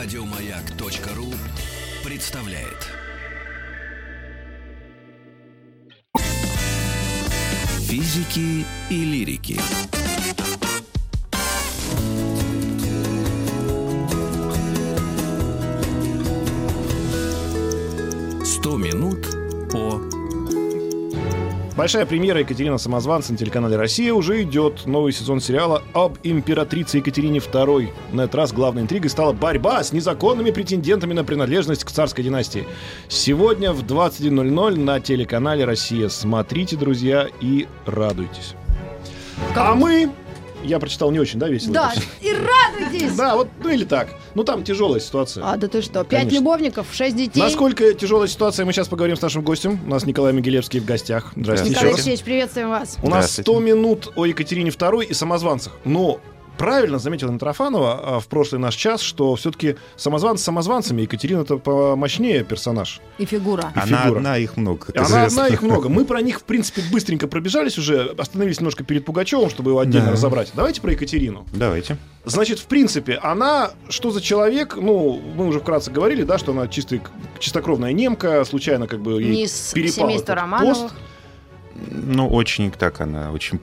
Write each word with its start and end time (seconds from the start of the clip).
Радиомаяк.ру 0.00 1.34
представляет. 2.08 2.86
Физики 7.80 8.64
и 8.90 9.04
лирики. 9.04 9.60
Сто 18.44 18.76
минут 18.76 19.37
Большая 21.78 22.06
премьера 22.06 22.40
Екатерина 22.40 22.76
Самозванца 22.76 23.30
на 23.30 23.38
телеканале 23.38 23.76
«Россия» 23.76 24.12
уже 24.12 24.42
идет. 24.42 24.84
Новый 24.86 25.12
сезон 25.12 25.40
сериала 25.40 25.84
об 25.92 26.18
императрице 26.24 26.96
Екатерине 26.96 27.38
II. 27.38 27.90
На 28.10 28.22
этот 28.22 28.34
раз 28.34 28.52
главной 28.52 28.82
интригой 28.82 29.08
стала 29.08 29.32
борьба 29.32 29.84
с 29.84 29.92
незаконными 29.92 30.50
претендентами 30.50 31.12
на 31.12 31.22
принадлежность 31.22 31.84
к 31.84 31.90
царской 31.92 32.24
династии. 32.24 32.66
Сегодня 33.06 33.72
в 33.72 33.84
21.00 33.84 34.76
на 34.76 34.98
телеканале 34.98 35.64
«Россия». 35.64 36.08
Смотрите, 36.08 36.74
друзья, 36.74 37.28
и 37.40 37.68
радуйтесь. 37.86 38.56
А 39.54 39.76
мы... 39.76 40.10
Я 40.64 40.78
прочитал 40.78 41.10
не 41.10 41.20
очень, 41.20 41.38
да, 41.38 41.48
весело? 41.48 41.74
Да, 41.74 41.92
и 42.20 42.32
радуйтесь! 42.32 43.14
Да, 43.16 43.36
вот, 43.36 43.48
ну 43.62 43.70
или 43.70 43.84
так. 43.84 44.08
Ну 44.34 44.44
там 44.44 44.64
тяжелая 44.64 45.00
ситуация. 45.00 45.44
А, 45.44 45.56
да 45.56 45.68
ты 45.68 45.82
что, 45.82 46.04
пять 46.04 46.20
Конечно. 46.20 46.36
любовников, 46.36 46.86
шесть 46.92 47.16
детей? 47.16 47.40
Насколько 47.40 47.94
тяжелая 47.94 48.28
ситуация, 48.28 48.66
мы 48.66 48.72
сейчас 48.72 48.88
поговорим 48.88 49.16
с 49.16 49.22
нашим 49.22 49.42
гостем. 49.42 49.80
У 49.86 49.90
нас 49.90 50.04
Николай 50.04 50.32
Могилевский 50.32 50.80
в 50.80 50.84
гостях. 50.84 51.32
Здравствуйте 51.36 51.74
Николай. 51.74 51.94
Алексеевич, 51.94 52.22
приветствуем 52.22 52.70
вас. 52.70 52.98
У 53.02 53.08
нас 53.08 53.32
Здравствуйте. 53.32 53.50
100 53.50 53.60
минут 53.60 54.12
о 54.16 54.26
Екатерине 54.26 54.70
II 54.70 55.04
и 55.06 55.14
самозванцах. 55.14 55.72
Но 55.84 56.20
правильно 56.58 56.98
заметила 56.98 57.30
Митрофанова 57.30 58.16
а, 58.16 58.20
в 58.20 58.26
прошлый 58.26 58.60
наш 58.60 58.74
час, 58.74 59.00
что 59.00 59.34
все-таки 59.36 59.76
самозванцы 59.96 60.44
самозванцами, 60.44 61.02
Екатерина 61.02 61.40
это 61.42 61.56
помощнее 61.56 62.44
персонаж. 62.44 63.00
И 63.18 63.24
фигура. 63.24 63.72
И 63.74 63.78
Она 63.78 64.02
фигура. 64.02 64.18
одна, 64.18 64.36
их 64.36 64.56
много. 64.56 64.86
Она 64.94 65.04
известно. 65.06 65.22
одна, 65.44 65.54
их 65.54 65.62
много. 65.62 65.88
Мы 65.88 66.04
про 66.04 66.20
них, 66.20 66.40
в 66.40 66.42
принципе, 66.42 66.82
быстренько 66.92 67.28
пробежались 67.28 67.78
уже, 67.78 68.14
остановились 68.18 68.58
немножко 68.60 68.84
перед 68.84 69.04
Пугачевым, 69.04 69.48
чтобы 69.50 69.70
его 69.70 69.80
отдельно 69.80 70.06
Да. 70.08 70.12
разобрать. 70.12 70.50
Давайте 70.54 70.80
про 70.80 70.92
Екатерину. 70.92 71.46
Давайте. 71.52 71.96
Значит, 72.24 72.58
в 72.58 72.66
принципе, 72.66 73.14
она 73.22 73.70
что 73.88 74.10
за 74.10 74.20
человек? 74.20 74.76
Ну, 74.76 75.20
мы 75.36 75.46
уже 75.46 75.60
вкратце 75.60 75.90
говорили, 75.90 76.24
да, 76.24 76.36
что 76.38 76.52
она 76.52 76.68
чистый, 76.68 77.00
чистокровная 77.38 77.92
немка, 77.92 78.44
случайно 78.44 78.86
как 78.86 79.00
бы 79.00 79.22
ей 79.22 79.30
Не 79.30 79.44
из 79.44 79.72
перепал 79.72 79.92
семейства 80.08 80.34
Романовых. 80.34 80.76
пост. 80.76 80.94
Ну, 81.90 82.28
очень 82.28 82.70
так 82.72 83.00
она, 83.00 83.30
очень 83.30 83.60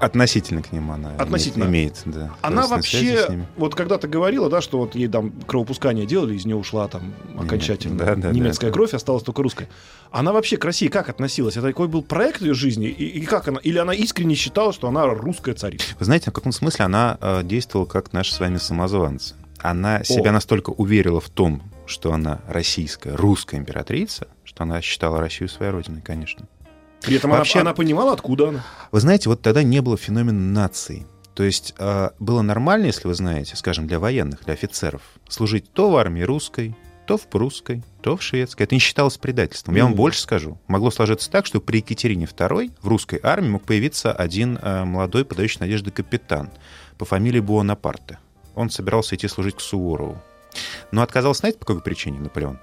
относительно 0.00 0.62
к 0.62 0.72
ним 0.72 0.90
она 0.90 1.14
Относительно. 1.16 1.64
имеет, 1.64 2.02
имеет 2.06 2.18
да, 2.18 2.34
Она 2.42 2.66
вообще, 2.66 3.46
вот 3.56 3.74
когда-то 3.74 4.08
говорила, 4.08 4.48
да, 4.48 4.60
что 4.60 4.78
вот 4.78 4.94
ей 4.94 5.08
там 5.08 5.32
кровопускание 5.46 6.06
делали, 6.06 6.34
из 6.34 6.44
нее 6.44 6.56
ушла 6.56 6.88
там 6.88 7.14
окончательно 7.36 7.98
Да, 7.98 8.14
да, 8.14 8.30
немецкая 8.30 8.68
да. 8.68 8.72
кровь, 8.72 8.94
осталась 8.94 9.22
только 9.22 9.42
русская. 9.42 9.68
Она 10.10 10.32
вообще 10.32 10.56
к 10.56 10.64
России 10.64 10.88
как 10.88 11.08
относилась? 11.08 11.56
Это 11.56 11.66
такой 11.66 11.88
был 11.88 12.02
проект 12.02 12.40
ее 12.40 12.54
жизни? 12.54 12.88
И, 12.88 13.04
и 13.20 13.26
как 13.26 13.48
она? 13.48 13.58
Или 13.58 13.78
она 13.78 13.94
искренне 13.94 14.34
считала, 14.34 14.72
что 14.72 14.88
она 14.88 15.06
русская 15.06 15.54
царица? 15.54 15.86
Вы 15.98 16.04
знаете, 16.04 16.30
в 16.30 16.34
каком 16.34 16.52
смысле 16.52 16.86
она 16.86 17.18
э, 17.20 17.42
действовала 17.42 17.86
как 17.86 18.12
наши 18.12 18.32
с 18.32 18.40
вами 18.40 18.56
самозванцы. 18.56 19.34
Она 19.60 20.04
себя 20.04 20.32
настолько 20.32 20.70
уверила 20.70 21.20
в 21.20 21.28
том, 21.28 21.62
что 21.86 22.12
она 22.12 22.40
российская, 22.46 23.14
русская 23.16 23.56
императрица, 23.56 24.28
что 24.44 24.62
она 24.62 24.80
считала 24.80 25.20
Россию 25.20 25.48
своей 25.48 25.72
родиной, 25.72 26.00
конечно. 26.00 26.46
При 27.02 27.16
этом 27.16 27.30
она- 27.30 27.38
Вообще- 27.38 27.60
она, 27.60 27.74
понимала, 27.74 28.12
откуда 28.12 28.48
она. 28.50 28.64
Вы 28.92 29.00
знаете, 29.00 29.28
вот 29.28 29.40
тогда 29.42 29.62
не 29.62 29.80
было 29.80 29.96
феномена 29.96 30.40
нации. 30.40 31.06
То 31.34 31.44
есть 31.44 31.74
э, 31.78 32.10
было 32.18 32.42
нормально, 32.42 32.86
если 32.86 33.06
вы 33.06 33.14
знаете, 33.14 33.54
скажем, 33.56 33.86
для 33.86 34.00
военных, 34.00 34.44
для 34.44 34.54
офицеров, 34.54 35.02
служить 35.28 35.72
то 35.72 35.90
в 35.90 35.96
армии 35.96 36.22
русской, 36.22 36.74
то 37.06 37.16
в 37.16 37.28
прусской, 37.28 37.84
то 38.02 38.16
в 38.16 38.22
шведской. 38.22 38.64
Это 38.64 38.74
не 38.74 38.80
считалось 38.80 39.16
предательством. 39.16 39.74
Я 39.76 39.84
вам 39.84 39.94
больше 39.94 40.20
скажу. 40.20 40.58
Могло 40.66 40.90
сложиться 40.90 41.30
так, 41.30 41.46
что 41.46 41.60
при 41.60 41.78
Екатерине 41.78 42.26
II 42.26 42.72
в 42.82 42.88
русской 42.88 43.20
армии 43.22 43.48
мог 43.50 43.62
появиться 43.62 44.12
один 44.12 44.58
э, 44.60 44.84
молодой, 44.84 45.24
подающий 45.24 45.58
надежды 45.60 45.90
капитан 45.92 46.50
по 46.98 47.04
фамилии 47.04 47.40
Буонапарте. 47.40 48.18
Он 48.56 48.68
собирался 48.68 49.14
идти 49.14 49.28
служить 49.28 49.56
к 49.56 49.60
Суворову. 49.60 50.20
Но 50.90 51.02
отказался, 51.02 51.40
знаете, 51.40 51.58
по 51.60 51.66
какой 51.66 51.82
причине, 51.82 52.18
Наполеон? 52.18 52.58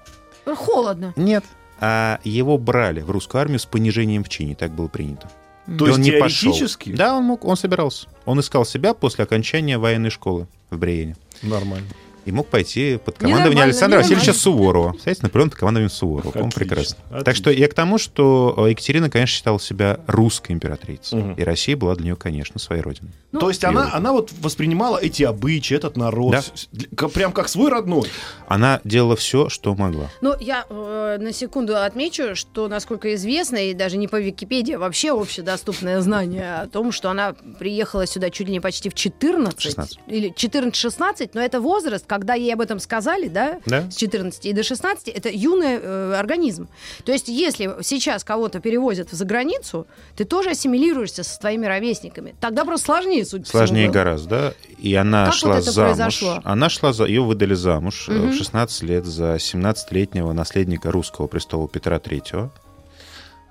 Холодно. 0.54 1.12
Нет. 1.16 1.44
А 1.80 2.20
его 2.24 2.58
брали 2.58 3.00
в 3.00 3.10
русскую 3.10 3.40
армию 3.40 3.58
с 3.58 3.66
понижением 3.66 4.24
в 4.24 4.28
чине, 4.28 4.54
так 4.54 4.72
было 4.72 4.88
принято. 4.88 5.30
То 5.66 5.84
И 5.84 5.88
есть 5.88 5.98
он 5.98 6.00
не 6.00 6.12
пошел. 6.12 6.52
теоретически? 6.52 6.92
Да, 6.94 7.16
он 7.16 7.24
мог, 7.24 7.44
он 7.44 7.56
собирался. 7.56 8.08
Он 8.24 8.38
искал 8.40 8.64
себя 8.64 8.94
после 8.94 9.24
окончания 9.24 9.78
военной 9.78 10.10
школы 10.10 10.46
в 10.70 10.78
Бриене. 10.78 11.16
Нормально. 11.42 11.86
И 12.26 12.32
мог 12.32 12.48
пойти 12.48 12.98
под 13.02 13.16
командование 13.18 13.64
Александра 13.64 13.98
Васильевича. 13.98 14.32
Суворова. 14.34 14.92
Кстати, 14.92 15.20
Наполеон 15.22 15.50
под 15.50 15.58
командованием 15.58 15.90
Суворова. 15.90 16.30
По-моему, 16.32 16.48
Отлично, 16.48 16.58
прекрасно. 16.74 16.96
отлично. 17.06 17.24
Так 17.24 17.36
что 17.36 17.50
я 17.50 17.68
к 17.68 17.74
тому, 17.74 17.98
что 17.98 18.54
э, 18.58 18.70
Екатерина, 18.70 19.08
конечно, 19.08 19.34
считала 19.34 19.60
себя 19.60 20.00
русской 20.06 20.52
императрицей. 20.52 21.18
Мгм. 21.18 21.32
И 21.34 21.42
Россия 21.44 21.76
была 21.76 21.94
для 21.94 22.04
нее, 22.06 22.16
конечно, 22.16 22.58
своей 22.60 22.82
родиной. 22.82 23.12
Ну, 23.32 23.40
То 23.40 23.48
есть 23.48 23.64
она, 23.64 23.82
Юрий. 23.82 23.92
она 23.94 24.12
вот 24.12 24.32
воспринимала 24.40 24.98
эти 24.98 25.22
обычаи, 25.22 25.74
этот 25.76 25.96
народ, 25.96 26.34
Да. 26.72 27.08
прям 27.08 27.32
как 27.32 27.48
свой 27.48 27.70
родной. 27.70 28.08
Она 28.48 28.80
делала 28.84 29.14
все, 29.16 29.48
что 29.48 29.74
могла. 29.74 30.10
Ну, 30.20 30.34
я 30.40 30.64
э, 30.68 31.18
на 31.20 31.32
секунду 31.32 31.76
отмечу, 31.76 32.34
что, 32.34 32.66
насколько 32.68 33.14
известно, 33.14 33.56
и 33.56 33.74
даже 33.74 33.96
не 33.96 34.08
по 34.08 34.20
Википедии, 34.20 34.74
а 34.74 34.78
вообще 34.78 35.10
общедоступное 35.18 36.00
знание 36.00 36.56
о 36.62 36.66
том, 36.66 36.92
что 36.92 37.10
она 37.10 37.34
приехала 37.58 38.06
сюда 38.06 38.30
чуть 38.30 38.46
ли 38.48 38.52
не 38.52 38.60
почти 38.60 38.88
в 38.88 38.94
14. 38.94 39.60
16. 39.60 39.98
Или 40.08 40.32
14-16, 40.32 41.30
но 41.34 41.40
это 41.40 41.60
возраст, 41.60 42.06
когда 42.16 42.32
ей 42.34 42.52
об 42.54 42.60
этом 42.62 42.78
сказали, 42.80 43.28
да? 43.28 43.60
Да? 43.66 43.90
С 43.90 43.96
14 43.96 44.46
и 44.46 44.52
до 44.54 44.62
16 44.62 45.08
это 45.08 45.28
юный 45.30 45.78
э, 45.82 46.14
организм. 46.18 46.68
То 47.04 47.12
есть, 47.12 47.28
если 47.28 47.76
сейчас 47.82 48.24
кого-то 48.24 48.58
перевозят 48.60 49.10
за 49.10 49.24
границу, 49.26 49.86
ты 50.16 50.24
тоже 50.24 50.50
ассимилируешься 50.50 51.22
со 51.24 51.34
своими 51.36 51.66
ровесниками. 51.66 52.34
Тогда 52.40 52.64
просто 52.64 52.86
сложнее, 52.86 53.24
судя 53.26 53.44
по 53.44 53.50
Сложнее 53.50 53.90
гораздо, 53.90 54.28
да? 54.28 54.52
И 54.78 54.94
она 54.94 55.26
Как 55.26 55.34
шла 55.34 55.54
вот 55.56 55.64
замуж. 55.64 55.94
произошло? 55.94 56.40
Она 56.44 56.68
шла 56.70 56.92
за... 56.92 57.04
Ее 57.04 57.22
выдали 57.22 57.54
замуж 57.54 58.06
э, 58.08 58.12
Мгм. 58.12 58.30
в 58.30 58.34
16 58.34 58.82
лет 58.82 59.04
за 59.04 59.34
17-летнего 59.36 60.32
наследника 60.32 60.90
русского 60.90 61.26
престола 61.26 61.68
Петра 61.68 61.96
III, 61.98 62.50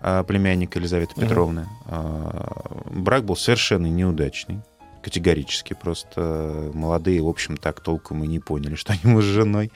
а, 0.01 0.23
племянника 0.23 0.79
Елизаветы 0.79 1.13
Мгм. 1.15 1.21
Петровны. 1.27 1.67
А, 1.87 2.81
Брак 2.91 3.25
был 3.25 3.35
совершенно 3.35 3.87
неудачный. 3.87 4.61
Категорически. 5.05 5.75
Просто 5.75 6.71
молодые, 6.73 7.21
в 7.21 7.27
общем, 7.27 7.57
так 7.57 7.79
толком 7.79 8.23
и 8.23 8.27
не 8.27 8.39
поняли, 8.39 8.73
что 8.73 8.93
они 8.93 9.01
муж 9.03 9.23
с 9.23 9.27
женой. 9.27 9.71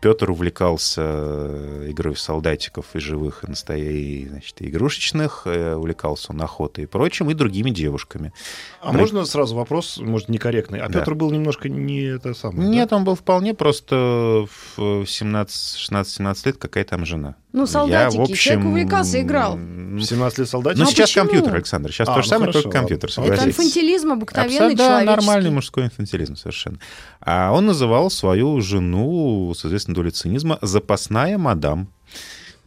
Петр 0.00 0.30
увлекался 0.30 1.02
э, 1.04 1.86
игрой 1.90 2.14
в 2.14 2.20
солдатиков 2.20 2.86
и 2.94 3.00
живых, 3.00 3.42
и 3.44 3.50
настоящих, 3.50 4.28
значит, 4.30 4.60
и 4.62 4.68
игрушечных. 4.68 5.42
э, 5.46 5.74
Увлекался 5.74 6.32
он 6.32 6.40
охотой 6.40 6.84
и 6.84 6.86
прочим, 6.86 7.30
и 7.30 7.34
другими 7.34 7.70
девушками. 7.70 8.32
А 8.80 8.90
Про- 8.92 8.98
можно 9.00 9.24
сразу 9.24 9.56
вопрос, 9.56 9.98
может, 9.98 10.28
некорректный? 10.28 10.80
А 10.80 10.88
Да. 10.88 11.00
Петр 11.00 11.14
был 11.14 11.30
немножко 11.32 11.68
не 11.68 12.02
это 12.02 12.32
самое. 12.34 12.68
Нет, 12.68 12.92
он 12.92 13.04
был 13.04 13.16
вполне 13.16 13.54
просто 13.54 14.46
в 14.76 15.04
17, 15.04 15.78
16-17 15.90 16.46
лет 16.46 16.56
какая 16.58 16.84
там 16.84 17.04
жена. 17.04 17.34
Ну, 17.52 17.66
солдатики. 17.66 18.14
Я, 18.14 18.20
в 18.20 18.22
общем, 18.22 18.36
Человек 18.36 18.66
увлекался, 18.66 19.20
играл. 19.22 19.54
м, 19.54 19.96
да? 19.96 20.02
В 20.02 20.06
17 20.06 20.38
лет 20.40 20.48
солдатик? 20.48 20.78
Ну, 20.78 20.84
а 20.84 20.86
сейчас 20.90 21.08
почему? 21.08 21.24
компьютер, 21.24 21.54
Александр. 21.56 21.90
Сейчас 21.92 22.08
А, 22.08 22.14
то 22.14 22.20
же 22.22 22.26
ну 22.26 22.30
самое, 22.30 22.52
хорошо, 22.52 22.62
только 22.62 22.78
компьютер, 22.78 23.10
ладно. 23.16 23.32
Это 23.32 23.40
согласитесь. 23.42 23.64
инфантилизм 23.66 24.12
обыкновенный, 24.12 24.54
Абсолютно, 24.56 24.76
да, 24.78 24.84
человеческий. 25.00 25.26
нормальный 25.26 25.50
мужской 25.50 25.84
инфантилизм 25.86 26.36
совершенно. 26.36 26.78
А 27.20 27.52
он 27.52 27.66
называл 27.66 28.10
свою 28.10 28.60
жену, 28.60 29.52
с 29.56 29.64
известной 29.88 29.94
долей 29.94 30.10
цинизма, 30.10 30.58
запасная 30.62 31.38
мадам. 31.38 31.88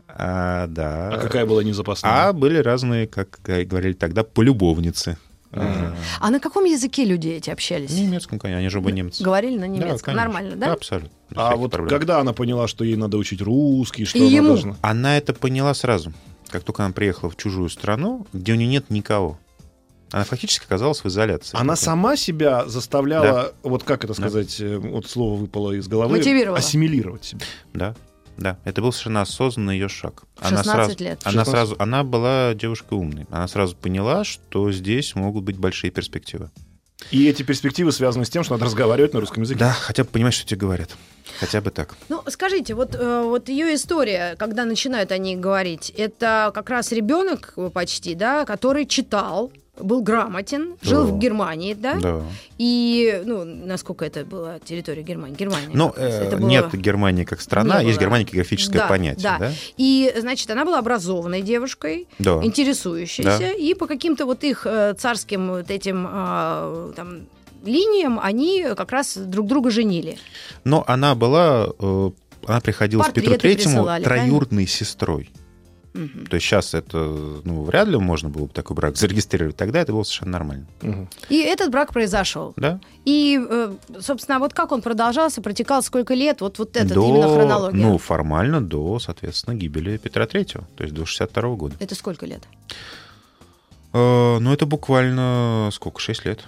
А, 0.07 0.67
да. 0.67 1.09
А 1.13 1.17
какая 1.19 1.45
была 1.45 1.63
незапасная? 1.63 2.29
А 2.29 2.33
были 2.33 2.57
разные, 2.57 3.07
как 3.07 3.39
говорили 3.43 3.93
тогда, 3.93 4.23
полюбовницы. 4.23 5.17
А, 5.53 5.93
А 6.19 6.29
на 6.29 6.39
каком 6.39 6.63
языке 6.65 7.03
люди 7.05 7.27
эти 7.29 7.49
общались? 7.49 7.91
На 7.91 8.01
немецком, 8.01 8.39
конечно, 8.39 8.59
они 8.59 8.69
же 8.69 8.79
оба 8.79 8.91
немцы. 8.91 9.21
Говорили 9.23 9.56
на 9.56 9.62
Да, 9.62 9.68
немецком. 9.68 10.00
конечно. 10.00 10.23
Нормально, 10.23 10.56
да? 10.56 10.73
Абсолютно. 10.73 11.09
без 11.29 11.38
А 11.38 11.56
вот 11.56 11.71
проблем. 11.71 11.89
когда 12.00 12.19
она 12.19 12.33
поняла, 12.33 12.68
что 12.68 12.83
ей 12.85 12.95
надо 12.95 13.18
учить 13.18 13.41
русский, 13.41 14.06
что 14.06 14.17
И 14.17 14.21
она 14.21 14.29
ему. 14.31 14.47
должна... 14.47 14.75
Она 14.81 15.17
это 15.17 15.33
поняла 15.33 15.74
сразу, 15.74 16.13
как 16.50 16.63
только 16.63 16.83
она 16.85 16.94
приехала 16.94 17.29
в 17.29 17.35
чужую 17.38 17.69
страну, 17.69 18.25
где 18.33 18.53
у 18.53 18.56
нее 18.56 18.67
нет 18.67 18.89
никого. 18.89 19.39
Она 20.12 20.24
фактически 20.25 20.66
оказалась 20.66 21.04
в 21.04 21.08
изоляции. 21.08 21.58
Она 21.60 21.75
сама 21.75 22.16
себя 22.16 22.68
заставляла, 22.68 23.54
вот 23.63 23.84
как 23.84 24.04
это 24.04 24.13
Да. 24.13 24.22
сказать, 24.22 24.60
э, 24.60 24.78
вот 24.78 25.08
слово 25.08 25.36
выпало 25.38 25.72
из 25.72 25.88
головы, 25.88 26.18
Мотивировала. 26.18 26.58
ассимилировать 26.58 27.24
себя. 27.25 27.42
Да, 27.74 27.96
да. 28.38 28.58
Это 28.66 28.81
был 28.81 28.92
совершенно 28.92 29.22
осознанный 29.22 29.75
ее 29.75 29.88
шаг. 29.88 30.24
16 30.42 30.66
сразу, 30.66 30.96
лет. 31.00 31.22
Она 31.24 31.44
16. 31.46 31.52
сразу, 31.52 31.75
она 31.80 32.04
была 32.04 32.54
девушкой 32.56 32.96
умной. 32.98 33.25
Она 33.31 33.48
сразу 33.48 33.75
поняла, 33.75 34.24
что 34.24 34.72
здесь 34.72 35.16
могут 35.16 35.44
быть 35.46 35.58
большие 35.58 35.92
перспективы. 35.92 36.50
И 37.10 37.28
эти 37.28 37.42
перспективы 37.42 37.92
связаны 37.92 38.25
с 38.25 38.30
тем, 38.30 38.44
что 38.44 38.54
надо 38.54 38.66
разговаривать 38.66 39.13
на 39.13 39.22
русском 39.22 39.42
языке. 39.42 39.60
Да, 39.60 39.72
хотя 39.72 40.04
бы 40.04 40.10
понимать, 40.10 40.34
что 40.36 40.46
тебе 40.46 40.60
говорят. 40.60 40.90
Хотя 41.40 41.60
бы 41.62 41.72
так. 41.72 41.96
Ну, 42.10 42.22
скажите, 42.28 42.75
вот, 42.75 42.94
э, 42.96 43.22
вот 43.24 43.50
ее 43.50 43.74
история, 43.74 44.36
когда 44.38 44.66
начинают 44.66 45.12
о 45.12 45.18
ней 45.18 45.36
говорить, 45.36 45.90
это 45.98 46.52
как 46.54 46.69
раз 46.69 46.92
ребенок 46.92 47.56
почти, 47.74 48.13
да, 48.13 48.46
который 48.46 48.86
читал, 48.86 49.52
был 49.83 50.01
грамотен, 50.01 50.75
жил 50.81 51.06
Да. 51.06 51.12
в 51.13 51.19
Германии, 51.19 51.74
да? 51.74 51.95
Да. 51.95 52.22
И, 52.57 53.22
ну, 53.25 53.44
насколько 53.44 54.06
это 54.06 54.24
была 54.25 54.60
территория 54.60 55.01
Германии? 55.04 55.36
Германия. 55.36 55.69
Ну, 55.74 55.94
э, 55.95 56.07
Это 56.28 56.38
было- 56.38 56.48
нет 56.48 56.74
Германии 56.74 57.24
как 57.24 57.42
страна, 57.42 57.80
Не 57.81 57.88
есть 57.88 57.98
было. 57.98 58.04
Германия 58.06 58.25
как 58.25 58.33
географическое 58.33 58.81
Да, 58.81 58.88
понятие, 58.88 59.24
да. 59.24 59.38
да? 59.39 59.51
И, 59.78 60.13
значит, 60.19 60.50
она 60.51 60.66
была 60.66 60.80
образованной 60.80 61.42
девушкой, 61.42 62.07
Да. 62.19 62.39
интересующейся, 62.44 63.39
Да. 63.39 63.51
и 63.51 63.74
по 63.74 63.88
каким-то 63.88 64.25
вот 64.25 64.44
их 64.44 64.66
э, 64.66 64.94
царским 64.98 65.50
вот 65.50 65.72
этим 65.72 66.07
а, 66.10 66.92
там 66.95 67.22
линиям 67.63 68.19
они 68.19 68.66
как 68.75 68.92
раз 68.92 69.16
друг 69.18 69.48
друга 69.48 69.69
женили. 69.69 70.18
Но 70.63 70.84
она 70.88 71.13
была, 71.16 71.68
э, 71.80 72.12
она 72.48 72.60
приходила 72.60 73.04
Портреты 73.04 73.27
с 73.27 73.31
Петру 73.34 73.39
Третьему 73.42 73.75
присылали, 73.75 74.04
троюродной 74.04 74.68
сестрой. 74.68 75.30
Мгм. 75.93 76.25
То 76.27 76.35
есть 76.35 76.45
сейчас 76.45 76.73
это, 76.73 76.97
ну, 77.43 77.63
вряд 77.63 77.88
ли 77.88 77.97
можно 77.97 78.29
было 78.29 78.45
бы 78.45 78.53
такой 78.53 78.75
брак 78.75 78.95
зарегистрировать. 78.95 79.57
Тогда 79.57 79.81
это 79.81 79.91
было 79.91 80.03
совершенно 80.03 80.31
нормально. 80.31 80.65
Мгм. 80.81 81.09
И 81.29 81.39
этот 81.41 81.69
брак 81.69 81.91
произошел. 81.91 82.53
Да? 82.55 82.79
И, 83.03 83.39
э, 83.39 83.73
собственно, 83.99 84.39
вот 84.39 84.53
как 84.53 84.71
он 84.71 84.81
продолжался, 84.81 85.41
протекал 85.41 85.83
сколько 85.83 86.13
лет, 86.13 86.41
вот, 86.41 86.59
вот 86.59 86.77
этот 86.77 86.93
до, 86.93 87.07
именно 87.07 87.27
хронология. 87.27 87.81
Ну, 87.81 87.97
формально 87.97 88.61
до, 88.61 88.99
соответственно, 88.99 89.55
гибели 89.55 89.97
Петра 89.97 90.25
Третьего, 90.25 90.65
то 90.77 90.83
есть 90.83 90.95
до 90.95 91.05
62 91.05 91.55
года. 91.55 91.75
Это 91.79 91.95
сколько 91.95 92.25
лет? 92.25 92.43
Э, 93.93 94.38
ну, 94.39 94.53
это 94.53 94.65
буквально 94.65 95.69
сколько? 95.73 95.99
6 95.99 96.25
лет. 96.25 96.39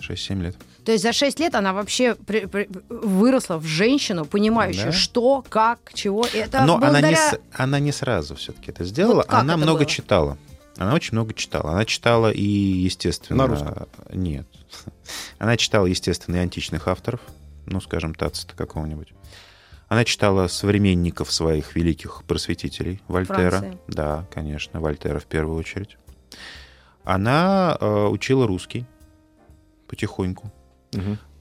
6-7 0.00 0.42
лет. 0.42 0.56
То 0.84 0.92
есть 0.92 1.02
за 1.02 1.12
6 1.12 1.40
лет 1.40 1.54
она 1.54 1.72
вообще 1.72 2.14
при- 2.14 2.46
при- 2.46 2.68
выросла 2.88 3.56
в 3.58 3.64
женщину, 3.64 4.24
понимающую, 4.26 4.86
Да. 4.86 4.92
что, 4.92 5.44
как, 5.48 5.92
чего. 5.94 6.26
Это 6.32 6.64
Но 6.64 6.76
она 6.76 6.86
не, 6.86 6.92
благодаря... 7.00 7.38
она 7.52 7.78
не 7.78 7.92
сразу 7.92 8.34
все-таки 8.36 8.70
это 8.70 8.84
сделала. 8.84 9.16
Вот 9.16 9.26
она 9.32 9.54
это 9.54 9.62
много 9.62 9.78
было? 9.80 9.86
читала. 9.86 10.38
Она 10.76 10.94
очень 10.94 11.12
много 11.12 11.32
читала. 11.34 11.70
Она 11.72 11.84
читала 11.84 12.30
и, 12.32 12.42
естественно... 12.42 13.44
На 13.44 13.46
русском? 13.48 13.86
Нет. 14.12 14.46
Она 15.38 15.56
читала, 15.56 15.86
естественно, 15.86 16.36
и 16.36 16.40
античных 16.40 16.88
авторов. 16.88 17.20
Ну, 17.66 17.80
скажем, 17.80 18.12
Тацита 18.14 18.54
какого-нибудь. 18.56 19.12
Она 19.88 20.04
читала 20.04 20.48
современников 20.48 21.32
своих 21.32 21.76
великих 21.76 22.24
просветителей. 22.24 23.00
Вольтера. 23.06 23.50
Франции. 23.50 23.78
Да, 23.86 24.26
конечно, 24.34 24.80
Вольтера 24.80 25.20
в 25.20 25.26
первую 25.26 25.58
очередь. 25.58 25.96
Она 27.04 27.76
э, 27.80 28.06
учила 28.06 28.46
русский 28.46 28.84
потихоньку. 29.86 30.50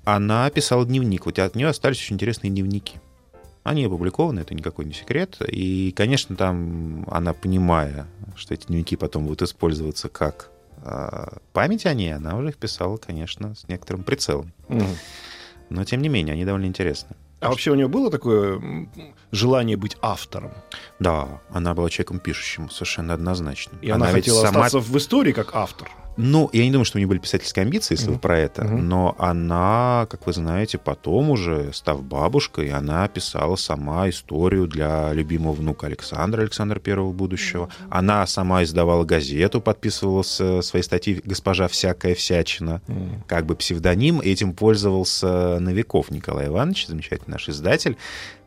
Она 0.06 0.50
писала 0.50 0.86
дневник. 0.86 1.26
Вот 1.26 1.40
от 1.40 1.56
нее 1.56 1.68
остались 1.68 1.98
очень 2.00 2.16
интересные 2.16 2.52
дневники. 2.52 3.00
Они 3.64 3.86
опубликованы, 3.86 4.42
это 4.42 4.54
никакой 4.54 4.84
не 4.86 4.94
секрет. 4.94 5.38
И, 5.48 5.94
конечно, 5.96 6.36
там 6.36 7.06
она, 7.10 7.34
понимая, 7.34 8.08
что 8.36 8.54
эти 8.54 8.68
дневники 8.68 8.98
потом 8.98 9.24
будут 9.26 9.44
использоваться 9.44 10.10
как 10.10 10.50
а, 10.84 11.38
память 11.54 11.86
о 11.86 11.94
ней, 11.94 12.14
она 12.14 12.36
уже 12.36 12.50
их 12.50 12.58
писала, 12.58 12.98
конечно, 12.98 13.56
с 13.56 13.68
некоторым 13.70 14.04
прицелом. 14.04 14.52
Мгм. 14.68 14.88
Но, 15.70 15.86
тем 15.86 16.02
не 16.02 16.10
менее, 16.10 16.34
они 16.34 16.44
довольно 16.44 16.66
интересны. 16.66 17.16
А 17.40 17.50
вообще 17.50 17.72
у 17.72 17.76
нее 17.76 17.88
было 17.88 18.10
такое 18.10 18.88
желание 19.32 19.76
быть 19.76 19.98
автором? 20.02 20.52
Да, 21.00 21.42
она 21.50 21.74
была 21.74 21.90
человеком 21.90 22.20
пишущим, 22.20 22.70
совершенно 22.70 23.14
однозначно. 23.14 23.78
И 23.82 23.90
она, 23.90 24.12
ведь 24.12 24.26
хотела 24.26 24.48
остаться 24.48 24.80
в 24.80 24.98
истории 24.98 25.34
как 25.34 25.54
автор? 25.54 25.90
Ну, 26.16 26.50
я 26.54 26.64
не 26.64 26.72
думаю, 26.72 26.86
что 26.86 26.98
у 26.98 27.00
нее 27.00 27.08
были 27.08 27.20
писательские 27.20 27.64
амбиции, 27.64 27.96
если 27.96 28.06
вы 28.08 28.12
Мгм. 28.14 28.20
про 28.22 28.38
это, 28.40 28.64
Мгм. 28.64 28.88
но 28.88 29.16
она, 29.18 30.08
как 30.10 30.28
вы 30.28 30.34
знаете, 30.34 30.78
потом 30.78 31.32
уже, 31.32 31.72
став 31.74 32.04
бабушкой, 32.04 32.70
она 32.70 33.08
писала 33.08 33.56
сама 33.56 34.10
историю 34.10 34.68
для 34.68 35.12
любимого 35.14 35.54
внука 35.54 35.88
Александра, 35.88 36.42
Александра 36.42 36.80
Первого 36.80 37.12
будущего. 37.12 37.70
Она 37.90 38.26
сама 38.28 38.64
издавала 38.64 39.06
газету, 39.06 39.60
подписывалась 39.60 40.40
э, 40.40 40.62
свои 40.62 40.82
статьи 40.84 41.20
«Госпожа 41.26 41.68
всякая 41.68 42.14
всячина», 42.14 42.82
М. 42.88 43.24
как 43.28 43.46
бы 43.46 43.56
псевдоним. 43.56 44.20
Этим 44.22 44.54
пользовался 44.54 45.58
Новиков 45.60 46.12
Николай 46.12 46.48
Иванович, 46.48 46.88
замечательный 46.88 47.34
наш 47.34 47.50
издатель, 47.50 47.98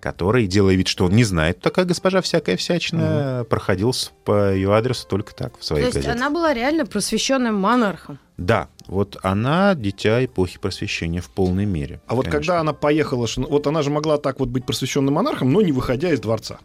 который, 0.06 0.46
делая 0.46 0.76
вид, 0.76 0.86
что 0.86 1.06
он 1.06 1.12
не 1.16 1.24
знает, 1.24 1.60
такая 1.60 1.84
госпожа 1.84 2.20
всякая 2.20 2.56
всячина, 2.56 3.44
проходился 3.50 4.10
по 4.24 4.52
ее 4.52 4.72
адресу 4.72 5.04
только 5.08 5.34
так 5.34 5.56
в 5.56 5.58
То 5.58 5.66
своих 5.66 5.94
есть 5.96 6.06
она 6.06 6.30
была 6.30 6.54
реально 6.54 6.86
просвещенным 6.86 7.56
монархом. 7.56 8.20
Да, 8.36 8.68
вот 8.86 9.16
она 9.24 9.74
дитя 9.74 10.24
эпохи 10.24 10.60
просвещения 10.60 11.20
в 11.20 11.28
полной 11.28 11.64
мере. 11.66 12.00
А 12.06 12.14
вот 12.14 12.26
конечно. 12.26 12.38
когда 12.40 12.60
она 12.60 12.72
поехала, 12.72 13.26
вот 13.36 13.66
она 13.66 13.82
же 13.82 13.90
могла 13.90 14.18
так 14.18 14.38
вот 14.38 14.48
быть 14.48 14.64
просвещенным 14.64 15.14
монархом, 15.14 15.52
но 15.52 15.60
не 15.60 15.72
выходя 15.72 16.12
из 16.12 16.20
дворца. 16.20 16.58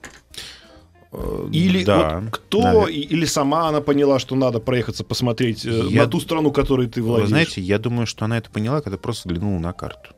Э, 1.11 1.47
Или 1.51 1.83
да, 1.83 2.19
вот 2.19 2.29
кто, 2.31 2.61
навер- 2.61 2.91
и- 2.91 2.99
или 3.01 3.25
сама 3.25 3.69
она 3.69 3.81
поняла, 3.81 4.19
что 4.19 4.35
надо 4.35 4.59
проехаться 4.59 5.03
посмотреть 5.03 5.65
э, 5.65 5.87
Я- 5.89 6.03
на 6.03 6.07
ту 6.07 6.19
страну, 6.19 6.51
которой 6.51 6.87
ты 6.87 7.01
Вы 7.01 7.07
владеешь. 7.07 7.29
знаете, 7.29 7.59
я 7.59 7.79
думаю, 7.79 8.05
что 8.05 8.23
она 8.25 8.37
это 8.37 8.51
поняла, 8.51 8.81
когда 8.81 8.97
просто 8.99 9.27
взглянула 9.27 9.59
на 9.59 9.73
карту. 9.73 10.11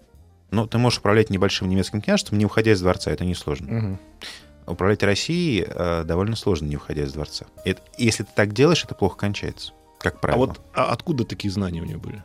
Ну, 0.54 0.68
ты 0.68 0.78
можешь 0.78 1.00
управлять 1.00 1.30
небольшим 1.32 1.68
немецким 1.68 2.00
княжеством, 2.02 2.38
не 2.38 2.46
выходя 2.46 2.72
из 2.72 2.80
дворца, 2.82 3.12
это 3.12 3.26
несложно. 3.26 3.68
Мгм. 3.72 4.00
Управлять 4.68 5.04
Россией 5.04 5.66
э, 5.68 6.04
довольно 6.06 6.36
сложно, 6.36 6.68
не 6.68 6.78
выходя 6.78 7.04
из 7.04 7.12
дворца. 7.12 7.48
Это- 7.66 7.82
если 7.98 8.24
ты 8.24 8.30
так 8.36 8.54
делаешь, 8.54 8.84
это 8.86 8.96
плохо 8.96 9.18
кончается, 9.18 9.74
как 10.00 10.16
А 10.16 10.18
правило. 10.20 10.46
вот 10.46 10.62
а 10.74 10.86
откуда 10.86 11.26
такие 11.26 11.52
знания 11.52 11.82
у 11.82 11.86
нее 11.86 11.98
были? 11.98 12.24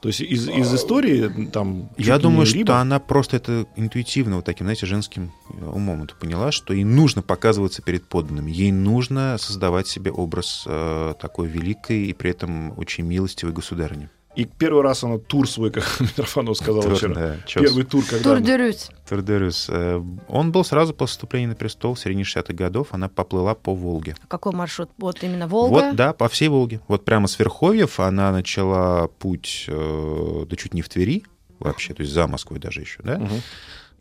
То 0.00 0.08
есть 0.08 0.20
из, 0.20 0.48
из 0.48 0.72
истории 0.74 1.46
там... 1.46 1.88
Я 1.96 2.18
думаю, 2.18 2.44
что 2.46 2.76
она 2.76 2.98
просто 3.00 3.38
это 3.38 3.66
интуитивно, 3.74 4.36
вот 4.36 4.44
таким, 4.44 4.66
знаете, 4.66 4.86
женским 4.86 5.32
э, 5.48 5.64
умом 5.66 6.04
это 6.04 6.14
поняла, 6.14 6.52
что 6.52 6.72
ей 6.72 6.84
нужно 6.84 7.20
показываться 7.22 7.82
перед 7.82 8.04
подданными, 8.06 8.50
ей 8.50 8.70
нужно 8.70 9.36
создавать 9.38 9.88
себе 9.88 10.12
образ 10.12 10.64
э, 10.66 11.14
такой 11.20 11.48
великой 11.48 12.06
и 12.06 12.12
при 12.12 12.30
этом 12.30 12.78
очень 12.78 13.04
милостивой 13.04 13.52
государыни. 13.54 14.08
И 14.36 14.44
первый 14.46 14.82
раз 14.82 15.04
она 15.04 15.18
тур 15.18 15.48
свой, 15.48 15.70
как 15.70 15.84
Митрофанов 16.00 16.56
сказал 16.56 16.82
Тур, 16.82 16.96
вчера. 16.96 17.14
да. 17.14 17.36
Первый 17.46 17.84
тур, 17.84 18.04
когда... 18.04 18.22
Тур 18.24 18.36
она- 18.38 18.46
де 18.46 18.56
Рюс. 18.56 18.90
Турдерюс. 19.08 19.66
Э, 19.70 20.02
Он 20.28 20.50
был 20.50 20.64
сразу 20.64 20.92
после 20.94 21.12
вступления 21.12 21.48
на 21.48 21.54
престол 21.54 21.94
в 21.94 22.00
середине 22.00 22.24
60-х 22.24 22.52
годов. 22.54 22.88
Она 22.92 23.08
поплыла 23.08 23.54
по 23.54 23.74
Волге. 23.74 24.16
Какой 24.28 24.52
маршрут? 24.52 24.90
Вот 24.98 25.22
именно 25.22 25.46
Волга. 25.46 25.70
Вот, 25.72 25.96
да, 25.96 26.12
по 26.12 26.28
всей 26.28 26.48
Волге. 26.48 26.80
Вот 26.88 27.04
прямо 27.04 27.28
с 27.28 27.38
Верховьев 27.38 28.00
она 28.00 28.32
начала 28.32 29.06
путь, 29.08 29.66
э, 29.68 30.46
да 30.48 30.56
чуть 30.56 30.74
не 30.74 30.82
в 30.82 30.88
Твери 30.88 31.22
вообще, 31.60 31.94
то 31.94 32.02
есть 32.02 32.12
за 32.12 32.26
Москвой 32.26 32.58
даже 32.58 32.80
еще, 32.80 33.00
да, 33.02 33.18
Мгм. 33.18 33.40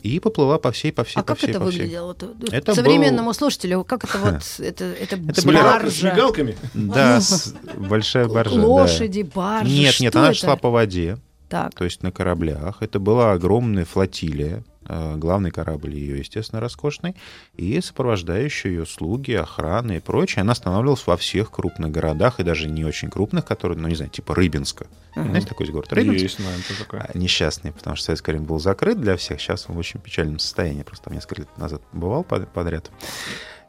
И 0.04 0.20
поплыла 0.20 0.60
по 0.60 0.72
всей, 0.72 0.92
по 0.92 1.04
всей, 1.04 1.16
А 1.20 1.22
по 1.22 1.28
как 1.30 1.38
всей, 1.38 1.52
это 1.52 1.60
по 1.62 1.70
всей. 1.70 1.82
выглядело? 1.82 2.16
Это 2.52 2.76
Современному 2.76 3.34
слушателю, 3.34 3.84
как 3.86 4.04
это 4.04 4.18
вот, 4.18 4.42
это, 4.60 4.84
это, 4.84 5.16
Это 5.16 5.42
баржа, 5.48 5.90
С 5.90 6.02
мигалками? 6.04 6.58
Да, 6.74 7.22
большая 7.78 8.28
баржа. 8.28 8.54
лошади, 8.60 9.22
баржи, 9.22 9.72
Нет, 9.72 10.00
нет, 10.02 10.16
она 10.16 10.32
это? 10.32 10.36
шла 10.38 10.56
по 10.58 10.70
воде, 10.70 11.18
Так, 11.54 11.76
то 11.76 11.84
есть 11.84 12.02
на 12.02 12.12
кораблях. 12.12 12.78
Это 12.82 12.98
была 13.00 13.34
огромная 13.34 13.86
флотилия. 13.86 14.64
э, 14.90 15.16
Главный 15.18 15.52
корабль 15.52 15.94
ее, 15.94 16.18
естественно, 16.18 16.60
роскошный. 16.60 17.16
И 17.56 17.80
сопровождающие 17.80 18.74
ее 18.74 18.86
слуги, 18.88 19.34
охраны 19.34 19.98
и 19.98 20.00
прочее. 20.00 20.42
Она 20.42 20.54
останавливалась 20.54 21.06
во 21.06 21.16
всех 21.16 21.52
крупных 21.52 21.92
городах, 21.92 22.40
и 22.40 22.44
даже 22.44 22.68
не 22.68 22.84
очень 22.84 23.12
крупных, 23.12 23.46
которые, 23.46 23.78
ну, 23.78 23.88
не 23.88 23.94
знаю, 23.94 24.10
типа 24.10 24.34
Рыбинска. 24.34 24.88
Знаете, 25.14 25.46
такой 25.48 25.68
город 25.68 25.94
Рыбинск? 25.94 26.24
Есть, 26.24 26.40
наверное, 26.40 26.64
такой. 26.80 27.00
А, 27.02 27.16
Несчастный, 27.16 27.72
потому 27.72 27.96
что 27.98 28.06
Советское 28.06 28.32
время 28.32 28.48
был 28.48 28.60
закрыт 28.60 29.00
для 29.00 29.16
всех. 29.16 29.40
Сейчас 29.40 29.66
он 29.70 29.76
в 29.76 29.78
очень 29.78 30.00
печальном 30.00 30.40
состоянии. 30.40 30.82
Просто 30.82 31.06
там 31.06 31.14
несколько 31.14 31.42
лет 31.42 31.58
назад 31.60 31.84
бывал 31.94 32.24
под- 32.24 32.50
подряд. 32.52 32.90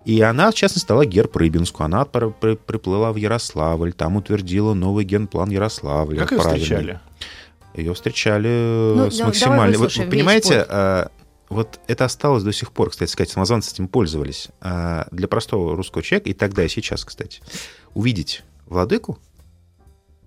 И 0.06 0.20
она, 0.22 0.50
в 0.50 0.54
частности, 0.54 0.84
стала 0.84 1.04
герб 1.06 1.36
Рыбинску. 1.36 1.82
Она 1.82 2.04
при- 2.06 2.30
при- 2.30 2.56
приплыла 2.56 3.12
в 3.12 3.16
Ярославль, 3.16 3.92
там 3.92 4.16
утвердила 4.16 4.72
новый 4.74 5.04
генплан 5.04 5.50
Ярославля. 5.50 6.20
Как 6.20 6.32
ее 6.32 6.38
встречали? 6.40 7.00
Ее 7.74 7.92
встречали 7.94 8.92
Ну, 8.96 9.10
с 9.10 9.18
да- 9.18 9.26
максимальной... 9.26 9.76
Вот 9.76 9.92
понимаете, 9.94 10.64
а, 10.68 11.10
вот 11.48 11.80
это 11.86 12.04
осталось 12.04 12.42
до 12.42 12.52
сих 12.52 12.72
пор, 12.72 12.90
кстати 12.90 13.10
сказать, 13.10 13.30
самозванцы 13.30 13.72
этим 13.72 13.88
пользовались. 13.88 14.48
А, 14.60 15.06
Для 15.10 15.28
простого 15.28 15.76
русского 15.76 16.02
человека, 16.02 16.30
и 16.30 16.34
тогда, 16.34 16.64
и 16.64 16.68
сейчас, 16.68 17.04
кстати, 17.04 17.42
увидеть 17.94 18.42
владыку 18.66 19.18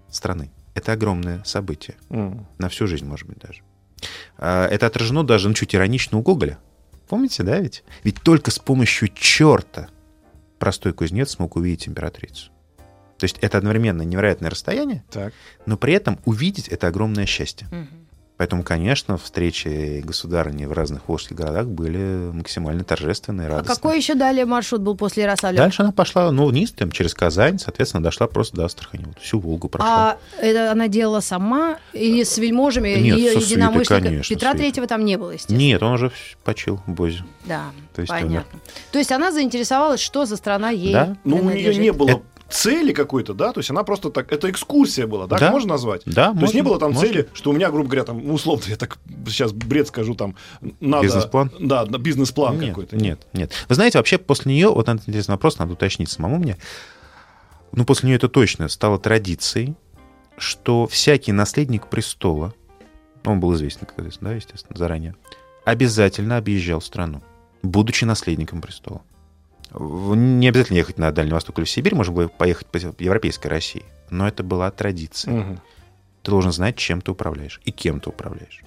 страны— 0.10 0.51
это 0.74 0.92
огромное 0.92 1.44
событие. 1.46 1.98
М. 2.10 2.46
На 2.58 2.70
всю 2.70 2.86
жизнь, 2.88 3.06
может 3.06 3.27
быть, 3.27 3.39
даже. 3.39 3.62
А, 4.38 4.68
Это 4.68 4.86
отражено 4.86 5.24
даже, 5.24 5.48
ну, 5.48 5.54
чуть 5.54 5.74
иронично 5.74 6.18
у 6.18 6.22
Гоголя. 6.22 6.60
Помните, 7.08 7.44
да, 7.44 7.58
ведь? 7.60 7.84
Ведь 8.04 8.22
только 8.22 8.51
с 8.51 8.60
помощью 8.60 9.08
черта 9.13 9.88
простой 10.60 10.92
кузнец 10.92 11.32
смог 11.32 11.56
увидеть 11.56 11.88
императрицу. 11.88 12.51
То 13.18 13.24
есть 13.24 13.38
это 13.42 13.58
одновременно 13.58 14.04
невероятное 14.04 14.50
расстояние, 14.50 15.04
Так. 15.12 15.34
но 15.66 15.78
при 15.78 15.94
этом 15.94 16.20
увидеть 16.26 16.68
это 16.68 16.88
огромное 16.88 17.26
счастье. 17.26 17.68
Мгм. 17.72 17.88
Поэтому, 18.38 18.62
конечно, 18.62 19.18
встречи 19.18 20.00
государыни 20.06 20.66
в 20.66 20.72
разных 20.72 21.08
волжских 21.10 21.36
городах 21.36 21.66
были 21.66 22.30
максимально 22.32 22.84
торжественные, 22.84 23.48
А 23.48 23.50
радостные. 23.50 23.76
какой 23.76 23.98
еще 23.98 24.14
далее 24.14 24.46
маршрут 24.46 24.82
был 24.82 24.96
после 24.96 25.24
Ярославля? 25.24 25.58
Дальше 25.58 25.82
она 25.82 25.92
пошла, 25.92 26.30
ну, 26.32 26.46
вниз, 26.46 26.72
там, 26.72 26.92
через 26.92 27.16
Казань, 27.16 27.58
соответственно, 27.58 28.04
дошла 28.04 28.28
просто 28.28 28.56
до 28.56 28.66
Астрахани. 28.66 29.06
Вот 29.06 29.18
всю 29.18 29.40
Волгу 29.40 29.70
прошла. 29.70 30.12
А 30.12 30.18
это 30.40 30.72
она 30.72 30.88
делала 30.88 31.20
сама 31.20 31.80
или 31.94 32.22
с 32.24 32.38
вельможами 32.38 32.90
Нет, 32.90 33.16
со 33.16 33.40
свитой, 33.40 33.42
единомышленниками? 33.44 34.08
конечно, 34.10 34.36
Петра 34.36 34.52
свитой. 34.52 34.66
Третьего 34.68 34.86
там 34.88 35.04
не 35.04 35.18
было, 35.18 35.32
естественно. 35.32 35.58
Нет, 35.58 35.82
он 35.82 35.94
уже 35.94 36.12
почил 36.44 36.80
в 36.86 36.92
Бозе. 36.92 37.24
Да, 37.46 37.72
То 37.96 38.02
есть 38.02 38.12
понятно. 38.12 38.60
То 38.92 39.00
есть 39.00 39.12
она 39.12 39.32
заинтересовалась, 39.32 40.00
что 40.00 40.28
за 40.28 40.36
страна 40.38 40.70
ей 40.70 40.94
Да. 40.94 41.18
Ну, 41.24 41.38
у 41.38 41.50
нее 41.50 41.74
не 41.76 41.92
было 41.92 42.22
цели 42.50 42.94
какой-то, 42.94 43.34
да? 43.34 43.54
То 43.54 43.60
есть 43.60 43.70
она 43.70 43.84
просто 43.84 44.10
так... 44.10 44.32
Это 44.32 44.50
экскурсия 44.50 45.08
была, 45.08 45.27
так 45.27 45.39
Да. 45.39 45.51
можно 45.51 45.70
назвать? 45.70 46.01
Да, 46.06 46.34
То 46.34 46.42
есть 46.42 46.54
не 46.54 46.62
можно, 46.62 46.63
было 46.63 46.80
там 46.80 46.94
можно. 46.94 47.08
цели, 47.08 47.27
что 47.34 47.50
у 47.51 47.54
меня, 47.54 47.70
грубо 47.72 47.86
говоря, 47.89 48.04
там, 48.04 48.25
ну, 48.25 48.34
условно, 48.34 48.63
я 48.68 48.75
так 48.75 48.98
сейчас 49.25 49.51
бред 49.51 49.88
скажу, 49.88 50.16
там, 50.16 50.36
надо... 50.80 51.04
Бизнес-план? 51.04 51.51
Да, 51.60 51.86
бизнес-план 51.86 52.60
нет, 52.60 52.70
какой-то. 52.70 52.96
Нет, 52.96 53.27
нет. 53.34 53.51
Вы 53.70 53.75
знаете, 53.75 53.98
вообще 53.98 54.18
после 54.18 54.54
нее, 54.54 54.70
вот 54.70 54.88
интересный 54.89 55.34
вопрос, 55.34 55.60
надо 55.60 55.74
уточнить 55.74 56.10
самому 56.10 56.38
мне. 56.38 56.58
Ну, 57.72 57.86
после 57.86 58.08
нее 58.08 58.16
это 58.18 58.30
точно 58.30 58.68
стало 58.70 58.98
традицией, 59.00 59.75
что 60.38 60.88
всякий 60.88 61.32
наследник 61.32 61.88
престола, 61.88 62.54
он 63.25 63.39
был 63.39 63.54
известен, 63.56 63.86
как 63.86 64.00
известно, 64.00 64.30
да, 64.30 64.36
естественно, 64.36 64.77
заранее, 64.77 65.16
обязательно 65.66 66.38
объезжал 66.38 66.80
страну, 66.82 67.22
будучи 67.62 68.06
наследником 68.06 68.62
престола. 68.62 69.01
Не 69.79 70.48
обязательно 70.50 70.77
ехать 70.77 70.98
на 70.98 71.12
Дальний 71.12 71.34
Восток 71.34 71.57
или 71.60 71.65
в 71.65 71.69
Сибирь, 71.69 71.96
можно 71.96 72.13
было 72.13 72.27
поехать 72.27 72.67
по 72.67 72.77
европейской 72.77 73.48
России. 73.48 73.84
Но 74.10 74.27
это 74.27 74.43
была 74.43 74.72
традиция. 74.72 75.34
Мгм. 75.34 75.62
Ты 76.24 76.31
должен 76.31 76.51
знать, 76.51 76.75
чем 76.77 77.01
ты 77.01 77.12
управляешь 77.12 77.62
и 77.65 77.72
кем 77.72 78.00
ты 78.00 78.10
управляешь. 78.10 78.62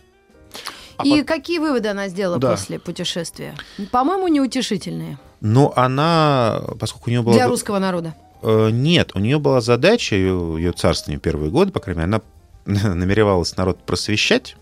А 0.96 1.06
И 1.06 1.10
пот- 1.20 1.26
какие 1.26 1.58
выводы 1.58 1.88
она 1.88 2.08
сделала 2.08 2.38
Да. 2.38 2.50
после 2.52 2.78
путешествия? 2.78 3.54
По-моему, 3.90 4.28
неутешительные 4.28 5.18
Но 5.40 5.72
она, 5.76 6.62
поскольку 6.78 7.08
у 7.08 7.10
нее 7.10 7.22
была... 7.22 7.34
для 7.34 7.48
русского 7.48 7.78
народа. 7.78 8.14
Э, 8.42 8.70
Нет, 8.70 9.12
у 9.14 9.18
нее 9.18 9.38
была 9.38 9.60
задача, 9.60 10.14
ее, 10.16 10.54
ее 10.58 10.72
царствование 10.72 11.18
первые 11.20 11.50
годы, 11.50 11.72
по 11.72 11.80
крайней 11.80 12.00
мере, 12.02 12.20
она 12.66 12.94
намеревалась 12.94 13.56
народ 13.56 13.82
просвещать, 13.84 14.56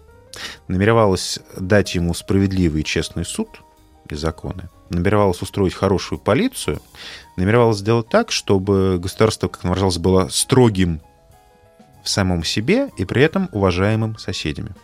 намеревалась 0.68 1.40
дать 1.58 1.94
ему 1.94 2.14
справедливый 2.14 2.82
и 2.82 2.84
честный 2.84 3.24
суд 3.24 3.48
и 4.08 4.14
законы, 4.14 4.68
намеревалась 4.90 5.42
устроить 5.42 5.75
хорошую 5.75 6.18
полицию, 6.18 6.80
намеревалась 7.37 7.78
сделать 7.78 8.09
так, 8.09 8.30
чтобы 8.30 8.99
государство, 8.99 9.49
как 9.49 9.64
выражалось, 9.64 9.99
было 9.99 10.28
строгим 10.28 11.00
в 12.02 12.09
самом 12.09 12.45
себе 12.45 12.90
и 12.97 13.04
при 13.04 13.23
этом 13.23 13.49
уважаемым 13.52 14.18
соседями. 14.18 14.75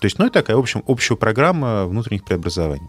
То 0.00 0.04
есть, 0.04 0.18
ну, 0.18 0.26
и 0.26 0.30
такая, 0.30 0.56
в 0.56 0.60
общем, 0.60 0.84
общая 0.86 1.16
программа 1.16 1.86
внутренних 1.86 2.24
преобразований. 2.24 2.88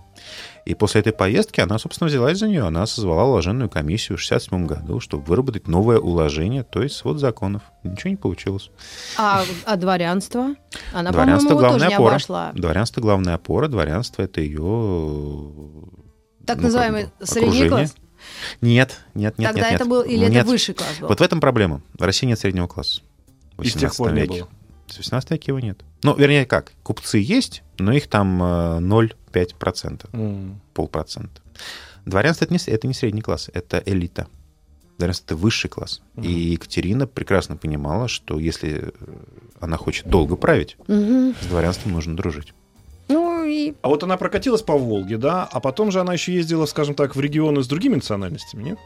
И 0.66 0.76
после 0.76 1.02
этой 1.02 1.12
поездки 1.12 1.60
она, 1.60 1.80
собственно, 1.80 2.08
взялась 2.08 2.38
за 2.38 2.48
нее. 2.48 2.64
Она 2.64 2.86
созвала 2.86 3.24
уложенную 3.24 3.68
комиссию 3.68 4.20
в 4.20 4.22
1967 4.24 4.68
году, 4.68 5.00
чтобы 5.00 5.24
выработать 5.24 5.68
новое 5.68 5.98
уложение, 5.98 6.62
то 6.64 6.84
есть 6.84 6.96
свод 6.96 7.18
законов. 7.18 7.64
Ничего 7.84 8.12
не 8.12 8.16
получилось. 8.16 8.70
А, 9.18 9.44
а 9.66 9.76
дворянство? 9.76 10.54
Она, 10.94 11.12
Дворянство 11.12 11.50
по-моему, 11.50 11.50
тоже 11.50 11.80
главная 11.80 11.88
не 11.88 11.96
опора. 11.96 12.10
обошла. 12.12 12.52
Дворянство 12.54 13.02
главная 13.02 13.34
опора, 13.34 13.68
дворянство 13.68 14.22
это 14.22 14.42
ее... 14.42 14.62
Так 16.50 16.58
ну, 16.58 16.64
называемый 16.66 17.04
как 17.06 17.20
бы, 17.20 17.26
средний 17.26 17.48
окружение. 17.64 17.70
класс? 17.70 17.96
Нет, 18.62 19.00
нет, 19.16 19.38
нет, 19.38 19.52
Тогда 19.54 19.68
нет, 19.72 19.76
это 19.76 19.84
нет. 19.86 19.90
был, 19.90 20.02
или 20.02 20.20
Нет. 20.26 20.32
это 20.42 20.46
высший 20.50 20.76
класс 20.76 21.00
был? 21.00 21.08
Вот 21.08 21.20
в 21.20 21.24
этом 21.24 21.40
проблема. 21.40 21.82
В 21.98 22.04
России 22.04 22.26
нет 22.28 22.38
среднего 22.40 22.68
класса. 22.68 23.02
В 23.58 23.64
И 23.64 23.70
с 23.70 23.74
тех 23.74 23.92
18 23.92 23.98
пор 23.98 24.12
не 24.14 24.22
веке. 24.22 24.34
было. 24.44 24.50
В 24.88 24.98
18 24.98 25.32
веке 25.32 25.44
его 25.52 25.60
нет. 25.60 25.80
Ну, 26.04 26.16
вернее, 26.16 26.46
как? 26.46 26.74
Купцы 26.84 27.18
есть, 27.20 27.64
но 27.78 27.92
их 27.94 28.08
там 28.08 28.42
э, 28.44 28.80
0,5%, 28.80 30.10
М. 30.14 30.62
полпроцента. 30.74 31.42
Дворянство 32.06 32.46
это 32.46 32.54
не, 32.54 32.60
с- 32.60 32.68
это 32.68 32.88
не 32.88 32.94
средний 32.94 33.22
класс, 33.22 33.50
это 33.54 33.82
элита. 33.86 34.28
Дворянство 34.98 35.26
это 35.28 35.36
высший 35.36 35.70
класс. 35.70 36.02
И 36.22 36.32
Екатерина 36.32 37.08
прекрасно 37.08 37.56
понимала, 37.56 38.08
что 38.08 38.40
если 38.40 38.92
э, 39.00 39.16
она 39.62 39.78
хочет 39.78 40.08
долго 40.10 40.36
править, 40.36 40.76
Мгм. 40.88 41.36
с 41.42 41.46
дворянством 41.46 41.94
нужно 41.94 42.16
дружить. 42.18 42.54
Ну 43.10 43.44
и 43.44 43.74
А 43.82 43.90
вот 43.90 44.04
она 44.04 44.18
прокатилась 44.18 44.62
по 44.62 44.78
Волге, 44.78 45.18
да, 45.18 45.48
а 45.52 45.60
потом 45.60 45.92
же 45.92 46.00
она 46.00 46.14
еще 46.14 46.34
ездила, 46.34 46.66
скажем 46.66 46.94
так, 46.96 47.16
в 47.16 47.20
регионы 47.20 47.64
с 47.64 47.68
другими 47.68 47.96
национальностями, 47.96 48.64
нет? 48.64 48.80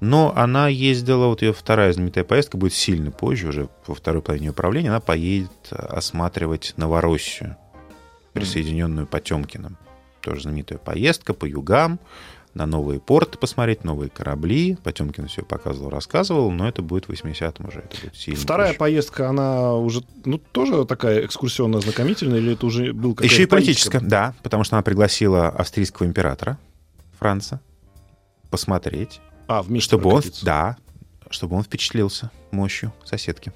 Но 0.00 0.32
она 0.36 0.68
ездила, 0.68 1.26
вот 1.26 1.42
ее 1.42 1.52
вторая 1.52 1.92
знаменитая 1.92 2.24
поездка 2.24 2.56
будет 2.56 2.74
сильно 2.74 3.10
позже, 3.10 3.48
уже 3.48 3.68
во 3.86 3.94
второй 3.94 4.20
половине 4.20 4.50
управления, 4.50 4.90
она 4.90 5.00
поедет 5.00 5.50
э, 5.70 5.76
осматривать 5.76 6.74
Новороссию, 6.76 7.56
присоединенную 8.32 9.06
Потемкиным. 9.06 9.78
Тоже 10.20 10.42
знаменитая 10.42 10.78
поездка 10.78 11.34
по 11.34 11.46
югам, 11.46 11.98
на 12.54 12.66
новые 12.66 13.00
порты 13.00 13.38
посмотреть, 13.38 13.82
новые 13.84 14.10
корабли. 14.10 14.76
Потемкин 14.84 15.26
все 15.28 15.42
показывал, 15.42 15.90
рассказывал, 15.90 16.50
но 16.50 16.68
это 16.68 16.82
будет 16.82 17.06
в 17.06 17.10
80-м 17.10 17.68
уже, 17.68 17.80
это 17.80 18.00
будет 18.02 18.16
сильно 18.16 18.38
Вторая 18.38 18.68
позже. 18.68 18.78
поездка, 18.78 19.28
она 19.28 19.74
уже, 19.74 20.02
ну, 20.24 20.38
тоже 20.38 20.84
такая 20.84 21.24
экскурсионно-ознакомительная, 21.26 22.38
или 22.38 22.52
это 22.52 22.66
уже 22.66 22.92
был 22.92 23.14
какая-то 23.14 23.32
Еще 23.32 23.44
и 23.44 23.46
политическая, 23.46 24.00
да, 24.00 24.34
потому 24.42 24.64
что 24.64 24.76
она 24.76 24.82
пригласила 24.82 25.48
австрийского 25.48 26.06
императора 26.06 26.58
Франца 27.18 27.60
посмотреть, 28.50 29.20
А, 29.46 29.62
вместе 29.62 29.86
чтобы 29.86 30.10
он, 30.10 30.22
да, 30.42 30.76
чтобы 31.30 31.56
он 31.56 31.62
впечатлился 31.62 32.30
мощью 32.50 32.92
соседки. 33.04 33.52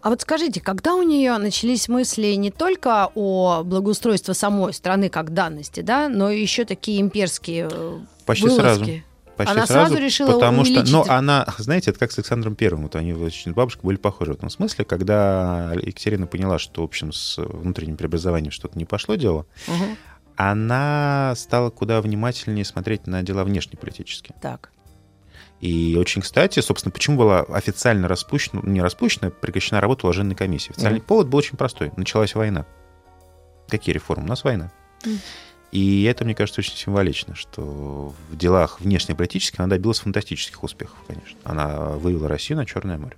А 0.00 0.10
вот 0.10 0.20
скажите, 0.20 0.60
когда 0.60 0.94
у 0.94 1.02
нее 1.02 1.36
начались 1.38 1.88
мысли 1.88 2.28
не 2.34 2.50
только 2.50 3.08
о 3.14 3.62
благоустройстве 3.64 4.34
самой 4.34 4.72
страны 4.72 5.08
как 5.08 5.32
данности, 5.34 5.80
да, 5.80 6.08
но 6.08 6.30
еще 6.30 6.64
такие 6.64 7.00
имперские 7.00 7.68
э, 7.70 7.98
Почти 8.26 8.44
вылазки? 8.44 8.60
сразу. 8.60 8.84
Почти 9.36 9.52
Она 9.54 9.66
сразу 9.66 9.96
решила 9.96 10.32
потому 10.32 10.64
что, 10.64 10.74
увеличить- 10.74 10.92
ну, 10.92 11.04
она, 11.08 11.46
знаете, 11.58 11.90
это 11.90 11.98
как 11.98 12.12
с 12.12 12.18
Александром 12.18 12.54
Первым, 12.54 12.82
вот 12.82 12.96
они 12.96 13.14
очень 13.14 13.52
с 13.52 13.54
бабушкой 13.54 13.84
были 13.86 13.96
похожи 13.96 14.32
в 14.32 14.36
этом 14.36 14.50
смысле, 14.50 14.84
когда 14.84 15.72
Екатерина 15.74 16.26
поняла, 16.26 16.58
что, 16.58 16.82
в 16.82 16.84
общем, 16.84 17.12
с 17.12 17.38
внутренним 17.38 17.96
преобразованием 17.96 18.52
что-то 18.52 18.78
не 18.78 18.84
пошло 18.84 19.14
дело, 19.14 19.46
Мгм. 19.66 19.96
она 20.36 21.32
стала 21.36 21.70
куда 21.70 22.00
внимательнее 22.00 22.64
смотреть 22.64 23.06
на 23.06 23.22
дела 23.22 23.44
внешнеполитические. 23.44 24.34
Так. 24.40 24.70
И 25.62 25.96
очень 25.96 26.22
кстати, 26.22 26.58
собственно, 26.58 26.90
почему 26.90 27.16
была 27.16 27.42
официально 27.42 28.08
распущена, 28.08 28.60
не 28.64 28.82
распущена, 28.82 29.30
прекращена 29.30 29.80
работа 29.80 30.06
уложенной 30.06 30.34
комиссии. 30.34 30.72
Официальный 30.72 30.98
Мгм. 30.98 31.06
повод 31.06 31.28
был 31.28 31.38
очень 31.38 31.56
простой. 31.56 31.92
Началась 31.96 32.34
война. 32.34 32.66
Какие 33.68 33.94
реформы? 33.94 34.24
У 34.24 34.28
нас 34.28 34.42
война. 34.42 34.72
Мгм. 35.06 35.20
И 35.70 36.02
это, 36.02 36.24
мне 36.24 36.34
кажется, 36.34 36.60
очень 36.60 36.74
символично, 36.76 37.36
что 37.36 38.12
в 38.28 38.36
делах 38.36 38.80
внешнеполитических 38.80 39.60
она 39.60 39.68
добилась 39.68 40.00
фантастических 40.00 40.62
успехов, 40.64 40.98
конечно. 41.06 41.38
Она 41.44 41.90
вывела 41.90 42.26
Россию 42.26 42.58
на 42.58 42.66
Черное 42.66 42.98
море 42.98 43.16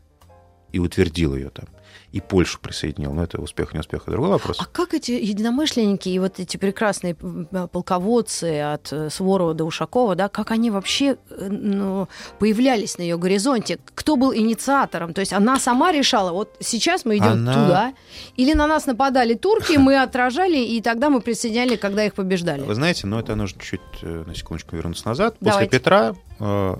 и 0.75 0.78
утвердила 0.81 1.37
ее 1.37 1.50
там. 1.50 1.66
И 2.11 2.21
Польшу 2.21 2.59
присоединила. 2.61 3.12
Но 3.12 3.23
это 3.23 3.40
успех, 3.40 3.75
не 3.75 3.81
успех, 3.81 4.02
это 4.02 4.12
другой 4.12 4.31
вопрос. 4.31 4.57
А 4.61 4.66
как 4.66 4.93
эти 4.93 5.12
единомышленники 5.12 6.09
и 6.09 6.19
вот 6.19 6.40
эти 6.40 6.57
прекрасные 6.57 7.14
полководцы 7.14 8.61
от 8.61 8.93
э, 8.93 9.09
Суворова 9.11 9.54
до 9.54 9.64
Ушакова, 9.64 10.16
да, 10.16 10.28
как 10.28 10.50
они 10.50 10.71
вообще 10.71 11.16
э, 11.31 11.49
ну, 11.49 12.09
появлялись 12.40 12.99
на 12.99 13.02
ее 13.02 13.19
горизонте? 13.19 13.78
Кто 13.95 14.16
был 14.16 14.35
инициатором? 14.35 15.14
То 15.14 15.21
есть 15.21 15.33
она 15.33 15.61
сама 15.61 15.93
решала, 15.93 16.33
вот 16.33 16.57
сейчас 16.61 17.04
мы 17.04 17.16
идем 17.19 17.33
Она- 17.33 17.54
туда, 17.54 17.95
или 18.37 18.52
на 18.52 18.66
нас 18.66 18.87
нападали 18.87 19.35
турки, 19.35 19.73
мы 19.78 20.02
отражали, 20.02 20.59
и 20.59 20.81
тогда 20.81 21.09
мы 21.11 21.21
присоединяли, 21.21 21.76
когда 21.76 22.04
их 22.04 22.14
побеждали. 22.14 22.62
Вы 22.62 22.75
знаете, 22.75 23.07
но 23.07 23.21
это 23.21 23.37
нужно 23.37 23.61
чуть 23.61 23.81
э, 24.02 24.25
на 24.26 24.35
секундочку 24.35 24.75
вернуться 24.75 25.07
назад. 25.07 25.37
Давайте. 25.40 25.66
После 25.66 25.78
Петра, 25.78 26.14
э, 26.40 26.76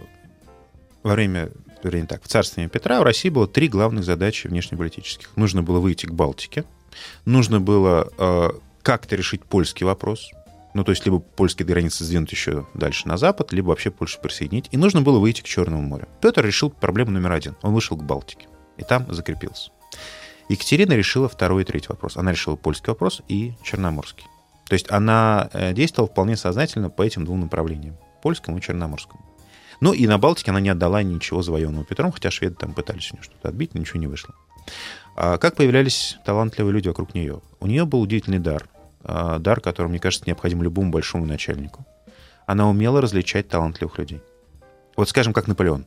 во 1.05 1.13
время, 1.13 1.51
вернее 1.85 2.07
так, 2.07 2.23
в 2.23 2.29
царствовании 2.29 2.69
Петра 2.69 3.01
у 3.01 3.05
России 3.05 3.29
было 3.29 3.47
три 3.47 3.69
главных 3.69 4.05
задачи 4.05 4.47
внешнеполитических. 4.47 5.31
Нужно 5.37 5.63
было 5.63 5.79
выйти 5.79 6.07
к 6.07 6.13
Балтике, 6.13 6.65
нужно 7.25 7.61
было 7.61 8.11
э, 8.19 8.51
как-то 8.83 9.17
решить 9.17 9.45
польский 9.45 9.85
вопрос, 9.85 10.31
ну, 10.75 10.83
то 10.83 10.91
есть 10.91 11.05
либо 11.07 11.21
польские 11.21 11.67
границы 11.67 12.05
сдвинуть 12.05 12.33
еще 12.33 12.67
дальше 12.75 13.07
на 13.07 13.17
запад, 13.17 13.53
либо 13.53 13.69
вообще 13.69 13.93
Польшу 13.93 14.19
присоединить. 14.21 14.69
И 14.73 14.77
нужно 14.77 15.03
было 15.03 15.21
выйти 15.21 15.41
к 15.41 15.45
Черному 15.45 15.83
морю. 15.83 16.09
Петр 16.21 16.45
решил 16.45 16.69
проблему 16.69 17.13
номер 17.13 17.31
один. 17.31 17.55
Он 17.63 17.73
вышел 17.73 17.97
к 17.97 18.03
Балтике. 18.03 18.49
И 18.77 18.83
там 18.83 19.07
закрепился. 19.15 19.71
Екатерина 20.49 20.95
решила 20.95 21.29
второй 21.29 21.63
и 21.63 21.65
третий 21.65 21.89
вопрос. 21.91 22.17
Она 22.17 22.33
решила 22.33 22.57
польский 22.57 22.89
вопрос 22.89 23.23
и 23.29 23.55
черноморский. 23.63 24.27
То 24.69 24.75
есть 24.75 24.91
она 24.91 25.49
э, 25.53 25.73
действовала 25.73 26.11
вполне 26.11 26.37
сознательно 26.37 26.91
по 26.91 27.03
этим 27.03 27.25
двум 27.25 27.41
направлениям. 27.41 27.97
Польскому 28.21 28.59
и 28.59 28.61
черноморскому. 28.61 29.25
Ну 29.81 29.93
и 29.93 30.07
на 30.07 30.19
Балтике 30.19 30.51
она 30.51 30.61
не 30.61 30.69
отдала 30.69 31.03
ничего 31.03 31.43
завоеванного 31.43 31.85
Петром, 31.85 32.13
хотя 32.13 32.31
шведы 32.31 32.57
там 32.57 32.73
пытались 32.73 33.13
у 33.13 33.17
нее 33.17 33.25
что-то 33.25 33.49
отбить, 33.49 33.75
но 33.75 33.81
ничего 33.81 34.01
не 34.01 34.07
вышло. 34.07 34.35
А 35.17 35.39
как 35.39 35.57
появлялись 35.57 36.19
талантливые 36.25 36.73
люди 36.73 36.89
вокруг 36.89 37.15
нее? 37.15 37.41
У 37.61 37.67
нее 37.67 37.85
был 37.85 38.01
удивительный 38.01 38.39
дар. 38.39 38.69
А, 39.03 39.39
Дар, 39.39 39.61
который, 39.61 39.89
мне 39.89 39.99
кажется, 39.99 40.25
необходим 40.27 40.63
любому 40.63 40.91
большому 40.91 41.27
начальнику. 41.27 41.87
Она 42.47 42.69
умела 42.69 43.01
различать 43.01 43.49
талантливых 43.49 43.99
людей. 43.99 44.21
Вот 44.97 45.09
скажем, 45.09 45.33
как 45.33 45.47
Наполеон. 45.47 45.87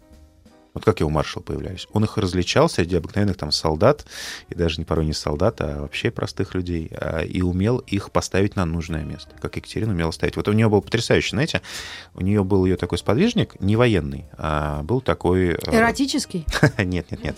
Вот 0.78 0.86
как 0.86 1.00
его 1.00 1.10
маршал 1.10 1.42
появлялись. 1.42 1.88
Он 1.92 2.04
их 2.04 2.20
различал 2.20 2.70
среди 2.70 2.96
обыкновенных 2.98 3.36
там 3.36 3.52
солдат, 3.52 4.06
и 4.48 4.54
даже 4.54 4.78
не 4.78 4.86
порой 4.86 5.08
не 5.08 5.14
солдат, 5.14 5.60
а 5.60 5.82
вообще 5.82 6.12
простых 6.12 6.54
людей, 6.54 6.92
а, 6.92 7.24
и 7.24 7.42
умел 7.42 7.80
их 7.80 8.12
поставить 8.12 8.56
на 8.56 8.64
нужное 8.64 9.04
место, 9.04 9.32
как 9.42 9.56
Екатерина 9.56 9.92
умела 9.92 10.12
ставить. 10.12 10.36
Вот 10.36 10.48
у 10.48 10.52
нее 10.52 10.70
был 10.70 10.84
потрясающий, 10.84 11.32
знаете, 11.32 11.64
у 12.14 12.22
нее 12.22 12.44
был 12.44 12.64
ее 12.64 12.78
такой 12.78 13.00
сподвижник, 13.00 13.60
не 13.60 13.76
военный, 13.76 14.26
а 14.38 14.84
был 14.84 15.02
такой... 15.02 15.56
э, 15.56 15.58
Эротический? 15.66 16.46
Нет, 16.78 17.10
нет, 17.10 17.24
нет. 17.24 17.38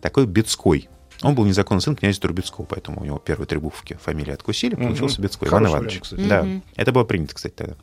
Такой 0.00 0.24
Бецкой. 0.24 0.88
Он 1.20 1.34
был 1.34 1.44
незаконный 1.44 1.82
сын 1.82 1.94
князя 1.94 2.22
Турбецкого, 2.22 2.64
поэтому 2.64 3.02
у 3.02 3.04
него 3.04 3.18
первые 3.18 3.46
три 3.46 3.58
буковки 3.58 3.98
фамилии 4.02 4.32
откусили, 4.32 4.76
получился 4.76 5.20
Бецкой, 5.20 5.48
Иван 5.48 5.66
Иванович. 5.66 6.00
вариант, 6.00 6.02
кстати. 6.04 6.26
Да, 6.26 6.46
это 6.74 6.92
было 6.92 7.04
принято, 7.04 7.34
кстати, 7.34 7.52
тогда. 7.52 7.74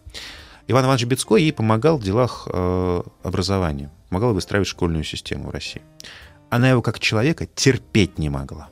Иван 0.67 0.85
Иванович 0.85 1.05
Бецкой 1.05 1.41
ей 1.43 1.51
помогал 1.53 1.97
в 1.97 2.03
делах 2.03 2.47
э, 2.51 3.01
образования, 3.23 3.91
помогал 4.09 4.33
выстраивать 4.33 4.67
школьную 4.67 5.03
систему 5.03 5.47
в 5.47 5.49
России. 5.51 5.81
Она 6.49 6.69
его 6.69 6.81
как 6.81 6.99
человека 6.99 7.47
терпеть 7.53 8.17
не 8.17 8.29
могла, 8.29 8.69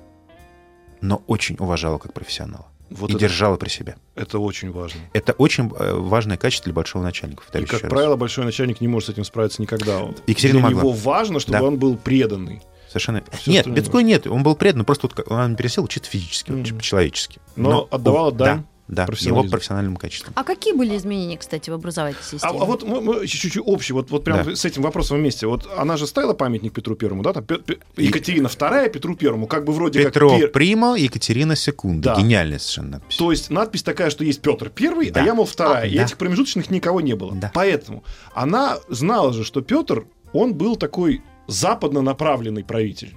но 1.01 1.21
очень 1.27 1.57
уважала 1.59 1.97
как 1.97 2.13
профессионала 2.13 2.67
Вот 2.89 3.09
и 3.09 3.13
это, 3.13 3.19
держала 3.21 3.57
при 3.57 3.69
себе. 3.69 3.95
это 4.15 4.39
очень 4.39 4.71
важно. 4.71 5.01
Это 5.13 5.33
очень 5.33 5.69
э, 5.77 5.93
важное 5.95 6.37
качество 6.37 6.65
для 6.65 6.73
большого 6.73 7.03
начальника. 7.03 7.43
И, 7.57 7.65
как 7.65 7.81
раз. 7.81 7.89
правило, 7.89 8.15
большой 8.15 8.45
начальник 8.45 8.79
не 8.81 8.87
может 8.87 9.07
с 9.07 9.11
этим 9.13 9.25
справиться 9.25 9.61
никогда. 9.61 9.99
Екатерина 10.27 10.59
Для 10.59 10.69
могла. 10.69 10.81
него 10.83 10.91
важно, 10.91 11.39
чтобы 11.39 11.57
Да. 11.59 11.63
он 11.63 11.77
был 11.77 11.97
преданный. 11.97 12.61
Совершенно. 12.87 13.23
всё 13.31 13.51
нет, 13.51 13.67
Бецкой 13.67 14.03
нет, 14.03 14.27
он 14.27 14.43
был 14.43 14.53
предан, 14.55 14.79
но 14.79 14.83
просто 14.83 15.07
вот 15.07 15.25
он 15.31 15.55
пересел 15.55 15.87
чисто 15.87 16.07
физически, 16.09 16.51
Мгм. 16.51 16.63
вот, 16.65 16.77
по-человечески. 16.77 17.39
Но 17.55 17.87
отдавала 17.89 18.31
дань 18.33 18.57
да, 18.59 18.63
да, 18.91 19.07
его 19.21 19.43
профессиональным 19.43 19.95
качествам. 19.95 20.33
А 20.37 20.43
какие 20.43 20.73
были 20.73 20.95
изменения, 20.97 21.37
кстати, 21.37 21.69
в 21.69 21.73
образовательной 21.73 22.21
А, 22.21 22.31
системе? 22.31 22.59
а 22.61 22.65
вот 22.65 22.83
мы, 22.83 23.01
мы 23.01 23.25
чуть-чуть 23.27 23.57
общий, 23.65 23.93
вот, 23.93 24.11
вот 24.11 24.23
прям 24.23 24.43
Да. 24.43 24.55
с 24.55 24.63
этим 24.65 24.83
вопросом 24.83 25.17
вместе. 25.17 25.47
Вот 25.47 25.67
она 25.77 25.97
же 25.97 26.05
ставила 26.05 26.33
памятник 26.33 26.73
Петру 26.73 26.95
Первому, 26.95 27.23
да? 27.23 27.33
Там, 27.33 27.43
Пе- 27.45 27.57
Пе- 27.59 27.79
Екатерина 27.97 28.47
II 28.47 28.89
Петру 28.89 29.15
Первому, 29.15 29.47
как 29.47 29.65
бы 29.65 29.73
вроде 29.73 30.03
Петро 30.03 30.29
как... 30.29 30.39
пер- 30.41 30.47
Примо, 30.49 30.95
Екатерина 30.95 31.55
Секунда. 31.55 32.13
Да. 32.15 32.21
Гениальная 32.21 32.59
совершенно 32.59 32.89
надпись. 32.91 33.17
То 33.17 33.31
есть 33.31 33.49
надпись 33.49 33.83
такая, 33.83 34.09
что 34.09 34.23
есть 34.23 34.41
Петр 34.41 34.69
Первый, 34.69 35.09
Да. 35.09 35.21
а 35.21 35.25
я, 35.25 35.33
мол, 35.33 35.45
вторая. 35.45 35.83
А, 35.83 35.87
и 35.87 35.95
да. 35.97 36.03
этих 36.03 36.17
промежуточных 36.17 36.69
никого 36.69 37.01
не 37.01 37.15
было. 37.15 37.33
Да. 37.33 37.51
Поэтому 37.53 38.03
она 38.35 38.77
знала 38.89 39.31
же, 39.33 39.43
что 39.43 39.61
Петр, 39.61 40.05
он 40.33 40.53
был 40.53 40.75
такой 40.75 41.21
западно 41.47 42.01
направленный 42.01 42.63
правитель. 42.63 43.15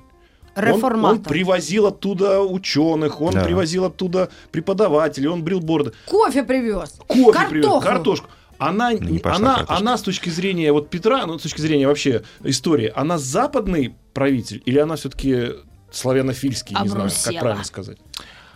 Он- 0.56 0.62
Он, 0.64 0.74
Реформатор. 0.76 1.32
привозил 1.32 1.86
оттуда 1.86 2.40
ученых, 2.40 3.20
он 3.20 3.34
Да. 3.34 3.44
привозил 3.44 3.84
оттуда 3.86 4.28
преподавателей, 4.52 5.28
он 5.28 5.42
брил 5.42 5.60
бороды. 5.60 5.92
Кофе 6.06 6.44
привез. 6.44 6.94
Кофе 7.08 7.32
Картоху. 7.32 7.50
привез, 7.50 7.82
картошку. 7.82 8.28
Она, 8.58 8.90
Ну, 8.92 8.98
не 9.00 9.20
она, 9.24 9.54
картошка. 9.56 9.76
она 9.76 9.98
с 9.98 10.02
точки 10.02 10.28
зрения 10.30 10.72
вот 10.72 10.88
Петра, 10.90 11.26
ну, 11.26 11.38
с 11.38 11.42
точки 11.42 11.60
зрения 11.60 11.88
вообще 11.88 12.22
истории, 12.44 12.92
она 12.94 13.18
западный 13.18 13.96
правитель 14.12 14.62
или 14.64 14.78
она 14.78 14.94
все-таки 14.94 15.54
славянофильский, 15.90 16.76
не 16.80 16.88
знаю, 16.88 17.08
как 17.10 17.18
Обрусела. 17.18 17.40
правильно 17.40 17.64
сказать. 17.64 17.98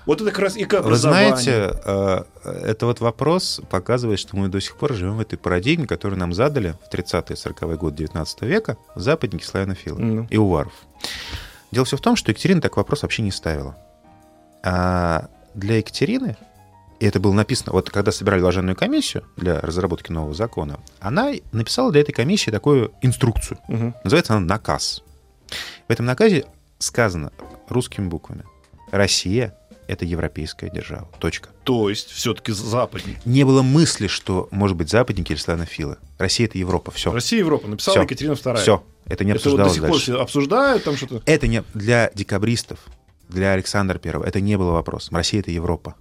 Вот 0.07 0.21
это 0.23 0.31
как 0.31 0.39
раз 0.39 0.57
и 0.57 0.65
к 0.65 0.81
Вы 0.81 0.97
знаете, 0.97 1.71
э, 1.85 2.23
это 2.45 2.87
вот 2.87 3.01
вопрос 3.01 3.61
показывает, 3.69 4.19
что 4.19 4.37
мы 4.37 4.49
до 4.49 4.59
сих 4.61 4.77
пор 4.79 4.95
живем 4.95 5.17
в 5.19 5.21
этой 5.21 5.37
парадигме, 5.37 5.87
которую 5.87 6.19
нам 6.19 6.33
задали 6.33 6.77
в 6.87 6.89
30-е 6.91 7.37
40-е 7.37 7.77
годы 7.77 7.97
19 7.99 8.47
века 8.47 8.79
западники 8.95 9.45
славянофилы 9.45 10.01
Ну. 10.01 10.27
и 10.31 10.37
уваров. 10.39 10.73
Дело 11.71 11.85
все 11.85 11.97
в 11.97 12.01
том, 12.01 12.17
что 12.17 12.31
Екатерина 12.31 12.61
так 12.61 12.77
вопрос 12.77 13.03
вообще 13.03 13.23
не 13.23 13.31
ставила. 13.31 13.77
А 14.63 15.29
для 15.55 15.79
Екатерины, 15.79 16.37
и 17.01 17.07
это 17.07 17.21
было 17.21 17.33
написано, 17.33 17.73
вот 17.73 17.91
когда 17.91 18.11
собирали 18.11 18.41
ложенную 18.41 18.77
комиссию 18.77 19.25
для 19.37 19.61
разработки 19.61 20.11
нового 20.11 20.35
закона, 20.35 20.81
она 21.01 21.33
написала 21.53 21.93
для 21.93 22.01
этой 22.01 22.13
комиссии 22.13 22.51
такую 22.51 22.93
инструкцию. 23.03 23.59
Мгм. 23.69 23.95
Называется 24.05 24.35
она 24.35 24.47
«Наказ». 24.47 25.03
В 25.87 25.93
этом 25.93 26.07
наказе 26.07 26.47
сказано 26.79 27.33
русскими 27.69 28.07
буквами 28.09 28.45
«Россия— 28.91 29.55
это 29.89 30.05
европейская 30.05 30.71
держава». 30.71 31.09
Точка. 31.19 31.49
То 31.65 31.89
есть 31.91 32.11
все-таки 32.11 32.53
западник. 32.53 33.25
Не 33.27 33.45
было 33.45 33.63
мысли, 33.63 34.07
что 34.07 34.49
может 34.51 34.77
быть 34.77 34.91
западники 34.91 35.33
или 35.33 35.39
славянофилы. 35.39 35.97
Россия— 36.19 36.47
это 36.49 36.59
Европа. 36.59 36.93
Все. 36.93 37.11
Россия, 37.13 37.41
Европа. 37.41 37.67
Написала 37.67 37.97
Всё. 37.97 38.03
Екатерина 38.05 38.33
II. 38.35 38.57
Все. 38.57 38.85
Это 39.07 39.25
не 39.25 39.33
Это 39.33 39.51
вот 39.51 39.57
до 39.57 39.65
обсуждалось 39.65 39.75
сих 39.75 39.87
пор 39.87 39.99
все 39.99 40.21
обсуждают 40.21 40.85
там 40.85 40.97
что-то. 40.97 41.23
Это 41.27 41.49
не 41.49 41.65
для 41.75 42.11
декабристов, 42.15 42.79
для 43.29 43.53
Александра 43.53 43.99
Первого. 43.99 44.25
Это 44.25 44.41
не 44.41 44.57
было 44.57 44.73
вопросом. 44.73 45.17
Россия— 45.17 45.41
это 45.43 45.51
Европа. 45.51 45.97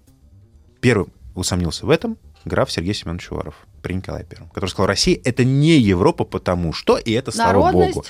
Первым 0.82 1.12
усомнился 1.34 1.86
в 1.86 1.90
этом 1.90 2.18
граф 2.46 2.72
Сергей 2.72 2.94
Семенович 2.94 3.32
Уваров 3.32 3.56
при 3.82 3.94
Николае 3.94 4.26
Первом, 4.26 4.50
который 4.50 4.70
сказал, 4.70 4.88
Россия— 4.88 5.20
это 5.24 5.44
не 5.44 5.78
Европа, 5.78 6.24
потому 6.24 6.74
что, 6.74 6.98
и 6.98 7.12
это 7.12 7.32
слава 7.32 7.66
Народность? 7.66 7.96
богу. 7.96 8.06